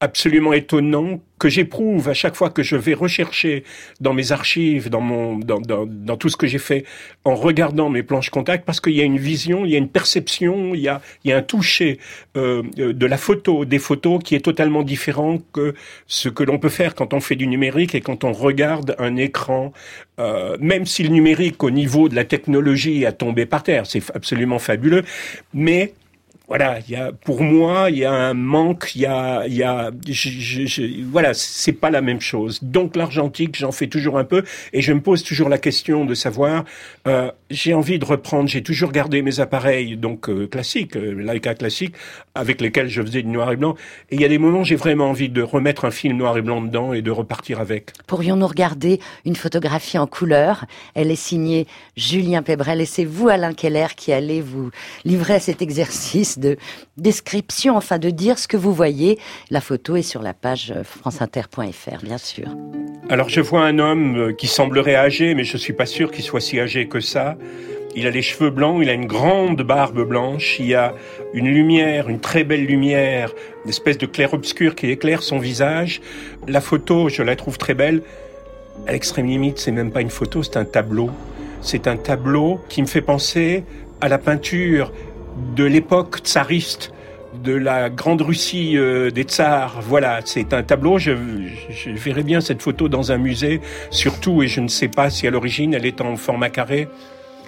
absolument 0.02 0.52
étonnant 0.52 1.22
que 1.38 1.48
j'éprouve 1.48 2.10
à 2.10 2.14
chaque 2.14 2.36
fois 2.36 2.50
que 2.50 2.62
je 2.62 2.76
vais 2.76 2.94
rechercher 2.94 3.64
dans 4.00 4.14
mes 4.14 4.32
archives, 4.32 4.90
dans 4.90 5.02
mon, 5.02 5.38
dans, 5.38 5.60
dans, 5.60 5.86
dans 5.88 6.18
tout 6.18 6.30
ce 6.30 6.38
que 6.38 6.46
j'ai 6.46 6.60
fait, 6.60 6.86
en 7.24 7.36
regardant 7.36 7.90
mes 7.90 8.04
planches 8.04 8.30
contact, 8.30 8.66
parce 8.66 8.80
qu'il 8.80 8.94
y 8.94 9.02
a 9.02 9.04
une 9.04 9.18
vision, 9.18 9.66
il 9.66 9.72
y 9.72 9.76
a 9.76 9.78
une 9.78 9.90
perception, 9.90 10.76
il 10.76 10.82
y 10.82 10.88
a, 10.88 11.02
il 11.24 11.32
y 11.32 11.34
a 11.34 11.38
un 11.38 11.42
toucher 11.42 12.00
euh, 12.36 12.62
de 12.78 13.06
la 13.06 13.18
photo, 13.18 13.66
des 13.66 13.80
photos 13.80 14.22
qui 14.24 14.36
est 14.36 14.42
totalement 14.42 14.84
différent 14.84 15.40
que 15.54 15.74
ce 16.08 16.30
que 16.30 16.44
l'on 16.44 16.60
peut 16.60 16.70
faire 16.70 16.94
quand 16.94 17.14
on 17.14 17.20
fait 17.20 17.36
du 17.36 17.48
numérique 17.48 17.96
et 17.96 18.02
quand 18.02 18.24
on 18.24 18.34
regarde 18.34 18.96
un 19.00 19.16
écran. 19.16 19.74
Euh, 20.20 20.58
même 20.60 20.86
si 20.86 21.02
le 21.02 21.10
numérique, 21.10 21.64
au 21.64 21.72
niveau 21.72 22.10
de 22.10 22.16
la 22.16 22.26
technologie, 22.26 23.06
a 23.06 23.12
tombé 23.12 23.46
par 23.46 23.64
terre, 23.64 23.86
c'est 23.88 24.04
absolument 24.14 24.60
fabuleux, 24.60 25.04
mais 25.54 25.94
voilà, 26.52 26.80
il 26.86 26.92
y 26.92 26.98
a, 26.98 27.14
pour 27.14 27.42
moi, 27.44 27.90
il 27.90 28.00
y 28.00 28.04
a 28.04 28.12
un 28.12 28.34
manque, 28.34 28.92
il 28.96 29.04
y 29.04 29.06
a, 29.06 29.48
il 29.48 29.54
y 29.54 29.64
a, 29.64 29.90
je, 30.06 30.30
je, 30.30 30.66
je- 30.66 31.04
voilà, 31.10 31.34
c'est 31.34 31.72
pas 31.72 31.90
la 31.90 32.02
même 32.02 32.20
chose. 32.20 32.60
Donc 32.62 32.98
l'argentique, 32.98 33.56
j'en 33.58 33.72
fais 33.72 33.88
toujours 33.88 34.18
un 34.18 34.26
peu, 34.26 34.44
et 34.74 34.82
je 34.82 34.92
me 34.92 35.00
pose 35.00 35.24
toujours 35.24 35.48
la 35.48 35.58
question 35.58 36.04
de 36.04 36.14
savoir, 36.14 36.66
euh, 37.08 37.32
j'ai 37.50 37.74
envie 37.74 38.00
de 38.00 38.04
reprendre, 38.04 38.50
j'ai 38.50 38.64
toujours 38.64 38.92
gardé 38.92 39.22
mes 39.22 39.40
appareils, 39.40 39.96
donc 39.96 40.28
euh, 40.28 40.46
classiques, 40.46 40.98
euh, 40.98 41.24
Leica 41.24 41.56
classiques, 41.56 41.96
avec 42.36 42.60
lesquels 42.60 42.90
je 42.90 43.02
faisais 43.02 43.22
du 43.22 43.30
noir 43.30 43.50
et 43.54 43.56
blanc, 43.56 43.76
et 44.10 44.16
il 44.16 44.22
y 44.22 44.26
a 44.26 44.28
des 44.28 44.38
moments, 44.38 44.66
j'ai 44.66 44.76
vraiment 44.76 45.10
envie 45.10 45.30
de 45.30 45.42
remettre 45.42 45.86
un 45.86 45.92
film 45.92 46.18
noir 46.18 46.38
et 46.38 46.42
blanc 46.42 46.62
dedans 46.62 46.92
et 46.92 47.02
de 47.02 47.12
repartir 47.12 47.62
avec. 47.62 47.92
Pourrions-nous 48.08 48.48
regarder 48.48 49.00
une 49.24 49.38
photographie 49.38 49.98
en 49.98 50.06
couleur? 50.06 50.66
Elle 50.96 51.12
est 51.12 51.16
signée 51.16 51.66
Julien 51.96 52.42
Pébrel 52.44 52.82
et 52.82 52.86
c'est 52.86 53.06
vous, 53.06 53.30
Alain 53.30 53.54
Keller, 53.54 53.88
qui 53.96 54.12
allez 54.12 54.42
vous 54.42 54.70
livrer 55.06 55.36
à 55.36 55.40
cet 55.40 55.62
exercice 55.62 56.40
de 56.42 56.58
description, 56.98 57.78
enfin 57.78 57.98
de 57.98 58.10
dire 58.10 58.38
ce 58.38 58.50
que 58.50 58.58
vous 58.58 58.74
voyez. 58.74 59.18
La 59.50 59.62
photo 59.62 59.96
est 59.96 60.02
sur 60.02 60.22
la 60.22 60.34
page 60.34 60.74
euh, 60.76 60.84
franceinter.fr, 60.84 62.04
bien 62.04 62.18
sûr. 62.18 62.50
Alors 63.10 63.30
je 63.30 63.40
vois 63.40 63.64
un 63.66 63.80
homme 63.80 64.18
euh, 64.18 64.34
qui 64.34 64.48
semblerait 64.48 64.96
âgé, 64.96 65.34
mais 65.36 65.46
je 65.46 65.56
suis 65.56 65.74
pas 65.74 65.86
sûr 65.86 66.12
qu'il 66.12 66.24
soit 66.24 66.42
si 66.42 66.60
âgé 66.60 66.88
que 66.88 67.00
ça. 67.00 67.38
Il 67.96 68.08
a 68.08 68.10
les 68.10 68.22
cheveux 68.22 68.50
blancs, 68.50 68.80
il 68.82 68.90
a 68.90 68.94
une 68.94 69.06
grande 69.06 69.62
barbe 69.64 70.08
blanche, 70.08 70.58
il 70.60 70.68
y 70.68 70.76
a 70.76 70.94
une 71.34 71.48
lumière, 71.48 72.08
une 72.08 72.22
très 72.22 72.46
belle 72.46 72.66
lumière, 72.66 73.34
une 73.66 73.70
espèce 73.70 73.98
de 73.98 74.06
clair-obscur 74.06 74.76
qui 74.76 74.90
éclaire 74.90 75.24
son 75.24 75.40
visage. 75.40 76.02
La 76.48 76.62
photo, 76.62 77.10
je 77.10 77.22
la 77.22 77.36
trouve 77.36 77.58
très 77.58 77.74
belle. 77.74 78.02
À 78.88 78.94
l'extrême 78.94 79.28
limite, 79.28 79.60
c'est 79.60 79.72
même 79.72 79.92
pas 79.92 80.02
une 80.02 80.10
photo, 80.10 80.42
c'est 80.42 80.56
un 80.56 80.66
tableau. 80.66 81.10
C'est 81.62 81.88
un 81.88 81.98
tableau 81.98 82.62
qui 82.70 82.82
me 82.82 82.88
fait 82.88 83.02
penser 83.02 83.66
à 84.00 84.08
la 84.08 84.18
peinture 84.18 84.92
de 85.56 85.64
l'époque 85.64 86.20
tsariste, 86.20 86.94
de 87.44 87.54
la 87.54 87.90
grande 87.90 88.22
Russie 88.22 88.78
euh, 88.78 89.10
des 89.10 89.24
tsars. 89.24 89.82
Voilà, 89.82 90.20
c'est 90.26 90.54
un 90.54 90.64
tableau. 90.64 90.98
Je, 90.98 91.12
je, 91.70 91.92
verrais 91.92 92.24
bien 92.24 92.42
cette 92.42 92.62
photo 92.62 92.90
dans 92.90 93.12
un 93.12 93.18
musée, 93.18 93.62
surtout, 93.90 94.44
et 94.44 94.48
je 94.48 94.60
ne 94.60 94.68
sais 94.68 94.90
pas 94.90 95.10
si 95.10 95.28
à 95.28 95.32
l'origine 95.32 95.74
elle 95.74 95.86
est 95.86 96.02
en 96.02 96.16
format 96.16 96.50
carré. 96.50 96.88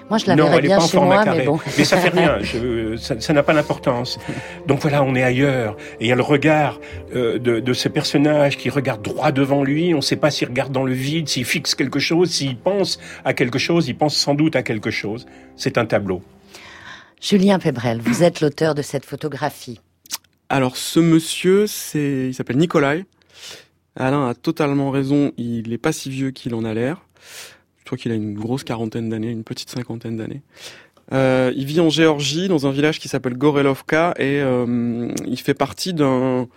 Moi, 0.10 0.18
je 0.18 0.28
la 0.28 0.36
non, 0.36 0.46
verrais 0.46 0.58
elle 0.58 0.62
n'est 0.64 0.68
bien 0.68 0.78
pas 0.78 0.84
en 0.84 0.88
format 0.88 1.16
moi, 1.16 1.24
carré. 1.24 1.38
mais 1.40 1.46
bon. 1.46 1.60
Mais 1.78 1.84
ça 1.86 1.98
fait 1.98 2.10
rien. 2.10 2.38
Je, 2.42 2.98
ça 2.98 3.20
ça 3.20 3.34
n'a 3.34 3.44
pas 3.44 3.54
d'importance. 3.54 4.20
Donc 4.68 4.80
voilà, 4.80 5.02
on 5.04 5.16
est 5.16 5.24
ailleurs. 5.24 5.78
Et 6.00 6.06
il 6.06 6.08
y 6.08 6.12
a 6.12 6.16
le 6.16 6.22
regard 6.22 6.80
euh, 7.16 7.40
de, 7.40 7.60
de 7.60 7.74
ce 7.74 7.88
personnage 7.88 8.58
qui 8.58 8.70
regarde 8.70 9.02
droit 9.02 9.32
devant 9.32 9.64
lui. 9.64 9.94
On 9.94 9.98
ne 9.98 10.02
sait 10.02 10.18
pas 10.18 10.30
s'il 10.30 10.50
regarde 10.50 10.72
dans 10.72 10.84
le 10.84 10.94
vide, 10.94 11.30
s'il 11.30 11.46
fixe 11.46 11.74
quelque 11.74 12.00
chose, 12.00 12.32
s'il 12.32 12.58
pense 12.58 13.00
à 13.24 13.34
quelque 13.34 13.60
chose. 13.60 13.88
Il 13.88 13.96
pense 13.96 14.16
sans 14.16 14.36
doute 14.36 14.56
à 14.56 14.64
quelque 14.64 14.92
chose. 14.92 15.26
C'est 15.56 15.78
un 15.78 15.86
tableau. 15.86 16.22
Julien 17.24 17.58
Pébrel, 17.58 18.02
vous 18.02 18.22
êtes 18.22 18.42
l'auteur 18.42 18.76
de 18.76 18.82
cette 18.82 19.06
photographie. 19.06 19.80
Alors 20.50 20.76
ce 20.76 21.00
monsieur, 21.00 21.68
c'est, 21.68 22.28
il 22.28 22.34
s'appelle 22.34 22.58
Nikolai. 22.58 23.06
Alain 23.96 24.28
a 24.28 24.34
totalement 24.34 24.92
raison, 24.92 25.32
il 25.38 25.70
n'est 25.70 25.78
pas 25.78 25.94
si 25.94 26.10
vieux 26.10 26.32
qu'il 26.32 26.54
en 26.54 26.66
a 26.66 26.74
l'air. 26.74 27.08
Je 27.80 27.86
crois 27.86 27.98
qu'il 27.98 28.12
a 28.12 28.16
une 28.16 28.34
grosse 28.34 28.66
quarantaine 28.66 29.08
d'années, 29.08 29.30
une 29.30 29.46
petite 29.46 29.70
cinquantaine 29.70 30.18
d'années. 30.18 30.42
Euh, 31.14 31.54
il 31.56 31.64
vit 31.64 31.80
en 31.80 31.90
Géorgie, 31.90 32.50
dans 32.50 32.68
un 32.68 32.72
village 32.72 33.00
qui 33.00 33.08
s'appelle 33.08 33.38
Gorelovka, 33.38 34.16
et 34.18 34.42
euh, 34.42 35.08
il 35.26 35.40
fait 35.40 35.54
partie 35.54 35.94
d'un, 35.94 36.50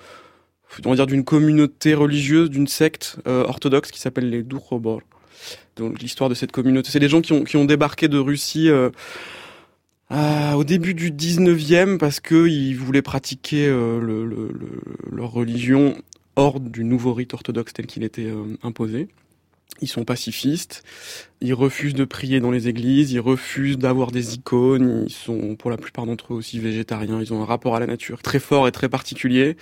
on 0.84 0.94
dire 0.96 1.06
d'une 1.06 1.24
communauté 1.24 1.94
religieuse, 1.94 2.50
d'une 2.50 2.66
secte 2.66 3.18
euh, 3.28 3.44
orthodoxe 3.44 3.92
qui 3.92 4.00
s'appelle 4.00 4.30
les 4.30 4.42
Doukhobor. 4.42 5.00
Donc 5.76 6.00
l'histoire 6.00 6.28
de 6.28 6.34
cette 6.34 6.50
communauté, 6.50 6.90
c'est 6.90 6.98
des 6.98 7.08
gens 7.08 7.20
qui 7.20 7.56
ont 7.56 7.64
débarqué 7.64 8.08
de 8.08 8.18
Russie 8.18 8.68
Euh, 10.12 10.52
au 10.52 10.62
début 10.62 10.94
du 10.94 11.10
19e, 11.10 11.98
parce 11.98 12.20
que 12.20 12.46
ils 12.46 12.74
voulaient 12.76 13.02
pratiquer 13.02 13.66
euh, 13.66 14.00
le, 14.00 14.24
le- 14.24 14.52
le- 14.52 14.82
leur 15.16 15.32
religion 15.32 15.96
hors 16.36 16.60
du 16.60 16.84
nouveau 16.84 17.12
rite 17.12 17.34
orthodoxe 17.34 17.72
tel 17.72 17.86
qu'il 17.86 18.04
était 18.04 18.26
euh, 18.26 18.44
imposé. 18.62 19.08
Ils 19.82 19.88
sont 19.88 20.04
pacifistes, 20.04 20.84
ils 21.40 21.52
refusent 21.54 21.94
de 21.94 22.04
prier 22.04 22.38
dans 22.40 22.50
les 22.52 22.68
églises, 22.68 23.12
ils 23.12 23.20
refusent 23.20 23.78
d'avoir 23.78 24.10
des 24.12 24.34
icônes, 24.34 25.04
ils 25.08 25.12
sont 25.12 25.56
pour 25.56 25.70
la 25.70 25.76
plupart 25.76 26.06
d'entre 26.06 26.32
eux 26.32 26.36
aussi 26.36 26.60
végétariens, 26.60 27.20
ils 27.20 27.34
ont 27.34 27.42
un 27.42 27.44
rapport 27.44 27.74
à 27.76 27.80
la 27.80 27.86
nature 27.86 28.22
très 28.22 28.38
fort 28.38 28.68
et 28.68 28.72
très 28.72 28.88
particulier, 28.88 29.56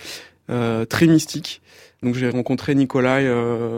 euh, 0.51 0.85
très 0.85 1.07
mystique. 1.07 1.61
Donc 2.03 2.15
j'ai 2.15 2.29
rencontré 2.29 2.75
Nikolai 2.75 3.27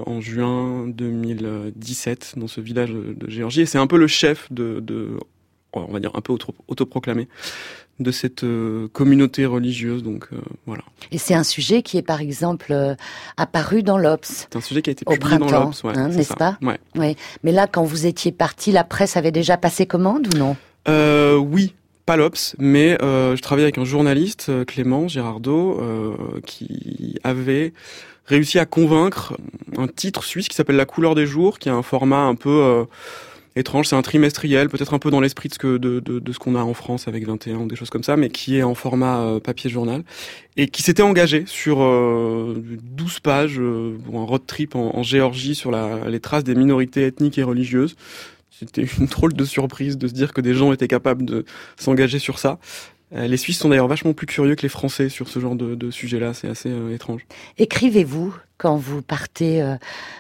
en 0.05 0.19
juin 0.21 0.85
2017 0.89 2.33
dans 2.37 2.47
ce 2.47 2.59
village 2.61 2.91
de 2.91 3.29
Géorgie. 3.29 3.61
Et 3.61 3.65
c'est 3.65 3.77
un 3.77 3.87
peu 3.87 3.97
le 3.97 4.07
chef 4.07 4.51
de 4.51 4.83
on 5.73 5.91
va 5.91 5.99
dire 5.99 6.11
un 6.15 6.21
peu 6.21 6.33
auto- 6.33 6.55
autoproclamé 6.67 7.27
de 7.99 8.11
cette 8.11 8.43
euh, 8.43 8.87
communauté 8.93 9.45
religieuse. 9.45 10.03
Donc 10.03 10.27
euh, 10.31 10.37
voilà, 10.67 10.83
Et 11.11 11.17
c'est 11.17 11.33
un 11.33 11.43
sujet 11.43 11.81
qui 11.81 11.97
est 11.97 12.03
par 12.03 12.21
exemple 12.21 12.67
euh, 12.71 12.95
apparu 13.37 13.81
dans 13.81 13.97
l'Obs. 13.97 14.27
c'est 14.27 14.55
un 14.55 14.61
sujet 14.61 14.81
qui 14.83 14.89
a 14.89 14.93
été 14.93 15.03
Au 15.07 15.11
publié 15.13 15.37
dans 15.39 15.49
l'Obs, 15.49 15.83
ouais, 15.83 15.97
hein, 15.97 16.09
n'est-ce 16.09 16.33
pas? 16.35 16.57
Ouais. 16.61 16.79
Oui. 16.95 17.15
Mais 17.43 17.51
là, 17.51 17.65
quand 17.67 17.83
vous 17.83 18.05
étiez 18.05 18.31
parti, 18.31 18.71
la 18.71 18.83
presse 18.83 19.17
avait 19.17 19.31
déjà 19.31 19.57
passé 19.57 19.85
commande 19.87 20.27
ou 20.33 20.37
non? 20.37 20.55
Oui, 21.39 21.73
pas 22.05 22.15
l'Obs, 22.15 22.55
mais 22.59 22.97
je 23.01 23.41
travaillais 23.41 23.65
avec 23.65 23.77
un 23.79 23.83
journaliste, 23.83 24.51
Clément 24.65 25.07
Girardot, 25.09 25.81
qui 26.45 27.15
avait 27.25 27.73
réussi 28.25 28.59
à 28.59 28.65
convaincre 28.65 29.35
un 29.77 29.87
titre 29.87 30.23
suisse 30.23 30.47
qui 30.47 30.55
s'appelle 30.55 30.75
La 30.77 30.85
couleur 30.85 31.15
des 31.15 31.25
jours, 31.25 31.59
qui 31.59 31.67
a 31.69 31.73
un 31.73 31.81
format 31.83 32.21
un 32.21 32.35
peu 32.35 32.85
étrange, 33.57 33.87
c'est 33.87 33.95
un 33.95 34.01
trimestriel, 34.01 34.69
peut-être 34.69 34.93
un 34.93 34.99
peu 34.99 35.11
dans 35.11 35.19
l'esprit 35.19 35.49
de 35.49 35.53
ce 35.53 35.59
que 35.59 35.77
de, 35.77 35.99
de, 35.99 36.19
de 36.19 36.31
ce 36.31 36.39
qu'on 36.39 36.55
a 36.55 36.61
en 36.61 36.73
France 36.73 37.07
avec 37.07 37.25
21 37.25 37.57
ou 37.57 37.67
des 37.67 37.75
choses 37.75 37.89
comme 37.89 38.03
ça, 38.03 38.17
mais 38.17 38.29
qui 38.29 38.57
est 38.57 38.63
en 38.63 38.75
format 38.75 39.19
euh, 39.19 39.39
papier 39.39 39.69
journal 39.69 40.03
et 40.55 40.67
qui 40.67 40.83
s'était 40.83 41.03
engagé 41.03 41.43
sur 41.45 41.81
euh, 41.81 42.61
12 42.83 43.19
pages 43.19 43.59
euh, 43.59 43.97
pour 44.05 44.19
un 44.19 44.23
road 44.25 44.41
trip 44.47 44.75
en, 44.75 44.95
en 44.95 45.03
Géorgie 45.03 45.55
sur 45.55 45.71
la, 45.71 46.09
les 46.09 46.19
traces 46.19 46.43
des 46.43 46.55
minorités 46.55 47.05
ethniques 47.05 47.37
et 47.37 47.43
religieuses. 47.43 47.95
C'était 48.49 48.83
une 48.83 49.05
drôle 49.11 49.33
de 49.33 49.45
surprise 49.45 49.97
de 49.97 50.07
se 50.07 50.13
dire 50.13 50.33
que 50.33 50.41
des 50.41 50.53
gens 50.53 50.71
étaient 50.71 50.87
capables 50.87 51.25
de 51.25 51.45
s'engager 51.77 52.19
sur 52.19 52.39
ça. 52.39 52.59
Euh, 53.13 53.27
Les 53.27 53.37
Suisses 53.37 53.59
sont 53.59 53.69
d'ailleurs 53.69 53.87
vachement 53.87 54.13
plus 54.13 54.27
curieux 54.27 54.55
que 54.55 54.63
les 54.63 54.69
Français 54.69 55.07
sur 55.09 55.29
ce 55.29 55.39
genre 55.39 55.55
de, 55.55 55.75
de 55.75 55.91
sujet-là, 55.91 56.33
c'est 56.33 56.47
assez 56.49 56.69
euh, 56.69 56.93
étrange. 56.93 57.25
Écrivez-vous 57.57 58.35
quand 58.57 58.75
vous 58.75 59.01
partez 59.01 59.61
euh, 59.61 59.75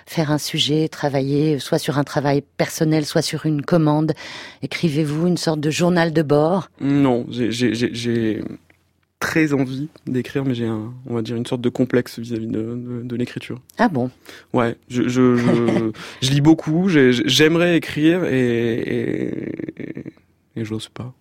faire 0.05 0.31
un 0.31 0.37
sujet, 0.37 0.87
travailler 0.87 1.59
soit 1.59 1.79
sur 1.79 1.97
un 1.97 2.03
travail 2.03 2.43
personnel, 2.57 3.05
soit 3.05 3.21
sur 3.23 3.45
une 3.45 3.61
commande 3.61 4.13
Écrivez-vous 4.61 5.27
une 5.27 5.37
sorte 5.37 5.59
de 5.59 5.69
journal 5.69 6.13
de 6.13 6.21
bord? 6.21 6.69
Non, 6.79 7.25
j'ai- 7.29 8.43
très 9.19 9.51
envie 9.51 9.89
d'écrire, 10.05 10.45
mais 10.45 10.53
j'ai 10.53 10.67
un, 10.67 10.93
on 11.07 11.15
va 11.15 11.23
dire 11.23 11.35
une 11.35 11.45
sorte 11.47 11.61
de 11.61 11.69
complexe 11.69 12.19
vis-à-vis 12.19 12.45
de, 12.45 12.61
de, 12.61 13.01
de 13.03 13.15
l'écriture. 13.15 13.59
Ah 13.79 13.89
bon? 13.89 14.11
Ouais, 14.53 14.75
je, 14.89 15.07
je, 15.09 15.35
je, 15.35 15.91
je 16.21 16.29
lis 16.31 16.41
beaucoup, 16.41 16.87
j'ai- 16.87 17.11
j'aimerais 17.11 17.75
écrire 17.77 18.23
et, 18.25 18.75
et, 18.75 20.03
et 20.55 20.63
j'ose 20.63 20.87
pas. 20.89 21.11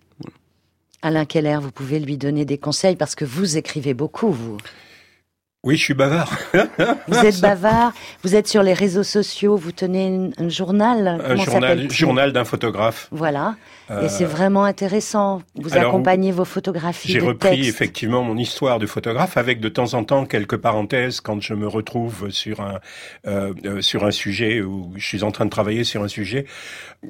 Alain 1.01 1.25
Keller, 1.25 1.57
vous 1.61 1.71
pouvez 1.71 1.99
lui 1.99 2.17
donner 2.17 2.45
des 2.45 2.57
conseils 2.57 2.95
parce 2.95 3.15
que 3.15 3.25
vous 3.25 3.57
écrivez 3.57 3.93
beaucoup, 3.93 4.31
vous. 4.31 4.57
Oui, 5.63 5.75
je 5.75 5.83
suis 5.83 5.93
bavard. 5.95 6.31
Vous 7.07 7.17
êtes 7.17 7.41
bavard, 7.41 7.91
vous 8.23 8.35
êtes 8.35 8.47
sur 8.47 8.63
les 8.63 8.73
réseaux 8.73 9.03
sociaux, 9.03 9.57
vous 9.57 9.71
tenez 9.73 10.05
une- 10.05 10.33
un 10.37 10.47
journal. 10.47 11.07
Un 11.07 11.17
comment 11.17 11.89
journal, 11.89 12.31
d'un 12.31 12.45
photographe. 12.45 13.07
Voilà. 13.11 13.55
Euh, 13.89 14.05
Et 14.05 14.07
c'est 14.09 14.23
vraiment 14.23 14.63
intéressant. 14.63 15.41
Vous 15.55 15.73
alors, 15.75 15.89
accompagnez 15.89 16.31
vos 16.31 16.45
photographies 16.45 17.11
J'ai 17.11 17.19
repris 17.19 17.49
textes. 17.57 17.69
effectivement 17.69 18.23
mon 18.23 18.37
histoire 18.37 18.79
de 18.79 18.85
photographe 18.85 19.35
avec 19.35 19.59
de 19.59 19.67
temps 19.67 19.93
en 19.95 20.03
temps 20.05 20.25
quelques 20.25 20.57
parenthèses 20.57 21.19
quand 21.21 21.41
je 21.41 21.53
me 21.55 21.67
retrouve 21.67 22.29
sur 22.29 22.61
un 22.61 22.79
euh, 23.25 23.53
euh, 23.65 23.81
sur 23.81 24.05
un 24.05 24.11
sujet 24.11 24.61
ou 24.61 24.93
je 24.95 25.05
suis 25.05 25.23
en 25.23 25.31
train 25.31 25.45
de 25.45 25.49
travailler 25.49 25.83
sur 25.83 26.01
un 26.03 26.07
sujet. 26.07 26.45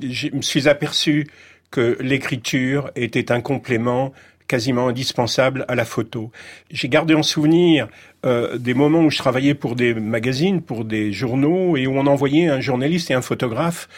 Je 0.01 0.29
me 0.33 0.41
suis 0.41 0.67
aperçu 0.67 1.27
que 1.71 1.97
l'écriture 1.99 2.91
était 2.95 3.31
un 3.31 3.41
complément 3.41 4.13
quasiment 4.47 4.87
indispensable 4.87 5.65
à 5.67 5.75
la 5.75 5.85
photo. 5.85 6.31
J'ai 6.71 6.89
gardé 6.89 7.13
en 7.13 7.23
souvenir 7.23 7.87
euh, 8.25 8.57
des 8.57 8.73
moments 8.73 9.01
où 9.01 9.09
je 9.09 9.17
travaillais 9.17 9.53
pour 9.53 9.75
des 9.75 9.93
magazines, 9.93 10.61
pour 10.61 10.85
des 10.85 11.11
journaux, 11.11 11.75
et 11.77 11.85
où 11.85 11.97
on 11.97 12.07
envoyait 12.07 12.47
un 12.47 12.61
journaliste 12.61 13.11
et 13.11 13.13
un 13.13 13.21
photographe. 13.21 13.89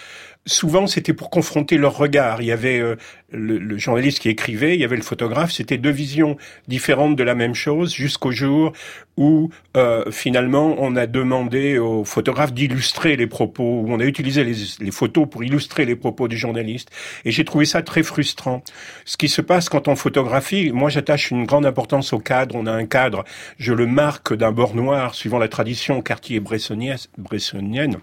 Souvent, 0.45 0.87
c'était 0.87 1.13
pour 1.13 1.29
confronter 1.29 1.77
leurs 1.77 1.97
regards. 1.97 2.41
Il 2.41 2.45
y 2.47 2.51
avait 2.51 2.79
euh, 2.79 2.95
le, 3.31 3.57
le 3.57 3.77
journaliste 3.77 4.19
qui 4.19 4.29
écrivait, 4.29 4.73
il 4.73 4.81
y 4.81 4.83
avait 4.83 4.95
le 4.95 5.03
photographe. 5.03 5.51
C'était 5.51 5.77
deux 5.77 5.91
visions 5.91 6.37
différentes 6.67 7.15
de 7.15 7.23
la 7.23 7.35
même 7.35 7.53
chose, 7.53 7.93
jusqu'au 7.93 8.31
jour 8.31 8.73
où 9.17 9.49
euh, 9.75 10.09
finalement 10.11 10.75
on 10.79 10.95
a 10.95 11.05
demandé 11.05 11.77
au 11.77 12.05
photographe 12.05 12.53
d'illustrer 12.53 13.17
les 13.17 13.27
propos, 13.27 13.81
où 13.81 13.85
on 13.89 13.99
a 13.99 14.05
utilisé 14.05 14.43
les, 14.43 14.55
les 14.79 14.91
photos 14.91 15.27
pour 15.29 15.43
illustrer 15.43 15.85
les 15.85 15.97
propos 15.97 16.27
du 16.27 16.37
journaliste. 16.37 16.89
Et 17.25 17.31
j'ai 17.31 17.43
trouvé 17.43 17.65
ça 17.65 17.83
très 17.83 18.01
frustrant. 18.01 18.63
Ce 19.05 19.17
qui 19.17 19.27
se 19.27 19.41
passe 19.41 19.67
quand 19.67 19.87
on 19.87 19.95
photographie, 19.95 20.71
moi 20.71 20.89
j'attache 20.89 21.31
une 21.31 21.45
grande 21.45 21.65
importance 21.65 22.13
au 22.13 22.19
cadre. 22.19 22.55
On 22.55 22.65
a 22.65 22.71
un 22.71 22.85
cadre, 22.85 23.25
je 23.59 23.73
le 23.73 23.85
marque 23.85 24.33
d'un 24.33 24.53
bord 24.53 24.73
noir, 24.73 25.15
suivant 25.15 25.37
la 25.37 25.49
tradition 25.49 26.01
quartier 26.01 26.39
bressonienne. 26.39 27.97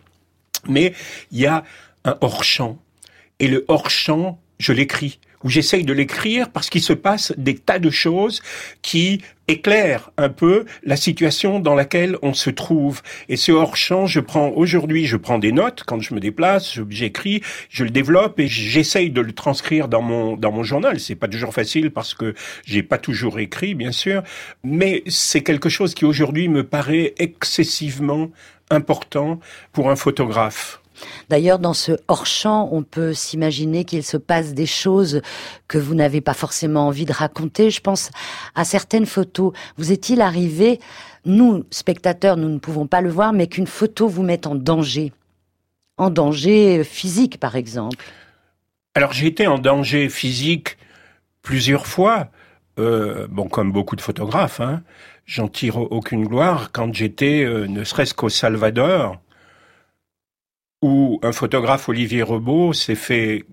Mais 0.68 0.92
il 1.32 1.40
y 1.40 1.46
a 1.46 1.64
un 2.06 2.16
hors-champ. 2.22 2.78
Et 3.38 3.48
le 3.48 3.66
hors-champ, 3.68 4.40
je 4.58 4.72
l'écris 4.72 5.18
ou 5.44 5.48
j'essaye 5.48 5.84
de 5.84 5.92
l'écrire 5.92 6.50
parce 6.50 6.70
qu'il 6.70 6.82
se 6.82 6.92
passe 6.92 7.32
des 7.36 7.54
tas 7.54 7.78
de 7.78 7.90
choses 7.90 8.42
qui 8.82 9.20
éclairent 9.48 10.10
un 10.16 10.28
peu 10.28 10.64
la 10.82 10.96
situation 10.96 11.60
dans 11.60 11.74
laquelle 11.74 12.16
on 12.22 12.34
se 12.34 12.50
trouve. 12.50 13.02
Et 13.28 13.36
ce 13.36 13.52
hors-champ, 13.52 14.06
je 14.06 14.18
prends 14.18 14.48
aujourd'hui, 14.48 15.06
je 15.06 15.16
prends 15.16 15.38
des 15.38 15.52
notes 15.52 15.84
quand 15.86 16.00
je 16.00 16.14
me 16.14 16.20
déplace, 16.20 16.80
j'écris, 16.88 17.42
je 17.68 17.84
le 17.84 17.90
développe 17.90 18.40
et 18.40 18.48
j'essaye 18.48 19.10
de 19.10 19.20
le 19.20 19.32
transcrire 19.32 19.88
dans 19.88 20.02
mon 20.02 20.36
dans 20.36 20.50
mon 20.50 20.64
journal. 20.64 20.98
C'est 20.98 21.14
pas 21.14 21.28
toujours 21.28 21.54
facile 21.54 21.90
parce 21.90 22.14
que 22.14 22.34
j'ai 22.64 22.82
pas 22.82 22.98
toujours 22.98 23.38
écrit, 23.38 23.74
bien 23.74 23.92
sûr, 23.92 24.22
mais 24.64 25.04
c'est 25.06 25.42
quelque 25.42 25.68
chose 25.68 25.94
qui 25.94 26.04
aujourd'hui 26.04 26.48
me 26.48 26.64
paraît 26.64 27.14
excessivement 27.18 28.30
important 28.70 29.38
pour 29.72 29.90
un 29.90 29.96
photographe. 29.96 30.80
D'ailleurs, 31.28 31.58
dans 31.58 31.74
ce 31.74 31.92
hors-champ, 32.08 32.68
on 32.72 32.82
peut 32.82 33.12
s'imaginer 33.12 33.84
qu'il 33.84 34.02
se 34.02 34.16
passe 34.16 34.54
des 34.54 34.66
choses 34.66 35.20
que 35.68 35.78
vous 35.78 35.94
n'avez 35.94 36.20
pas 36.20 36.34
forcément 36.34 36.86
envie 36.86 37.04
de 37.04 37.12
raconter. 37.12 37.70
Je 37.70 37.80
pense 37.80 38.10
à 38.54 38.64
certaines 38.64 39.06
photos. 39.06 39.52
Vous 39.76 39.92
est-il 39.92 40.20
arrivé, 40.20 40.80
nous, 41.24 41.64
spectateurs, 41.70 42.36
nous 42.36 42.48
ne 42.48 42.58
pouvons 42.58 42.86
pas 42.86 43.00
le 43.00 43.10
voir, 43.10 43.32
mais 43.32 43.46
qu'une 43.46 43.66
photo 43.66 44.08
vous 44.08 44.22
mette 44.22 44.46
en 44.46 44.54
danger? 44.54 45.12
En 45.98 46.10
danger 46.10 46.84
physique, 46.84 47.40
par 47.40 47.56
exemple 47.56 48.04
Alors 48.94 49.12
j'ai 49.12 49.26
été 49.26 49.46
en 49.46 49.58
danger 49.58 50.08
physique 50.08 50.76
plusieurs 51.42 51.86
fois, 51.86 52.28
euh, 52.78 53.26
bon 53.30 53.48
comme 53.48 53.72
beaucoup 53.72 53.96
de 53.96 54.02
photographes, 54.02 54.60
hein. 54.60 54.82
j'en 55.24 55.48
tire 55.48 55.78
aucune 55.78 56.26
gloire 56.26 56.70
quand 56.72 56.92
j'étais 56.92 57.44
euh, 57.44 57.66
ne 57.66 57.82
serait-ce 57.82 58.12
qu'au 58.12 58.28
Salvador, 58.28 59.16
où 60.82 61.18
un 61.22 61.32
photographe 61.32 61.88
Olivier 61.88 62.22
Rebaud 62.22 62.72
s'est 62.72 62.94
fait 62.94 63.44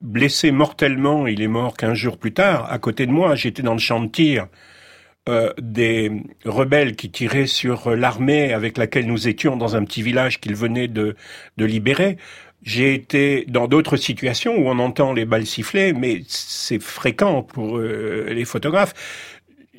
blesser 0.00 0.50
mortellement, 0.50 1.26
il 1.26 1.40
est 1.42 1.48
mort 1.48 1.76
15 1.76 1.94
jours 1.94 2.18
plus 2.18 2.32
tard, 2.34 2.70
à 2.72 2.78
côté 2.78 3.06
de 3.06 3.12
moi, 3.12 3.34
j'étais 3.36 3.62
dans 3.62 3.74
le 3.74 3.78
champ 3.78 4.00
de 4.00 4.08
tir. 4.08 4.48
euh, 5.28 5.52
des 5.60 6.10
rebelles 6.44 6.96
qui 6.96 7.10
tiraient 7.10 7.46
sur 7.46 7.94
l'armée 7.94 8.52
avec 8.52 8.76
laquelle 8.78 9.06
nous 9.06 9.28
étions 9.28 9.56
dans 9.56 9.76
un 9.76 9.84
petit 9.84 10.02
village 10.02 10.40
qu'ils 10.40 10.56
venaient 10.56 10.88
de, 10.88 11.16
de 11.56 11.64
libérer. 11.64 12.16
J'ai 12.62 12.94
été 12.94 13.44
dans 13.48 13.68
d'autres 13.68 13.96
situations 13.96 14.56
où 14.56 14.68
on 14.68 14.78
entend 14.78 15.12
les 15.12 15.24
balles 15.24 15.46
siffler, 15.46 15.92
mais 15.92 16.22
c'est 16.28 16.80
fréquent 16.82 17.42
pour 17.42 17.78
euh, 17.78 18.26
les 18.30 18.44
photographes. 18.44 18.94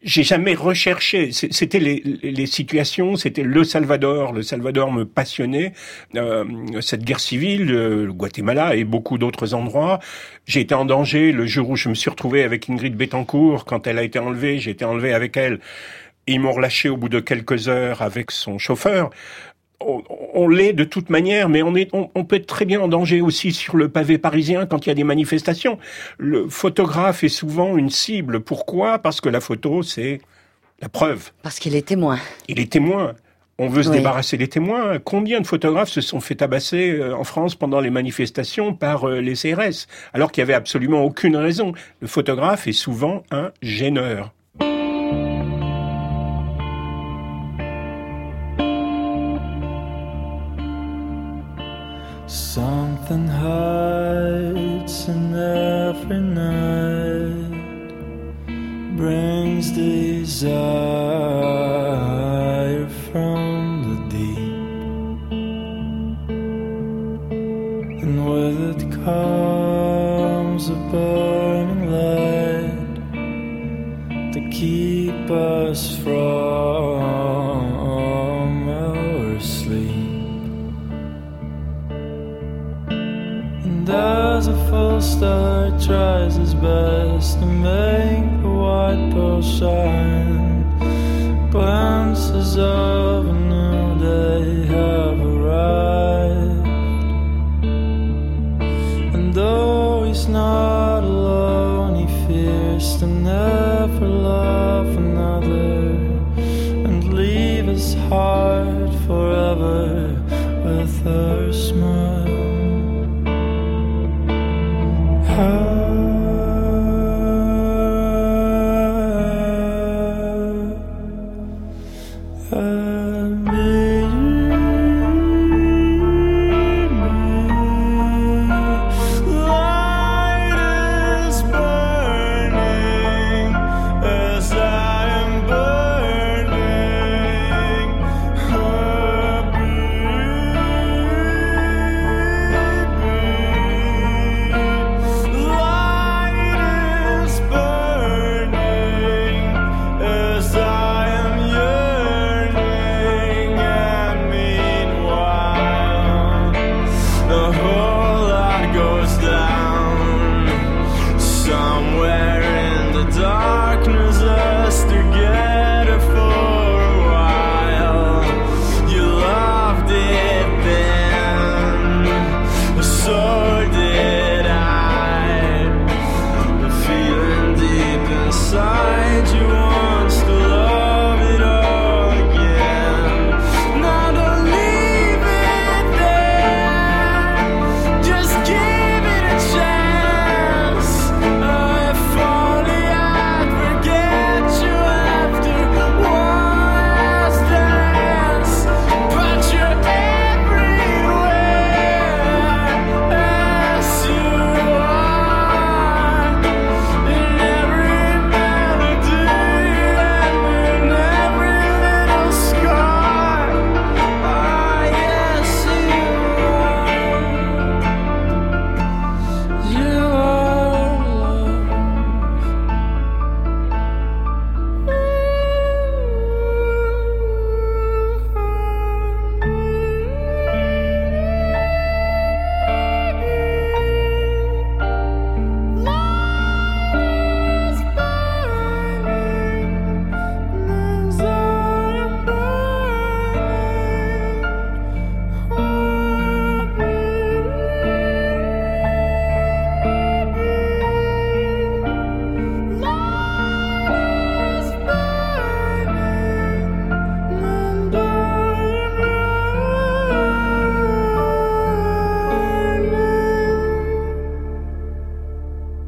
J'ai 0.04 0.24
jamais 0.24 0.54
recherché. 0.54 1.32
C'était 1.32 1.80
les, 1.80 2.04
les 2.24 2.46
situations, 2.46 3.16
c'était 3.16 3.44
le 3.44 3.64
Salvador. 3.64 4.34
Le 4.34 4.42
Salvador 4.42 4.92
me 4.92 5.06
passionnait. 5.06 5.72
Euh, 6.16 6.44
cette 6.82 7.04
guerre 7.06 7.22
civile, 7.22 7.72
euh, 7.72 8.06
le 8.08 8.14
Guatemala 8.14 8.76
et 8.76 8.84
beaucoup 8.84 9.18
d'autres 9.18 9.54
endroits. 9.54 10.00
J'ai 10.46 10.60
été 10.60 10.76
en 10.76 10.84
danger 10.84 11.32
le 11.32 11.46
jour 11.46 11.70
où 11.70 11.76
je 11.78 11.88
me 11.88 11.94
suis 11.94 12.10
retrouvé 12.10 12.44
avec 12.44 12.70
Ingrid 12.70 12.96
Betancourt. 12.96 13.64
Quand 13.64 13.88
elle 13.88 13.98
a 13.98 14.04
été 14.04 14.20
enlevée, 14.20 14.60
j'ai 14.60 14.72
été 14.72 14.84
enlevé 14.84 15.14
avec 15.14 15.38
elle. 15.38 15.62
Ils 16.28 16.40
m'ont 16.42 16.52
relâché 16.52 16.90
au 16.90 16.98
bout 16.98 17.10
de 17.10 17.22
quelques 17.22 17.70
heures 17.70 18.02
avec 18.02 18.32
son 18.32 18.58
chauffeur 18.58 19.10
on, 19.88 20.04
on 20.34 20.48
l'est 20.48 20.74
de 20.74 20.84
toute 20.84 21.10
manière, 21.10 21.50
mais 21.50 21.62
on, 21.64 21.76
est, 21.76 21.90
on, 21.94 22.10
on 22.16 22.26
peut 22.26 22.38
être 22.38 22.48
très 22.48 22.66
bien 22.66 22.80
en 22.82 22.88
danger 22.88 23.22
aussi 23.22 23.52
sur 23.52 23.76
le 23.78 23.90
pavé 23.90 24.18
parisien 24.18 24.66
quand 24.66 24.86
il 24.86 24.90
y 24.90 24.92
a 24.92 24.96
des 24.96 25.04
manifestations. 25.04 25.78
Le 26.18 26.48
photographe 26.50 27.24
est 27.24 27.30
souvent 27.30 27.78
une 27.78 27.90
cible. 27.90 28.40
Pourquoi? 28.42 29.00
Parce 29.00 29.22
que 29.22 29.30
la 29.30 29.40
photo, 29.42 29.84
c'est 29.84 30.20
la 30.82 30.90
preuve. 30.90 31.32
Parce 31.44 31.60
qu'il 31.60 31.76
est 31.76 31.88
témoin. 31.88 32.20
Il 32.48 32.60
est 32.60 32.72
témoin. 32.72 33.14
On 33.60 33.68
veut 33.68 33.84
se 33.84 33.90
Oui. 33.90 33.98
débarrasser 33.98 34.36
des 34.36 34.48
témoins. 34.48 34.98
Combien 34.98 35.40
de 35.40 35.46
photographes 35.46 35.90
se 35.90 36.02
sont 36.02 36.20
fait 36.20 36.34
tabasser 36.36 36.92
euh, 36.94 37.16
en 37.16 37.24
France 37.24 37.54
pendant 37.54 37.80
les 37.82 37.92
manifestations 37.92 38.74
par 38.74 39.08
euh, 39.08 39.22
les 39.22 39.34
CRS, 39.36 39.88
alors 40.14 40.32
qu'il 40.32 40.42
n'y 40.42 40.46
avait 40.50 40.56
absolument 40.56 41.04
aucune 41.04 41.36
raison? 41.38 41.74
Le 42.02 42.08
photographe 42.08 42.68
est 42.68 42.74
souvent 42.74 43.22
un 43.30 43.52
gêneur. 43.62 44.34
Something 53.06 53.28
hides 53.28 55.10
in 55.10 55.36
every 55.36 56.22
night, 56.22 57.92
brings 58.96 59.72
desire 59.72 60.73
star 85.18 85.70
tries 85.80 86.36
his 86.36 86.54
best 86.56 87.40
to 87.40 87.46
make 87.46 88.26
the 88.42 88.50
white 88.64 89.12
pearl 89.14 89.42
shine, 89.42 90.64
glimpses 91.52 92.58
of 92.58 93.28
a 93.28 93.36
new 93.54 93.84
day 94.10 94.66
have 94.74 95.20
arrived. 95.34 96.68
And 99.14 99.34
though 99.34 100.04
he's 100.08 100.28
not 100.28 101.04
alone, 101.04 101.94
he 102.02 102.08
fears 102.26 102.98
to 102.98 103.06
never 103.06 104.08
love 104.08 104.90
another 104.98 105.82
and 106.88 107.14
leave 107.14 107.66
his 107.66 107.94
heart 108.10 108.92
forever 109.06 109.84
with 110.66 110.94
her 111.04 111.43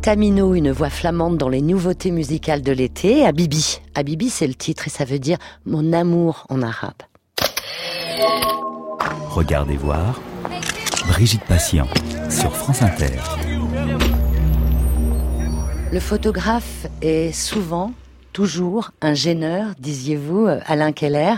Tamino, 0.05 0.53
une 0.53 0.71
voix 0.71 0.91
flamande 0.91 1.39
dans 1.39 1.49
les 1.49 1.63
nouveautés 1.63 2.11
musicales 2.11 2.61
de 2.61 2.71
l'été. 2.71 3.25
Habibi. 3.25 3.81
Habibi, 3.95 4.29
c'est 4.29 4.45
le 4.45 4.53
titre 4.53 4.85
et 4.85 4.91
ça 4.91 5.03
veut 5.03 5.17
dire 5.17 5.39
mon 5.65 5.93
amour 5.93 6.45
en 6.49 6.61
arabe. 6.61 6.93
Regardez 9.31 9.77
voir. 9.77 10.21
Brigitte 11.07 11.43
Patient 11.45 11.87
sur 12.29 12.55
France 12.55 12.83
Inter. 12.83 13.17
Le 15.91 15.99
photographe 15.99 16.85
est 17.01 17.31
souvent, 17.31 17.91
toujours, 18.31 18.91
un 19.01 19.15
gêneur, 19.15 19.69
disiez-vous, 19.79 20.45
euh, 20.45 20.59
Alain 20.67 20.91
Keller. 20.91 21.33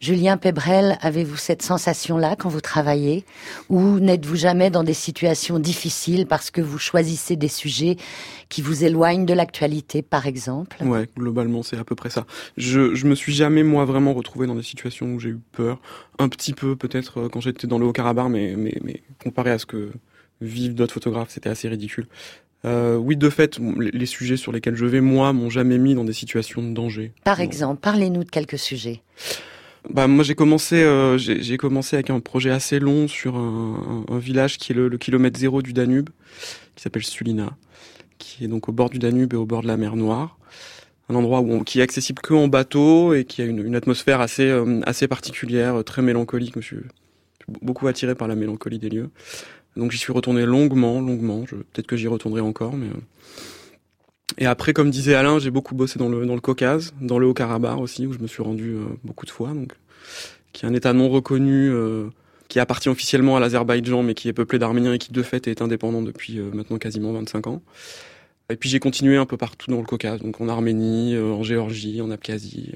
Julien 0.00 0.36
Pébrel, 0.36 0.96
avez-vous 1.00 1.36
cette 1.36 1.60
sensation-là 1.62 2.36
quand 2.36 2.48
vous 2.48 2.60
travaillez 2.60 3.24
Ou 3.68 3.98
n'êtes-vous 3.98 4.36
jamais 4.36 4.70
dans 4.70 4.84
des 4.84 4.94
situations 4.94 5.58
difficiles 5.58 6.26
parce 6.26 6.52
que 6.52 6.60
vous 6.60 6.78
choisissez 6.78 7.34
des 7.34 7.48
sujets 7.48 7.96
qui 8.48 8.62
vous 8.62 8.84
éloignent 8.84 9.26
de 9.26 9.34
l'actualité, 9.34 10.02
par 10.02 10.26
exemple? 10.28 10.76
Ouais, 10.84 11.08
globalement, 11.16 11.64
c'est 11.64 11.76
à 11.78 11.82
peu 11.82 11.96
près 11.96 12.10
ça. 12.10 12.26
Je, 12.56 12.94
je 12.94 13.06
me 13.08 13.16
suis 13.16 13.32
jamais, 13.34 13.64
moi, 13.64 13.84
vraiment 13.86 14.14
retrouvé 14.14 14.46
dans 14.46 14.54
des 14.54 14.62
situations 14.62 15.06
où 15.14 15.18
j'ai 15.18 15.30
eu 15.30 15.40
peur. 15.50 15.80
Un 16.20 16.28
petit 16.28 16.52
peu, 16.52 16.76
peut-être, 16.76 17.22
euh, 17.22 17.28
quand 17.28 17.40
j'étais 17.40 17.66
dans 17.66 17.80
le 17.80 17.86
Haut-Karabakh, 17.86 18.28
mais, 18.28 18.54
mais, 18.56 18.76
mais 18.84 19.02
comparé 19.20 19.50
à 19.50 19.58
ce 19.58 19.66
que 19.66 19.90
vivent 20.40 20.76
d'autres 20.76 20.94
photographes, 20.94 21.30
c'était 21.30 21.50
assez 21.50 21.68
ridicule. 21.68 22.06
Euh, 22.64 22.94
oui, 22.94 23.16
de 23.16 23.30
fait, 23.30 23.58
les, 23.58 23.90
les 23.90 24.06
sujets 24.06 24.36
sur 24.36 24.52
lesquels 24.52 24.76
je 24.76 24.86
vais, 24.86 25.00
moi, 25.00 25.32
m'ont 25.32 25.50
jamais 25.50 25.78
mis 25.78 25.96
dans 25.96 26.04
des 26.04 26.12
situations 26.12 26.62
de 26.62 26.72
danger. 26.72 27.10
Par 27.24 27.38
Non. 27.38 27.44
exemple, 27.44 27.80
parlez-nous 27.80 28.22
de 28.22 28.30
quelques 28.30 28.58
sujets. 28.60 29.02
Bah 29.92 30.06
moi 30.06 30.22
j'ai 30.22 30.34
commencé 30.34 30.82
euh, 30.82 31.16
j'ai 31.16 31.56
commencé 31.56 31.96
avec 31.96 32.10
un 32.10 32.20
projet 32.20 32.50
assez 32.50 32.78
long 32.78 33.08
sur 33.08 33.36
un, 33.36 34.04
un- 34.08 34.18
village 34.18 34.58
qui 34.58 34.72
est 34.72 34.74
le, 34.74 34.88
le 34.88 34.98
kilomètre 34.98 35.38
zéro 35.38 35.62
du 35.62 35.72
Danube 35.72 36.10
qui 36.76 36.82
s'appelle 36.82 37.04
Sulina 37.04 37.56
qui 38.18 38.44
est 38.44 38.48
donc 38.48 38.68
au 38.68 38.72
bord 38.72 38.90
du 38.90 38.98
Danube 38.98 39.34
et 39.34 39.36
au 39.36 39.46
bord 39.46 39.62
de 39.62 39.68
la 39.68 39.78
mer 39.78 39.96
Noire 39.96 40.38
un 41.08 41.14
endroit 41.14 41.40
où 41.40 41.52
on- 41.52 41.64
qui 41.64 41.80
est 41.80 41.82
accessible 41.82 42.20
que 42.22 42.34
en 42.34 42.48
bateau 42.48 43.14
et 43.14 43.24
qui 43.24 43.42
a 43.42 43.46
une, 43.46 43.64
une 43.64 43.76
atmosphère 43.76 44.20
assez 44.20 44.48
euh, 44.48 44.80
assez 44.86 45.08
particulière, 45.08 45.76
euh, 45.76 45.82
très 45.82 46.02
mélancolique. 46.02 46.54
Je 46.60 46.66
suis 46.66 46.76
beaucoup 47.62 47.88
attiré 47.88 48.14
par 48.14 48.28
la 48.28 48.36
mélancolie 48.36 48.78
des 48.78 48.90
lieux. 48.90 49.10
Donc 49.76 49.92
j'y 49.92 49.98
suis 49.98 50.12
retourné 50.12 50.46
longuement, 50.46 51.00
longuement. 51.00 51.44
Peut-être 51.44 51.86
que 51.88 51.96
j'y 51.96 52.08
retournerai 52.08 52.42
encore, 52.42 52.76
mais 52.76 52.88
euh. 52.88 53.00
Et 54.36 54.46
après, 54.46 54.72
comme 54.72 54.90
disait 54.90 55.14
Alain, 55.14 55.38
j'ai 55.38 55.50
beaucoup 55.50 55.74
bossé 55.74 55.98
dans 55.98 56.08
le 56.08 56.26
dans 56.26 56.34
le 56.34 56.40
Caucase, 56.40 56.92
dans 57.00 57.18
le 57.18 57.26
Haut-Karabakh 57.26 57.78
aussi, 57.78 58.06
où 58.06 58.12
je 58.12 58.18
me 58.18 58.26
suis 58.26 58.42
rendu 58.42 58.74
euh, 58.74 58.84
beaucoup 59.04 59.24
de 59.24 59.30
fois. 59.30 59.48
Donc, 59.48 59.72
qui 60.52 60.66
est 60.66 60.68
un 60.68 60.74
État 60.74 60.92
non 60.92 61.08
reconnu, 61.08 61.70
euh, 61.70 62.08
qui 62.48 62.60
appartient 62.60 62.90
officiellement 62.90 63.36
à 63.36 63.40
l'Azerbaïdjan, 63.40 64.02
mais 64.02 64.14
qui 64.14 64.28
est 64.28 64.32
peuplé 64.32 64.58
d'Arméniens 64.58 64.92
et 64.92 64.98
qui 64.98 65.12
de 65.12 65.22
fait 65.22 65.48
est 65.48 65.62
indépendant 65.62 66.02
depuis 66.02 66.38
euh, 66.38 66.50
maintenant 66.52 66.76
quasiment 66.76 67.12
25 67.12 67.46
ans. 67.46 67.62
Et 68.50 68.56
puis 68.56 68.68
j'ai 68.68 68.80
continué 68.80 69.16
un 69.16 69.26
peu 69.26 69.36
partout 69.36 69.70
dans 69.70 69.78
le 69.78 69.86
Caucase, 69.86 70.20
donc 70.20 70.40
en 70.40 70.48
Arménie, 70.48 71.18
en 71.18 71.42
Géorgie, 71.42 72.00
en 72.00 72.10
Abkhazie. 72.10 72.72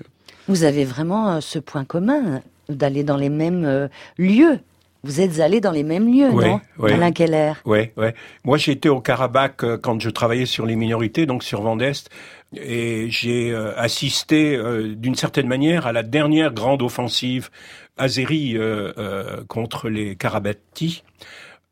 Vous 0.46 0.64
avez 0.64 0.84
vraiment 0.84 1.40
ce 1.40 1.58
point 1.58 1.86
commun 1.86 2.42
d'aller 2.68 3.04
dans 3.04 3.16
les 3.16 3.30
mêmes 3.30 3.88
lieux. 4.18 4.58
Vous 5.04 5.20
êtes 5.20 5.40
allé 5.40 5.60
dans 5.60 5.72
les 5.72 5.82
mêmes 5.82 6.06
lieux, 6.12 6.30
Ouais, 6.30 6.48
non? 6.48 6.60
ouais. 6.78 6.92
Alain 6.92 7.10
Keller. 7.10 7.54
Ouais, 7.64 7.92
ouais. 7.96 8.14
Moi, 8.44 8.56
j'étais 8.56 8.88
au 8.88 9.00
Karabakh 9.00 9.64
euh, 9.64 9.76
quand 9.76 10.00
je 10.00 10.10
travaillais 10.10 10.46
sur 10.46 10.64
les 10.64 10.76
minorités, 10.76 11.26
donc 11.26 11.42
sur 11.42 11.60
Vendest, 11.62 12.08
et 12.54 13.06
j'ai 13.10 13.50
euh, 13.50 13.76
assisté 13.76 14.54
euh, 14.54 14.94
d'une 14.94 15.16
certaine 15.16 15.48
manière 15.48 15.86
à 15.88 15.92
la 15.92 16.04
dernière 16.04 16.52
grande 16.52 16.82
offensive 16.82 17.50
azérie 17.98 18.56
contre 19.48 19.88
les 19.90 20.16
Karabatis. 20.16 21.02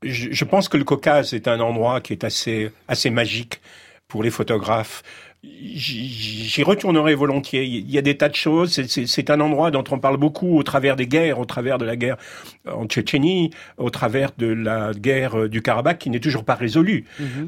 Je, 0.02 0.28
je 0.30 0.44
pense 0.44 0.68
que 0.68 0.76
le 0.76 0.84
Caucase 0.84 1.32
est 1.34 1.48
un 1.48 1.60
endroit 1.60 2.00
qui 2.00 2.12
est 2.12 2.24
assez 2.24 2.70
assez 2.88 3.08
magique 3.10 3.60
pour 4.06 4.22
les 4.22 4.30
photographes. 4.30 5.02
J'y 5.42 6.62
retournerai 6.62 7.14
volontiers. 7.14 7.64
Il 7.64 7.90
y 7.90 7.96
a 7.96 8.02
des 8.02 8.16
tas 8.16 8.28
de 8.28 8.34
choses. 8.34 8.72
C'est- 8.86 9.30
un 9.30 9.40
endroit 9.40 9.70
dont 9.70 9.84
on 9.90 9.98
parle 9.98 10.16
beaucoup 10.16 10.58
au 10.58 10.62
travers 10.62 10.96
des 10.96 11.06
guerres, 11.06 11.38
au 11.38 11.44
travers 11.44 11.78
de 11.78 11.84
la 11.84 11.96
guerre 11.96 12.16
en 12.70 12.84
Tchétchénie, 12.86 13.50
au 13.78 13.88
travers 13.90 14.32
de 14.36 14.46
la 14.46 14.92
guerre 14.92 15.48
du 15.48 15.62
Karabakh 15.62 15.98
qui 15.98 16.10
n'est 16.10 16.20
toujours 16.20 16.44
pas 16.44 16.56
résolue. 16.56 17.04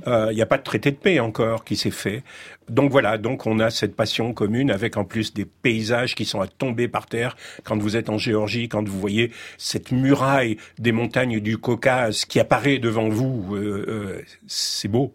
Euh, 0.07 0.29
Il 0.31 0.37
n'y 0.37 0.43
a 0.43 0.47
pas 0.47 0.59
de 0.59 0.63
traité 0.63 0.91
de 0.91 0.97
paix 0.97 1.19
encore 1.21 1.65
qui 1.65 1.77
s'est 1.77 1.91
fait. 1.91 2.23
Donc 2.71 2.91
voilà, 2.93 3.19
donc 3.19 3.47
on 3.47 3.59
a 3.59 3.71
cette 3.71 3.95
passion 3.97 4.33
commune 4.33 4.71
avec 4.71 4.97
en 4.97 5.05
plus 5.05 5.35
des 5.35 5.45
paysages 5.45 6.15
qui 6.15 6.25
sont 6.25 6.41
à 6.41 6.47
tomber 6.47 6.89
par 6.89 7.07
terre 7.07 7.37
quand 7.65 7.77
vous 7.77 7.97
êtes 7.97 8.09
en 8.09 8.17
Géorgie, 8.19 8.69
quand 8.69 8.87
vous 8.89 8.99
voyez 9.01 9.33
cette 9.59 9.91
muraille 9.93 10.57
des 10.79 10.93
montagnes 10.93 11.41
du 11.41 11.59
Caucase 11.59 12.25
qui 12.25 12.39
apparaît 12.41 12.79
devant 12.79 13.09
vous. 13.09 13.57
euh, 13.57 13.85
euh, 13.89 14.23
c'est 14.47 14.89
beau. 14.89 15.13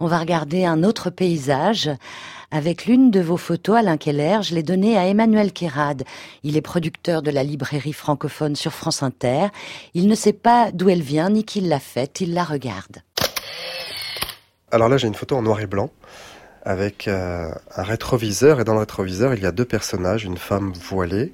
On 0.00 0.06
va 0.06 0.18
regarder 0.18 0.64
un 0.64 0.82
autre 0.82 1.10
paysage 1.10 1.90
avec 2.50 2.86
l'une 2.86 3.10
de 3.10 3.20
vos 3.20 3.36
photos, 3.36 3.76
Alain 3.76 3.96
Keller. 3.96 4.38
Je 4.42 4.54
l'ai 4.54 4.62
donnée 4.62 4.96
à 4.96 5.06
Emmanuel 5.06 5.52
Kérad. 5.52 6.04
Il 6.42 6.56
est 6.56 6.62
producteur 6.62 7.22
de 7.22 7.30
la 7.30 7.42
librairie 7.42 7.92
francophone 7.92 8.56
sur 8.56 8.72
France 8.72 9.02
Inter. 9.02 9.48
Il 9.94 10.08
ne 10.08 10.14
sait 10.14 10.32
pas 10.32 10.70
d'où 10.72 10.88
elle 10.88 11.02
vient 11.02 11.30
ni 11.30 11.44
qui 11.44 11.60
l'a 11.60 11.80
faite. 11.80 12.20
Il 12.20 12.34
la 12.34 12.44
regarde. 12.44 13.02
Alors 14.70 14.88
là, 14.88 14.96
j'ai 14.96 15.08
une 15.08 15.14
photo 15.14 15.36
en 15.36 15.42
noir 15.42 15.60
et 15.60 15.66
blanc 15.66 15.90
avec 16.62 17.08
euh, 17.08 17.50
un 17.76 17.82
rétroviseur 17.82 18.60
et 18.60 18.64
dans 18.64 18.74
le 18.74 18.80
rétroviseur, 18.80 19.32
il 19.32 19.42
y 19.42 19.46
a 19.46 19.52
deux 19.52 19.64
personnages, 19.64 20.24
une 20.24 20.36
femme 20.36 20.72
voilée 20.74 21.32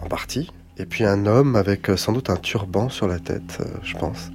en 0.00 0.06
partie 0.06 0.50
et 0.78 0.86
puis 0.86 1.04
un 1.04 1.26
homme 1.26 1.56
avec 1.56 1.90
euh, 1.90 1.96
sans 1.96 2.12
doute 2.12 2.30
un 2.30 2.36
turban 2.36 2.88
sur 2.88 3.06
la 3.06 3.18
tête, 3.18 3.58
euh, 3.60 3.64
je 3.82 3.96
pense. 3.96 4.30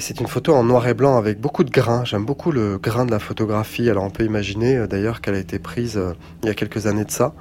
C'est 0.00 0.20
une 0.20 0.26
photo 0.26 0.54
en 0.54 0.64
noir 0.64 0.88
et 0.88 0.94
blanc 0.94 1.16
avec 1.16 1.40
beaucoup 1.40 1.62
de 1.62 1.70
grains. 1.70 2.04
J'aime 2.04 2.24
beaucoup 2.24 2.50
le 2.50 2.78
grain 2.78 3.06
de 3.06 3.12
la 3.12 3.20
photographie. 3.20 3.88
Alors 3.88 4.02
on 4.02 4.10
peut 4.10 4.24
imaginer 4.24 4.76
euh, 4.76 4.86
d'ailleurs 4.88 5.20
qu'elle 5.20 5.36
a 5.36 5.38
été 5.38 5.60
prise 5.60 5.96
euh, 5.96 6.14
il 6.42 6.48
y 6.48 6.50
a 6.50 6.54
quelques 6.54 6.88
années 6.88 7.04
de 7.04 7.12
ça. 7.12 7.32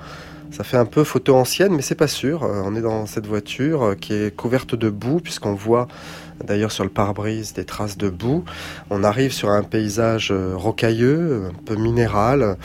Ça 0.52 0.64
fait 0.64 0.78
un 0.78 0.86
peu 0.86 1.04
photo 1.04 1.36
ancienne, 1.36 1.74
mais 1.74 1.82
c'est 1.82 1.96
pas 1.96 2.08
sûr. 2.08 2.44
Euh, 2.44 2.62
On 2.64 2.76
est 2.76 2.82
dans 2.82 3.08
cette 3.08 3.26
voiture 3.26 3.96
qui 4.00 4.14
est 4.14 4.36
couverte 4.36 4.76
de 4.76 4.92
boue, 4.92 5.20
puisqu'on 5.20 5.56
voit 5.56 5.88
d'ailleurs 6.46 6.72
sur 6.72 6.84
le 6.84 6.92
pare-brise 6.92 7.54
des 7.54 7.66
traces 7.66 7.98
de 7.98 8.10
boue. 8.10 8.44
On 8.92 9.04
arrive 9.04 9.32
sur 9.32 9.50
un 9.50 9.64
paysage 9.64 10.32
rocailleux, 10.32 11.48
un 11.50 11.64
peu 11.66 11.76
minéral, 11.76 12.58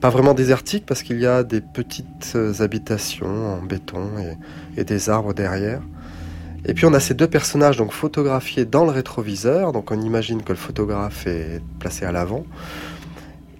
pas 0.00 0.08
vraiment 0.08 0.32
désertique 0.32 0.86
parce 0.86 1.02
qu'il 1.02 1.20
y 1.20 1.26
a 1.26 1.42
des 1.42 1.60
petites 1.60 2.38
habitations 2.60 3.58
en 3.58 3.62
béton 3.62 4.08
et 4.76 4.84
des 4.84 5.10
arbres 5.10 5.34
derrière. 5.34 5.82
Et 6.64 6.74
puis 6.74 6.86
on 6.86 6.92
a 6.92 7.00
ces 7.00 7.14
deux 7.14 7.28
personnages 7.28 7.76
donc 7.76 7.92
photographiés 7.92 8.64
dans 8.64 8.84
le 8.84 8.90
rétroviseur, 8.90 9.72
donc 9.72 9.90
on 9.90 10.00
imagine 10.00 10.42
que 10.42 10.52
le 10.52 10.58
photographe 10.58 11.26
est 11.26 11.62
placé 11.78 12.04
à 12.04 12.12
l'avant. 12.12 12.44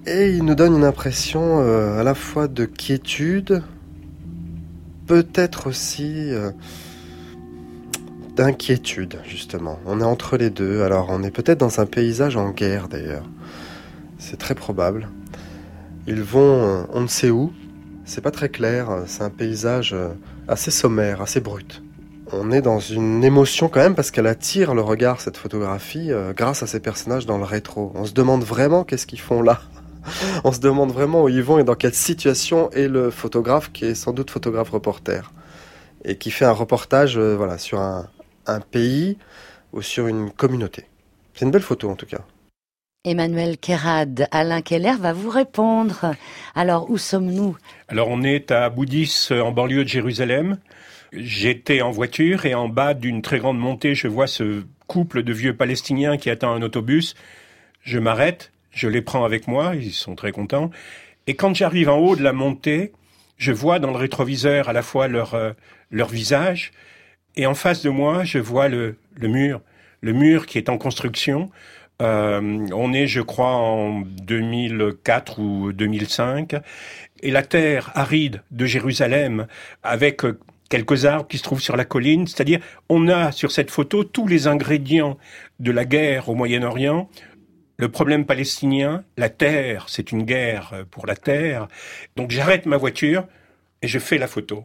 Et 0.07 0.30
il 0.30 0.44
nous 0.44 0.55
donne 0.55 0.74
une 0.74 0.84
impression 0.84 1.61
euh, 1.61 2.01
à 2.01 2.03
la 2.03 2.14
fois 2.14 2.49
de 2.49 2.64
quiétude, 2.64 3.62
peut-être 5.07 5.68
aussi 5.68 6.30
euh, 6.30 6.51
d'inquiétude, 8.34 9.20
justement. 9.26 9.78
On 9.84 10.01
est 10.01 10.05
entre 10.05 10.36
les 10.36 10.51
deux. 10.51 10.82
Alors, 10.82 11.09
on 11.11 11.22
est 11.22 11.30
peut-être 11.30 11.59
dans 11.59 11.80
un 11.80 11.86
paysage 11.86 12.36
en 12.36 12.51
guerre, 12.51 12.88
d'ailleurs. 12.88 13.28
C'est 14.18 14.38
très 14.38 14.55
probable. 14.55 15.09
Ils 16.07 16.22
vont, 16.22 16.40
euh, 16.40 16.82
on 16.94 17.03
ne 17.03 17.07
sait 17.07 17.30
où. 17.30 17.53
C'est 18.07 18.22
pas 18.22 18.30
très 18.30 18.49
clair. 18.49 19.03
C'est 19.07 19.22
un 19.22 19.30
paysage 19.30 19.94
assez 20.49 20.70
sommaire, 20.70 21.20
assez 21.20 21.40
brut. 21.40 21.82
On 22.31 22.53
est 22.53 22.61
dans 22.61 22.79
une 22.79 23.24
émotion 23.24 23.68
quand 23.68 23.81
même 23.81 23.95
parce 23.95 24.11
qu'elle 24.11 24.26
attire 24.26 24.74
le 24.74 24.83
regard, 24.83 25.20
cette 25.20 25.39
photographie, 25.39 26.12
euh, 26.12 26.35
grâce 26.35 26.62
à 26.62 26.66
ces 26.66 26.79
personnages 26.79 27.24
dans 27.24 27.39
le 27.39 27.45
rétro. 27.45 27.91
On 27.95 28.05
se 28.05 28.12
demande 28.12 28.45
vraiment 28.45 28.85
qu'est-ce 28.85 29.07
qu'ils 29.07 29.20
font 29.20 29.41
là. 29.41 29.62
On 30.45 30.53
se 30.53 30.61
demande 30.61 30.93
vraiment 30.93 31.22
où 31.22 31.29
ils 31.31 31.43
vont 31.43 31.59
et 31.59 31.64
dans 31.64 31.74
quelle 31.74 31.95
situation 31.95 32.70
est 32.72 32.89
le 32.89 33.11
photographe 33.11 33.72
qui 33.72 33.87
est 33.87 33.95
sans 33.95 34.12
doute 34.12 34.31
photographe 34.31 34.70
reporter 34.70 35.33
et 36.05 36.18
qui 36.18 36.31
fait 36.31 36.45
un 36.45 36.53
reportage 36.53 37.16
euh, 37.16 37.35
voilà, 37.35 37.57
sur 37.57 37.81
un, 37.81 38.09
un 38.47 38.61
pays 38.61 39.16
ou 39.72 39.81
sur 39.81 40.07
une 40.07 40.31
communauté. 40.31 40.85
C'est 41.35 41.47
une 41.47 41.51
belle 41.51 41.62
photo 41.62 41.89
en 41.89 41.97
tout 41.97 42.07
cas. 42.07 42.20
Emmanuel 43.05 43.59
Kérad, 43.59 44.26
Alain 44.32 44.61
Keller 44.61 44.94
va 44.99 45.12
vous 45.12 45.30
répondre. 45.30 46.14
Alors, 46.57 46.90
où 46.90 46.99
sommes-nous? 46.99 47.57
Alors 47.86 48.09
on 48.09 48.24
est 48.24 48.51
à 48.51 48.68
Boudis, 48.70 49.28
en 49.30 49.53
banlieue 49.53 49.84
de 49.84 49.88
Jérusalem. 49.88 50.59
J'étais 51.12 51.80
en 51.80 51.92
voiture 51.92 52.44
et 52.44 52.55
en 52.55 52.68
bas 52.68 52.94
d'une 52.94 53.22
très 53.22 53.38
grande 53.38 53.59
montée, 53.59 53.94
je 53.94 54.09
vois 54.09 54.26
ce 54.26 54.64
couple 54.88 55.22
de 55.22 55.32
vieux 55.32 55.55
Palestiniens 55.55 56.16
qui 56.16 56.28
attend 56.28 56.53
un 56.53 56.61
autobus. 56.61 57.14
Je 57.82 58.01
m'arrête, 58.01 58.51
je 58.72 58.88
les 58.88 59.01
prends 59.01 59.24
avec 59.24 59.46
moi, 59.46 59.76
ils 59.76 59.92
sont 59.92 60.16
très 60.16 60.32
contents. 60.32 60.70
Et 61.28 61.36
quand 61.36 61.55
j'arrive 61.55 61.88
en 61.88 61.99
haut 61.99 62.16
de 62.16 62.24
la 62.24 62.32
montée, 62.32 62.92
je 63.36 63.53
vois 63.53 63.78
dans 63.78 63.92
le 63.92 63.96
rétroviseur 63.96 64.68
à 64.68 64.72
la 64.72 64.82
fois 64.82 65.07
leur, 65.07 65.34
euh, 65.34 65.53
visage 65.92 66.72
et 67.36 67.46
en 67.46 67.55
face 67.55 67.82
de 67.82 67.90
moi, 67.90 68.24
je 68.24 68.38
vois 68.38 68.68
le, 68.68 68.96
le 69.14 69.28
mur, 69.28 69.61
le 70.01 70.12
mur 70.12 70.46
qui 70.46 70.59
est 70.59 70.68
en 70.68 70.78
construction. 70.78 71.49
Euh, 72.01 72.66
on 72.72 72.92
est, 72.92 73.07
je 73.07 73.20
crois, 73.20 73.55
en 73.57 74.01
2004 74.03 75.40
ou 75.40 75.72
2005, 75.72 76.55
et 77.22 77.30
la 77.30 77.42
terre 77.42 77.90
aride 77.94 78.42
de 78.51 78.66
Jérusalem, 78.66 79.46
avec 79.82 80.24
euh, 80.24 80.38
quelques 80.68 81.07
arbres 81.07 81.26
qui 81.26 81.38
se 81.38 81.42
trouvent 81.42 81.61
sur 81.61 81.76
la 81.76 81.84
colline, 81.84 82.26
c'est-à-dire 82.26 82.61
on 82.88 83.09
a 83.09 83.32
sur 83.32 83.51
cette 83.51 83.70
photo 83.70 84.05
tous 84.05 84.28
les 84.28 84.46
ingrédients 84.46 85.18
de 85.59 85.72
la 85.72 85.84
guerre 85.84 86.28
au 86.28 86.34
Moyen-Orient. 86.34 87.09
Le 87.78 87.88
problème 87.88 88.26
palestinien, 88.26 89.05
la 89.16 89.28
terre, 89.28 89.86
c'est 89.88 90.12
une 90.12 90.22
guerre 90.24 90.70
euh, 90.74 90.84
pour 90.88 91.07
la 91.07 91.16
terre. 91.16 91.68
Donc 92.16 92.30
j'arrête 92.30 92.66
ma 92.66 92.76
voiture 92.76 93.26
et 93.82 93.88
je 93.88 93.99
fais 93.99 94.18
la 94.18 94.26
photo, 94.28 94.64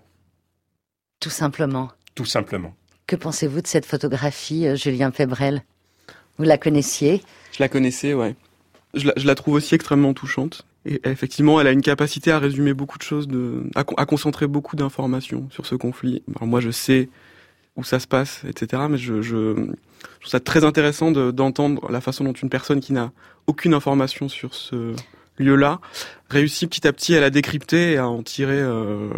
Tout 1.20 1.30
simplement. 1.30 1.92
tout 2.16 2.26
simplement. 2.26 2.76
Que 3.08 3.16
pensez-vous 3.16 3.62
de 3.62 3.68
cette 3.68 3.86
photographie, 3.86 4.76
Julien 4.76 5.12
Febrel? 5.12 5.64
Vous 6.38 6.44
la 6.46 6.58
connaissiez 6.58 7.22
Je 7.52 7.58
la 7.62 7.70
connaissais, 7.70 8.14
ouais. 8.14 8.36
Je 8.94 9.08
la, 9.08 9.14
je 9.18 9.26
la 9.28 9.36
trouve 9.36 9.56
aussi 9.56 9.76
extrêmement 9.76 10.14
touchante. 10.14 10.66
Et 10.86 11.00
effectivement, 11.06 11.62
elle 11.62 11.68
a 11.68 11.72
une 11.72 11.82
capacité 11.82 12.32
à 12.32 12.40
résumer 12.40 12.74
beaucoup 12.74 12.98
de 12.98 13.04
choses, 13.04 13.28
de, 13.28 13.64
à, 13.76 13.84
con- 13.84 13.96
à 13.98 14.06
concentrer 14.06 14.48
beaucoup 14.48 14.76
d'informations 14.76 15.48
sur 15.50 15.66
ce 15.66 15.76
conflit. 15.76 16.22
Alors 16.36 16.48
moi, 16.48 16.60
je 16.60 16.72
sais 16.72 17.10
où 17.78 17.84
ça 17.84 18.00
se 18.00 18.08
passe, 18.08 18.42
etc. 18.48 18.84
Mais 18.90 18.98
je, 18.98 19.22
je, 19.22 19.56
je 19.56 20.20
trouve 20.20 20.30
ça 20.30 20.40
très 20.40 20.66
intéressant 20.66 21.12
de- 21.12 21.32
d'entendre 21.32 21.90
la 21.90 22.02
façon 22.02 22.24
dont 22.26 22.34
une 22.34 22.50
personne 22.50 22.82
qui 22.82 22.92
n'a 22.94 23.12
aucune 23.48 23.74
information 23.74 24.28
sur 24.30 24.54
ce 24.54 24.94
lieu-là 25.38 25.80
réussit 26.30 26.70
petit 26.70 26.86
à 26.88 26.94
petit 26.94 27.16
à 27.16 27.22
la 27.22 27.30
décrypter 27.30 27.94
et 27.94 27.98
à 27.98 28.08
en 28.08 28.22
tirer 28.22 28.60
euh, 28.60 29.10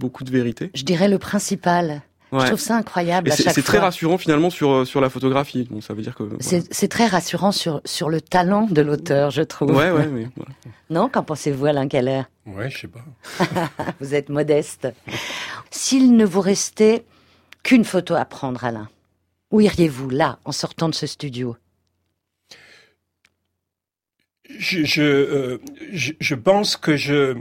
beaucoup 0.00 0.24
de 0.24 0.30
vérité. 0.30 0.70
Je 0.74 0.82
dirais 0.84 1.08
le 1.08 1.18
principal. 1.18 2.02
Je 2.34 2.38
Ouais. 2.40 2.46
trouve 2.48 2.58
ça 2.60 2.76
incroyable 2.76 3.30
c'est 3.30 3.62
très 3.62 3.78
rassurant 3.78 4.18
finalement 4.18 4.50
sur 4.50 4.70
euh, 4.72 4.84
sur 4.84 5.00
la 5.00 5.08
photographie. 5.08 5.68
Bon, 5.70 5.80
ça 5.80 5.94
veut 5.94 6.02
dire 6.02 6.14
que 6.16 6.24
voilà. 6.24 6.38
C'est 6.40 6.64
c'est 6.74 6.88
très 6.88 7.06
rassurant 7.06 7.52
sur, 7.52 7.80
sur 7.84 8.08
le 8.10 8.20
talent 8.20 8.66
de 8.68 8.82
l'auteur, 8.82 9.30
je 9.30 9.42
trouve. 9.42 9.70
ouais 9.70 9.90
ouais 9.92 10.06
mais 10.08 10.28
voilà. 10.36 10.50
Non, 10.90 11.08
qu'en 11.08 11.22
pensez-vous, 11.22 11.66
Alain 11.66 11.86
Keller? 11.88 12.22
Ouais, 12.46 12.68
je 12.70 12.78
sais 12.80 12.88
pas. 12.88 13.04
Vous 14.00 14.14
êtes 14.14 14.28
modeste. 14.30 14.88
S'il 15.70 16.16
ne 16.16 16.24
vous 16.24 16.40
restait 16.40 17.04
qu'une 17.62 17.84
photo 17.84 18.14
à 18.14 18.24
prendre, 18.24 18.64
Alain, 18.64 18.88
où 19.50 19.60
iriez-vous, 19.60 20.10
là, 20.10 20.38
en 20.44 20.52
sortant 20.52 20.88
de 20.88 20.94
ce 20.94 21.06
studio? 21.06 21.56
Je, 24.50 24.84
je, 24.84 25.02
euh, 25.02 25.58
je, 25.92 26.12
je 26.20 26.34
pense 26.34 26.76
que 26.76 26.96
je 26.96 27.36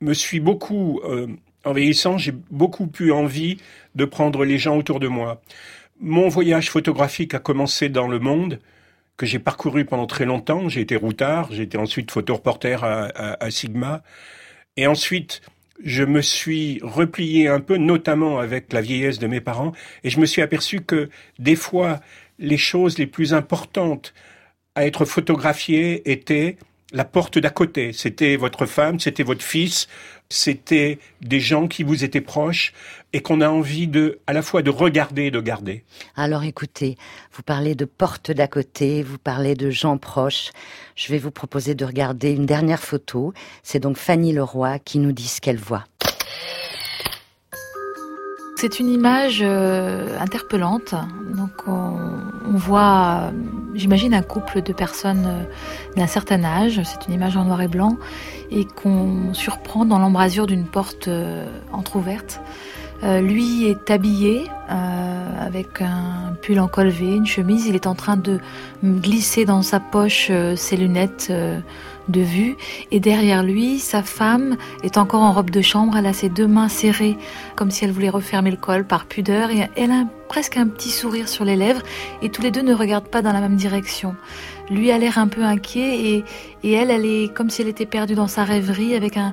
me 0.00 0.14
suis 0.14 0.38
beaucoup, 0.40 1.00
euh, 1.04 1.26
en 1.64 1.72
vieillissant, 1.72 2.18
j'ai 2.18 2.32
beaucoup 2.50 2.90
eu 3.00 3.10
envie 3.10 3.58
de 3.94 4.04
prendre 4.04 4.44
les 4.44 4.58
gens 4.58 4.76
autour 4.76 5.00
de 5.00 5.08
moi. 5.08 5.42
Mon 6.00 6.28
voyage 6.28 6.70
photographique 6.70 7.34
a 7.34 7.38
commencé 7.38 7.88
dans 7.88 8.08
le 8.08 8.18
monde, 8.18 8.60
que 9.16 9.26
j'ai 9.26 9.38
parcouru 9.38 9.84
pendant 9.84 10.06
très 10.06 10.24
longtemps. 10.24 10.68
J'ai 10.68 10.80
été 10.80 10.96
routard, 10.96 11.48
j'ai 11.52 11.62
été 11.62 11.78
ensuite 11.78 12.10
photoreporter 12.10 12.82
à, 12.82 13.04
à, 13.14 13.44
à 13.44 13.50
Sigma. 13.50 14.02
Et 14.76 14.86
ensuite, 14.86 15.40
je 15.84 16.02
me 16.02 16.20
suis 16.20 16.80
replié 16.82 17.48
un 17.48 17.60
peu, 17.60 17.76
notamment 17.76 18.38
avec 18.38 18.72
la 18.72 18.80
vieillesse 18.80 19.18
de 19.18 19.26
mes 19.26 19.40
parents, 19.40 19.72
et 20.02 20.10
je 20.10 20.20
me 20.20 20.26
suis 20.26 20.42
aperçu 20.42 20.80
que 20.80 21.08
des 21.38 21.56
fois, 21.56 22.00
les 22.38 22.56
choses 22.56 22.98
les 22.98 23.06
plus 23.06 23.34
importantes 23.34 24.14
à 24.74 24.86
être 24.86 25.04
photographiées 25.04 26.10
étaient 26.10 26.56
la 26.94 27.04
porte 27.04 27.38
d'à 27.38 27.50
côté. 27.50 27.92
C'était 27.92 28.36
votre 28.36 28.66
femme, 28.66 29.00
c'était 29.00 29.24
votre 29.24 29.42
fils, 29.42 29.88
c'était 30.30 30.98
des 31.20 31.40
gens 31.40 31.66
qui 31.66 31.82
vous 31.82 32.04
étaient 32.04 32.20
proches 32.20 32.72
et 33.12 33.20
qu'on 33.20 33.40
a 33.40 33.48
envie 33.48 33.88
de, 33.88 34.20
à 34.26 34.32
la 34.32 34.42
fois 34.42 34.62
de 34.62 34.70
regarder 34.70 35.24
et 35.24 35.30
de 35.30 35.40
garder. 35.40 35.84
Alors 36.16 36.44
écoutez, 36.44 36.96
vous 37.32 37.42
parlez 37.42 37.74
de 37.74 37.84
porte 37.84 38.30
d'à 38.30 38.46
côté, 38.46 39.02
vous 39.02 39.18
parlez 39.18 39.54
de 39.54 39.70
gens 39.70 39.98
proches. 39.98 40.50
Je 40.94 41.12
vais 41.12 41.18
vous 41.18 41.32
proposer 41.32 41.74
de 41.74 41.84
regarder 41.84 42.30
une 42.30 42.46
dernière 42.46 42.80
photo. 42.80 43.34
C'est 43.62 43.80
donc 43.80 43.96
Fanny 43.96 44.32
Leroy 44.32 44.78
qui 44.78 44.98
nous 44.98 45.12
dit 45.12 45.28
ce 45.28 45.40
qu'elle 45.40 45.58
voit. 45.58 45.84
C'est 48.64 48.80
une 48.80 48.88
image 48.88 49.40
euh, 49.42 50.18
interpellante. 50.18 50.94
Donc 51.36 51.50
on, 51.66 52.56
voit, 52.56 53.24
euh, 53.24 53.30
j'imagine, 53.74 54.14
un 54.14 54.22
couple 54.22 54.62
de 54.62 54.72
personnes 54.72 55.26
euh, 55.26 55.98
d'un 55.98 56.06
certain 56.06 56.42
âge. 56.44 56.80
C'est 56.82 57.06
une 57.06 57.12
image 57.12 57.36
en 57.36 57.44
noir 57.44 57.60
et 57.60 57.68
blanc 57.68 57.98
et 58.50 58.64
qu'on 58.64 59.34
surprend 59.34 59.84
dans 59.84 59.98
l'embrasure 59.98 60.46
d'une 60.46 60.64
porte 60.64 61.10
entr'ouverte. 61.72 62.40
Lui 63.02 63.66
est 63.66 63.90
habillé 63.90 64.50
avec 64.66 65.82
un 65.82 66.34
pull 66.40 66.58
en 66.58 66.68
col 66.68 66.88
V, 66.88 67.16
une 67.16 67.26
chemise. 67.26 67.66
Il 67.66 67.74
est 67.74 67.86
en 67.86 67.94
train 67.94 68.16
de 68.16 68.40
glisser 68.82 69.44
dans 69.44 69.60
sa 69.60 69.78
poche 69.78 70.32
ses 70.56 70.76
lunettes 70.78 71.30
de 72.08 72.20
vue. 72.20 72.56
Et 72.90 73.00
derrière 73.00 73.42
lui, 73.42 73.78
sa 73.78 74.02
femme 74.02 74.56
est 74.82 74.98
encore 74.98 75.22
en 75.22 75.32
robe 75.32 75.50
de 75.50 75.62
chambre. 75.62 75.96
Elle 75.96 76.06
a 76.06 76.12
ses 76.12 76.28
deux 76.28 76.46
mains 76.46 76.68
serrées 76.68 77.16
comme 77.56 77.70
si 77.70 77.84
elle 77.84 77.92
voulait 77.92 78.08
refermer 78.08 78.50
le 78.50 78.56
col 78.56 78.86
par 78.86 79.06
pudeur. 79.06 79.50
Et 79.50 79.68
elle 79.76 79.90
a 79.90 80.04
presque 80.28 80.56
un 80.56 80.66
petit 80.66 80.90
sourire 80.90 81.28
sur 81.28 81.44
les 81.44 81.56
lèvres. 81.56 81.82
Et 82.22 82.30
tous 82.30 82.42
les 82.42 82.50
deux 82.50 82.62
ne 82.62 82.74
regardent 82.74 83.08
pas 83.08 83.22
dans 83.22 83.32
la 83.32 83.40
même 83.40 83.56
direction. 83.56 84.14
Lui 84.70 84.90
a 84.90 84.98
l'air 84.98 85.18
un 85.18 85.28
peu 85.28 85.42
inquiet 85.42 86.00
et, 86.00 86.24
et 86.62 86.72
elle, 86.72 86.90
elle 86.90 87.04
est 87.04 87.32
comme 87.34 87.50
si 87.50 87.62
elle 87.62 87.68
était 87.68 87.86
perdue 87.86 88.14
dans 88.14 88.28
sa 88.28 88.44
rêverie 88.44 88.94
avec 88.94 89.16
un, 89.18 89.32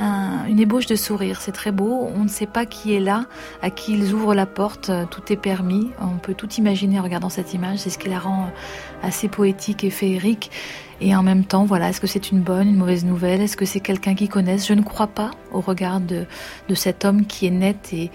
un- 0.00 0.46
une 0.46 0.58
ébauche 0.58 0.86
de 0.86 0.96
sourire. 0.96 1.40
C'est 1.40 1.52
très 1.52 1.72
beau. 1.72 2.10
On 2.16 2.24
ne 2.24 2.28
sait 2.28 2.46
pas 2.46 2.66
qui 2.66 2.94
est 2.94 3.00
là, 3.00 3.26
à 3.62 3.70
qui 3.70 3.92
ils 3.94 4.12
ouvrent 4.14 4.34
la 4.34 4.46
porte. 4.46 4.90
Euh, 4.90 5.04
Tout 5.10 5.32
est 5.32 5.36
permis. 5.36 5.90
On 6.00 6.18
peut 6.18 6.34
tout 6.34 6.50
imaginer 6.54 6.98
en 6.98 7.02
regardant 7.02 7.28
cette 7.28 7.54
image. 7.54 7.78
C'est 7.78 7.90
ce 7.90 7.98
qui 7.98 8.08
la 8.08 8.18
rend 8.18 8.44
euh, 8.44 9.06
assez 9.06 9.28
poétique 9.28 9.84
et 9.84 9.90
féerique. 9.90 10.50
Et 11.02 11.14
en 11.16 11.22
même 11.22 11.44
temps, 11.44 11.64
voilà, 11.64 11.88
est-ce 11.88 12.00
que 12.00 12.06
c'est 12.06 12.30
une 12.30 12.40
bonne, 12.40 12.68
une 12.68 12.76
mauvaise 12.76 13.04
nouvelle? 13.04 13.40
Est-ce 13.40 13.56
que 13.56 13.64
c'est 13.64 13.80
quelqu'un 13.80 14.14
qu'ils 14.14 14.28
connaissent 14.28 14.66
Je 14.66 14.74
ne 14.74 14.82
crois 14.82 15.06
pas 15.06 15.30
au 15.52 15.60
regard 15.60 16.00
de, 16.00 16.26
cet 16.74 17.04
homme 17.06 17.24
qui 17.26 17.46
est 17.46 17.50
net 17.50 17.90
et, 17.94 18.10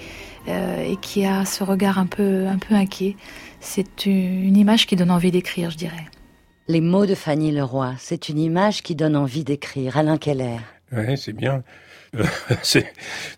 euh, 0.48 0.84
et 0.92 0.96
qui 0.98 1.26
a 1.26 1.46
ce 1.46 1.64
regard 1.64 1.98
un 1.98 2.06
peu, 2.06 2.46
un 2.48 2.58
peu 2.60 2.76
inquiet. 2.76 3.16
C'est 3.60 4.06
une 4.06 4.56
image 4.56 4.86
qui 4.86 4.96
donne 4.96 5.10
envie 5.10 5.32
d'écrire, 5.32 5.72
je 5.72 5.78
dirais. 5.78 6.06
Les 6.68 6.82
mots 6.82 7.08
de 7.08 7.16
Fanny 7.16 7.52
Leroy, 7.52 7.94
c'est 7.98 8.30
une 8.30 8.38
image 8.40 8.84
qui 8.84 8.94
donne 8.96 9.16
envie 9.16 9.44
d'écrire. 9.44 9.98
Alain 9.98 10.18
Keller. 10.18 10.58
Ouais, 10.92 11.16
c'est 11.18 11.34
bien. 11.34 11.64
Euh, 12.16 12.24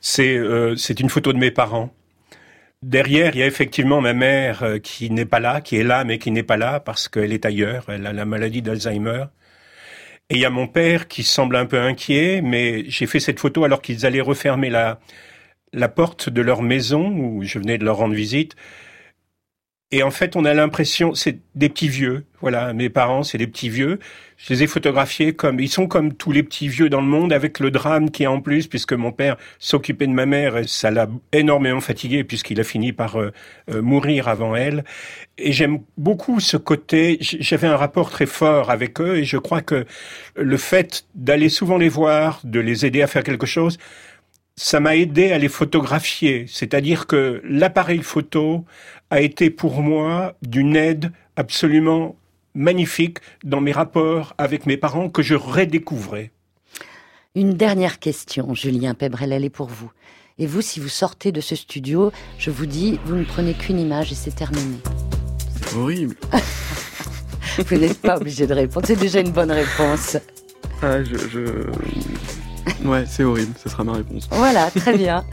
c'est 0.01 0.37
euh, 0.37 0.75
c'est 0.75 0.99
une 0.99 1.09
photo 1.09 1.33
de 1.33 1.37
mes 1.37 1.51
parents. 1.51 1.93
Derrière, 2.83 3.35
il 3.35 3.39
y 3.39 3.43
a 3.43 3.47
effectivement 3.47 4.01
ma 4.01 4.13
mère 4.13 4.63
euh, 4.63 4.79
qui 4.79 5.09
n'est 5.09 5.25
pas 5.25 5.39
là, 5.39 5.61
qui 5.61 5.77
est 5.77 5.83
là 5.83 6.03
mais 6.03 6.19
qui 6.19 6.31
n'est 6.31 6.43
pas 6.43 6.57
là 6.57 6.79
parce 6.79 7.07
qu'elle 7.09 7.33
est 7.33 7.45
ailleurs. 7.45 7.85
Elle 7.89 8.05
a 8.07 8.13
la 8.13 8.25
maladie 8.25 8.61
d'Alzheimer. 8.61 9.25
Et 10.29 10.35
il 10.35 10.39
y 10.41 10.45
a 10.45 10.49
mon 10.49 10.67
père 10.67 11.07
qui 11.07 11.23
semble 11.23 11.55
un 11.55 11.65
peu 11.65 11.79
inquiet, 11.79 12.41
mais 12.43 12.83
j'ai 12.89 13.07
fait 13.07 13.19
cette 13.19 13.39
photo 13.39 13.63
alors 13.63 13.81
qu'ils 13.81 14.05
allaient 14.05 14.21
refermer 14.21 14.69
la 14.69 14.99
la 15.73 15.89
porte 15.89 16.29
de 16.29 16.41
leur 16.41 16.61
maison 16.61 17.09
où 17.09 17.43
je 17.43 17.59
venais 17.59 17.77
de 17.77 17.85
leur 17.85 17.97
rendre 17.97 18.15
visite. 18.15 18.55
Et 19.91 20.03
en 20.03 20.11
fait, 20.11 20.35
on 20.35 20.43
a 20.43 20.53
l'impression, 20.53 21.15
c'est 21.15 21.39
des 21.55 21.69
petits 21.69 21.88
vieux. 21.88 22.25
Voilà, 22.41 22.73
mes 22.73 22.89
parents, 22.89 23.23
c'est 23.23 23.38
des 23.38 23.47
petits 23.47 23.69
vieux. 23.69 23.99
Je 24.35 24.53
les 24.53 24.63
ai 24.63 24.67
photographiés 24.67 25.33
comme, 25.33 25.61
ils 25.61 25.69
sont 25.69 25.88
comme 25.88 26.13
tous 26.13 26.33
les 26.33 26.43
petits 26.43 26.67
vieux 26.67 26.89
dans 26.89 26.99
le 26.99 27.07
monde, 27.07 27.31
avec 27.31 27.61
le 27.61 27.71
drame 27.71 28.11
qui 28.11 28.23
est 28.23 28.27
en 28.27 28.41
plus, 28.41 28.67
puisque 28.67 28.91
mon 28.91 29.13
père 29.13 29.38
s'occupait 29.59 30.05
de 30.05 30.11
ma 30.11 30.25
mère, 30.25 30.57
et 30.57 30.67
ça 30.67 30.91
l'a 30.91 31.07
énormément 31.31 31.79
fatigué, 31.79 32.25
puisqu'il 32.25 32.59
a 32.59 32.65
fini 32.65 32.91
par 32.91 33.15
euh, 33.17 33.31
euh, 33.69 33.81
mourir 33.81 34.27
avant 34.27 34.57
elle. 34.57 34.83
Et 35.38 35.53
j'aime 35.53 35.79
beaucoup 35.97 36.41
ce 36.41 36.57
côté, 36.57 37.17
j'avais 37.21 37.67
un 37.67 37.77
rapport 37.77 38.09
très 38.09 38.25
fort 38.25 38.69
avec 38.69 38.99
eux, 38.99 39.15
et 39.15 39.23
je 39.23 39.38
crois 39.38 39.61
que 39.61 39.85
le 40.35 40.57
fait 40.57 41.05
d'aller 41.15 41.47
souvent 41.47 41.77
les 41.77 41.89
voir, 41.89 42.41
de 42.43 42.59
les 42.59 42.85
aider 42.85 43.01
à 43.01 43.07
faire 43.07 43.23
quelque 43.23 43.45
chose, 43.45 43.77
ça 44.57 44.79
m'a 44.79 44.95
aidé 44.95 45.31
à 45.31 45.38
les 45.38 45.49
photographier. 45.49 46.45
C'est-à-dire 46.47 47.05
que 47.05 47.41
l'appareil 47.45 48.01
photo 48.01 48.65
a 49.10 49.22
été 49.22 49.49
pour 49.49 49.82
moi 49.82 50.36
d'une 50.41 50.76
aide 50.76 51.12
absolument 51.36 52.16
magnifique 52.53 53.20
dans 53.43 53.62
mes 53.62 53.72
rapports 53.72 54.34
avec 54.38 54.66
mes 54.66 54.78
parents 54.78 55.10
que 55.10 55.22
je 55.22 55.36
redécouvrais. 55.36 56.32
Une 57.36 57.53
dernière 57.53 57.99
question, 57.99 58.53
Julien 58.55 58.95
Pébrel, 58.95 59.32
elle 59.32 59.45
est 59.45 59.49
pour 59.49 59.68
vous. 59.68 59.91
Et 60.39 60.47
vous, 60.47 60.62
si 60.62 60.80
vous 60.80 60.89
sortez 60.89 61.32
de 61.32 61.41
ce 61.41 61.55
studio, 61.55 62.12
je 62.38 62.51
vous 62.51 62.66
dis, 62.66 62.99
vous 63.05 63.16
ne 63.16 63.24
prenez 63.24 63.53
qu'une 63.53 63.80
image 63.80 64.12
et 64.12 64.16
c'est 64.16 64.36
terminé. 64.36 64.78
C'est 65.55 65.76
horrible. 65.76 66.16
Vous 67.58 67.76
n'êtes 67.76 67.99
pas 67.99 68.18
obligé 68.18 68.45
de 68.45 68.53
répondre, 68.53 68.86
c'est 68.86 68.99
déjà 68.99 69.20
une 69.20 69.32
bonne 69.32 69.51
réponse. 69.51 70.18
Ah, 70.84 71.03
je, 71.03 71.18
je... 71.18 72.36
Ouais, 72.86 73.05
c'est 73.07 73.24
horrible, 73.24 73.53
ce 73.61 73.70
sera 73.70 73.84
ma 73.84 73.93
réponse. 73.93 74.28
Voilà, 74.32 74.70
très 74.72 74.97
bien. 74.97 75.24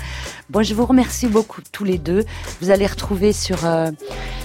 Bon, 0.50 0.62
je 0.62 0.74
vous 0.74 0.84
remercie 0.84 1.26
beaucoup 1.26 1.62
tous 1.72 1.84
les 1.84 1.98
deux. 1.98 2.24
Vous 2.60 2.70
allez 2.70 2.86
retrouver 2.86 3.32
sur 3.32 3.64
euh, 3.64 3.90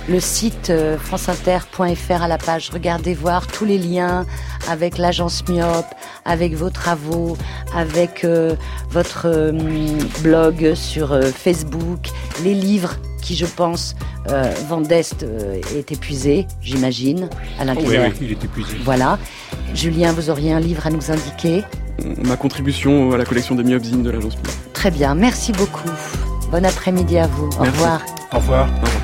le 0.08 0.20
site 0.20 0.70
euh, 0.70 0.98
franceinter.fr 0.98 2.22
à 2.24 2.28
la 2.28 2.38
page 2.38 2.70
Regardez 2.72 3.14
voir 3.14 3.48
tous 3.48 3.66
les 3.66 3.78
liens 3.78 4.26
avec 4.70 4.98
l'agence 4.98 5.44
Myope, 5.48 5.94
avec 6.26 6.54
vos 6.54 6.70
travaux, 6.70 7.38
avec 7.76 8.24
euh, 8.24 8.56
votre 8.90 9.52
blog 10.22 10.74
sur 10.76 11.20
Facebook, 11.34 12.10
les 12.44 12.54
livres 12.54 12.96
qui, 13.22 13.36
je 13.36 13.45
pense, 13.45 13.95
euh, 14.30 14.53
Vendeste 14.67 15.24
euh, 15.24 15.59
est 15.76 15.91
épuisé, 15.91 16.47
j'imagine. 16.61 17.30
Alain 17.59 17.76
Oui, 17.76 17.84
Keller. 17.84 18.07
oui, 18.09 18.17
il 18.22 18.32
est 18.32 18.43
épuisé. 18.43 18.76
Voilà. 18.84 19.17
Julien, 19.74 20.11
vous 20.13 20.30
auriez 20.30 20.51
un 20.53 20.59
livre 20.59 20.86
à 20.88 20.89
nous 20.89 21.11
indiquer? 21.11 21.63
Ma 22.24 22.38
contribution 22.38 23.11
à 23.11 23.17
la 23.17 23.26
collection 23.26 23.55
des 23.55 23.63
Myobzines 23.63 24.03
de 24.03 24.09
l'agence. 24.09 24.36
Très 24.74 24.89
bien, 24.91 25.15
merci 25.15 25.51
beaucoup. 25.51 25.89
Bon 26.51 26.65
après-midi 26.65 27.17
à 27.17 27.28
vous. 27.28 27.45
Au 27.47 27.61
Merci. 27.63 27.72
revoir. 27.72 28.01
Au 28.34 28.38
revoir. 28.38 28.67
Au 28.67 28.86
revoir. 28.86 28.99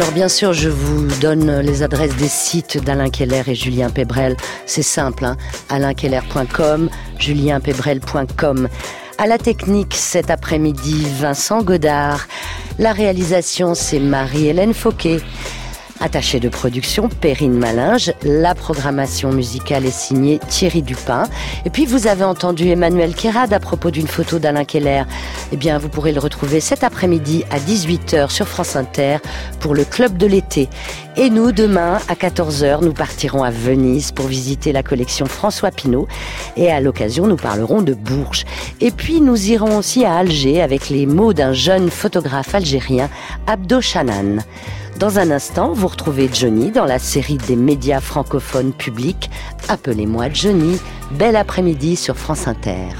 Alors 0.00 0.12
bien 0.12 0.28
sûr, 0.28 0.54
je 0.54 0.70
vous 0.70 1.08
donne 1.20 1.60
les 1.60 1.82
adresses 1.82 2.16
des 2.16 2.26
sites 2.26 2.82
d'Alain 2.82 3.10
Keller 3.10 3.42
et 3.48 3.54
Julien 3.54 3.90
Pébrel. 3.90 4.34
C'est 4.64 4.80
simple, 4.80 5.26
hein 5.26 5.36
alainkeller.com, 5.68 6.88
julienpébrel.com. 7.18 8.68
À 9.18 9.26
la 9.26 9.36
technique 9.36 9.92
cet 9.94 10.30
après-midi, 10.30 11.06
Vincent 11.18 11.62
Godard. 11.62 12.28
La 12.78 12.94
réalisation, 12.94 13.74
c'est 13.74 13.98
Marie-Hélène 13.98 14.72
Fauquet. 14.72 15.20
Attaché 16.02 16.40
de 16.40 16.48
production, 16.48 17.10
Perrine 17.10 17.52
Malinge. 17.52 18.14
La 18.22 18.54
programmation 18.54 19.32
musicale 19.32 19.84
est 19.84 19.90
signée 19.90 20.40
Thierry 20.48 20.80
Dupin. 20.80 21.24
Et 21.66 21.70
puis, 21.70 21.84
vous 21.84 22.06
avez 22.06 22.24
entendu 22.24 22.68
Emmanuel 22.68 23.14
Kérad 23.14 23.52
à 23.52 23.60
propos 23.60 23.90
d'une 23.90 24.06
photo 24.06 24.38
d'Alain 24.38 24.64
Keller. 24.64 25.02
Eh 25.52 25.58
bien, 25.58 25.76
vous 25.76 25.90
pourrez 25.90 26.12
le 26.12 26.20
retrouver 26.20 26.60
cet 26.60 26.84
après-midi 26.84 27.44
à 27.50 27.58
18h 27.58 28.30
sur 28.30 28.48
France 28.48 28.76
Inter 28.76 29.18
pour 29.60 29.74
le 29.74 29.84
Club 29.84 30.16
de 30.16 30.26
l'été. 30.26 30.70
Et 31.18 31.28
nous, 31.28 31.52
demain, 31.52 31.98
à 32.08 32.14
14h, 32.14 32.82
nous 32.82 32.94
partirons 32.94 33.42
à 33.42 33.50
Venise 33.50 34.10
pour 34.10 34.26
visiter 34.26 34.72
la 34.72 34.82
collection 34.82 35.26
François 35.26 35.70
Pinault. 35.70 36.08
Et 36.56 36.72
à 36.72 36.80
l'occasion, 36.80 37.26
nous 37.26 37.36
parlerons 37.36 37.82
de 37.82 37.92
Bourges. 37.92 38.46
Et 38.80 38.90
puis, 38.90 39.20
nous 39.20 39.50
irons 39.50 39.76
aussi 39.76 40.06
à 40.06 40.14
Alger 40.14 40.62
avec 40.62 40.88
les 40.88 41.04
mots 41.04 41.34
d'un 41.34 41.52
jeune 41.52 41.90
photographe 41.90 42.54
algérien, 42.54 43.10
Abdo 43.46 43.82
Chanan. 43.82 44.42
Dans 45.00 45.18
un 45.18 45.30
instant, 45.30 45.72
vous 45.72 45.88
retrouvez 45.88 46.28
Johnny 46.30 46.72
dans 46.72 46.84
la 46.84 46.98
série 46.98 47.38
des 47.38 47.56
médias 47.56 48.00
francophones 48.00 48.74
publics. 48.74 49.30
Appelez-moi 49.68 50.28
Johnny. 50.30 50.78
Bel 51.12 51.36
après-midi 51.36 51.96
sur 51.96 52.18
France 52.18 52.46
Inter. 52.46 52.90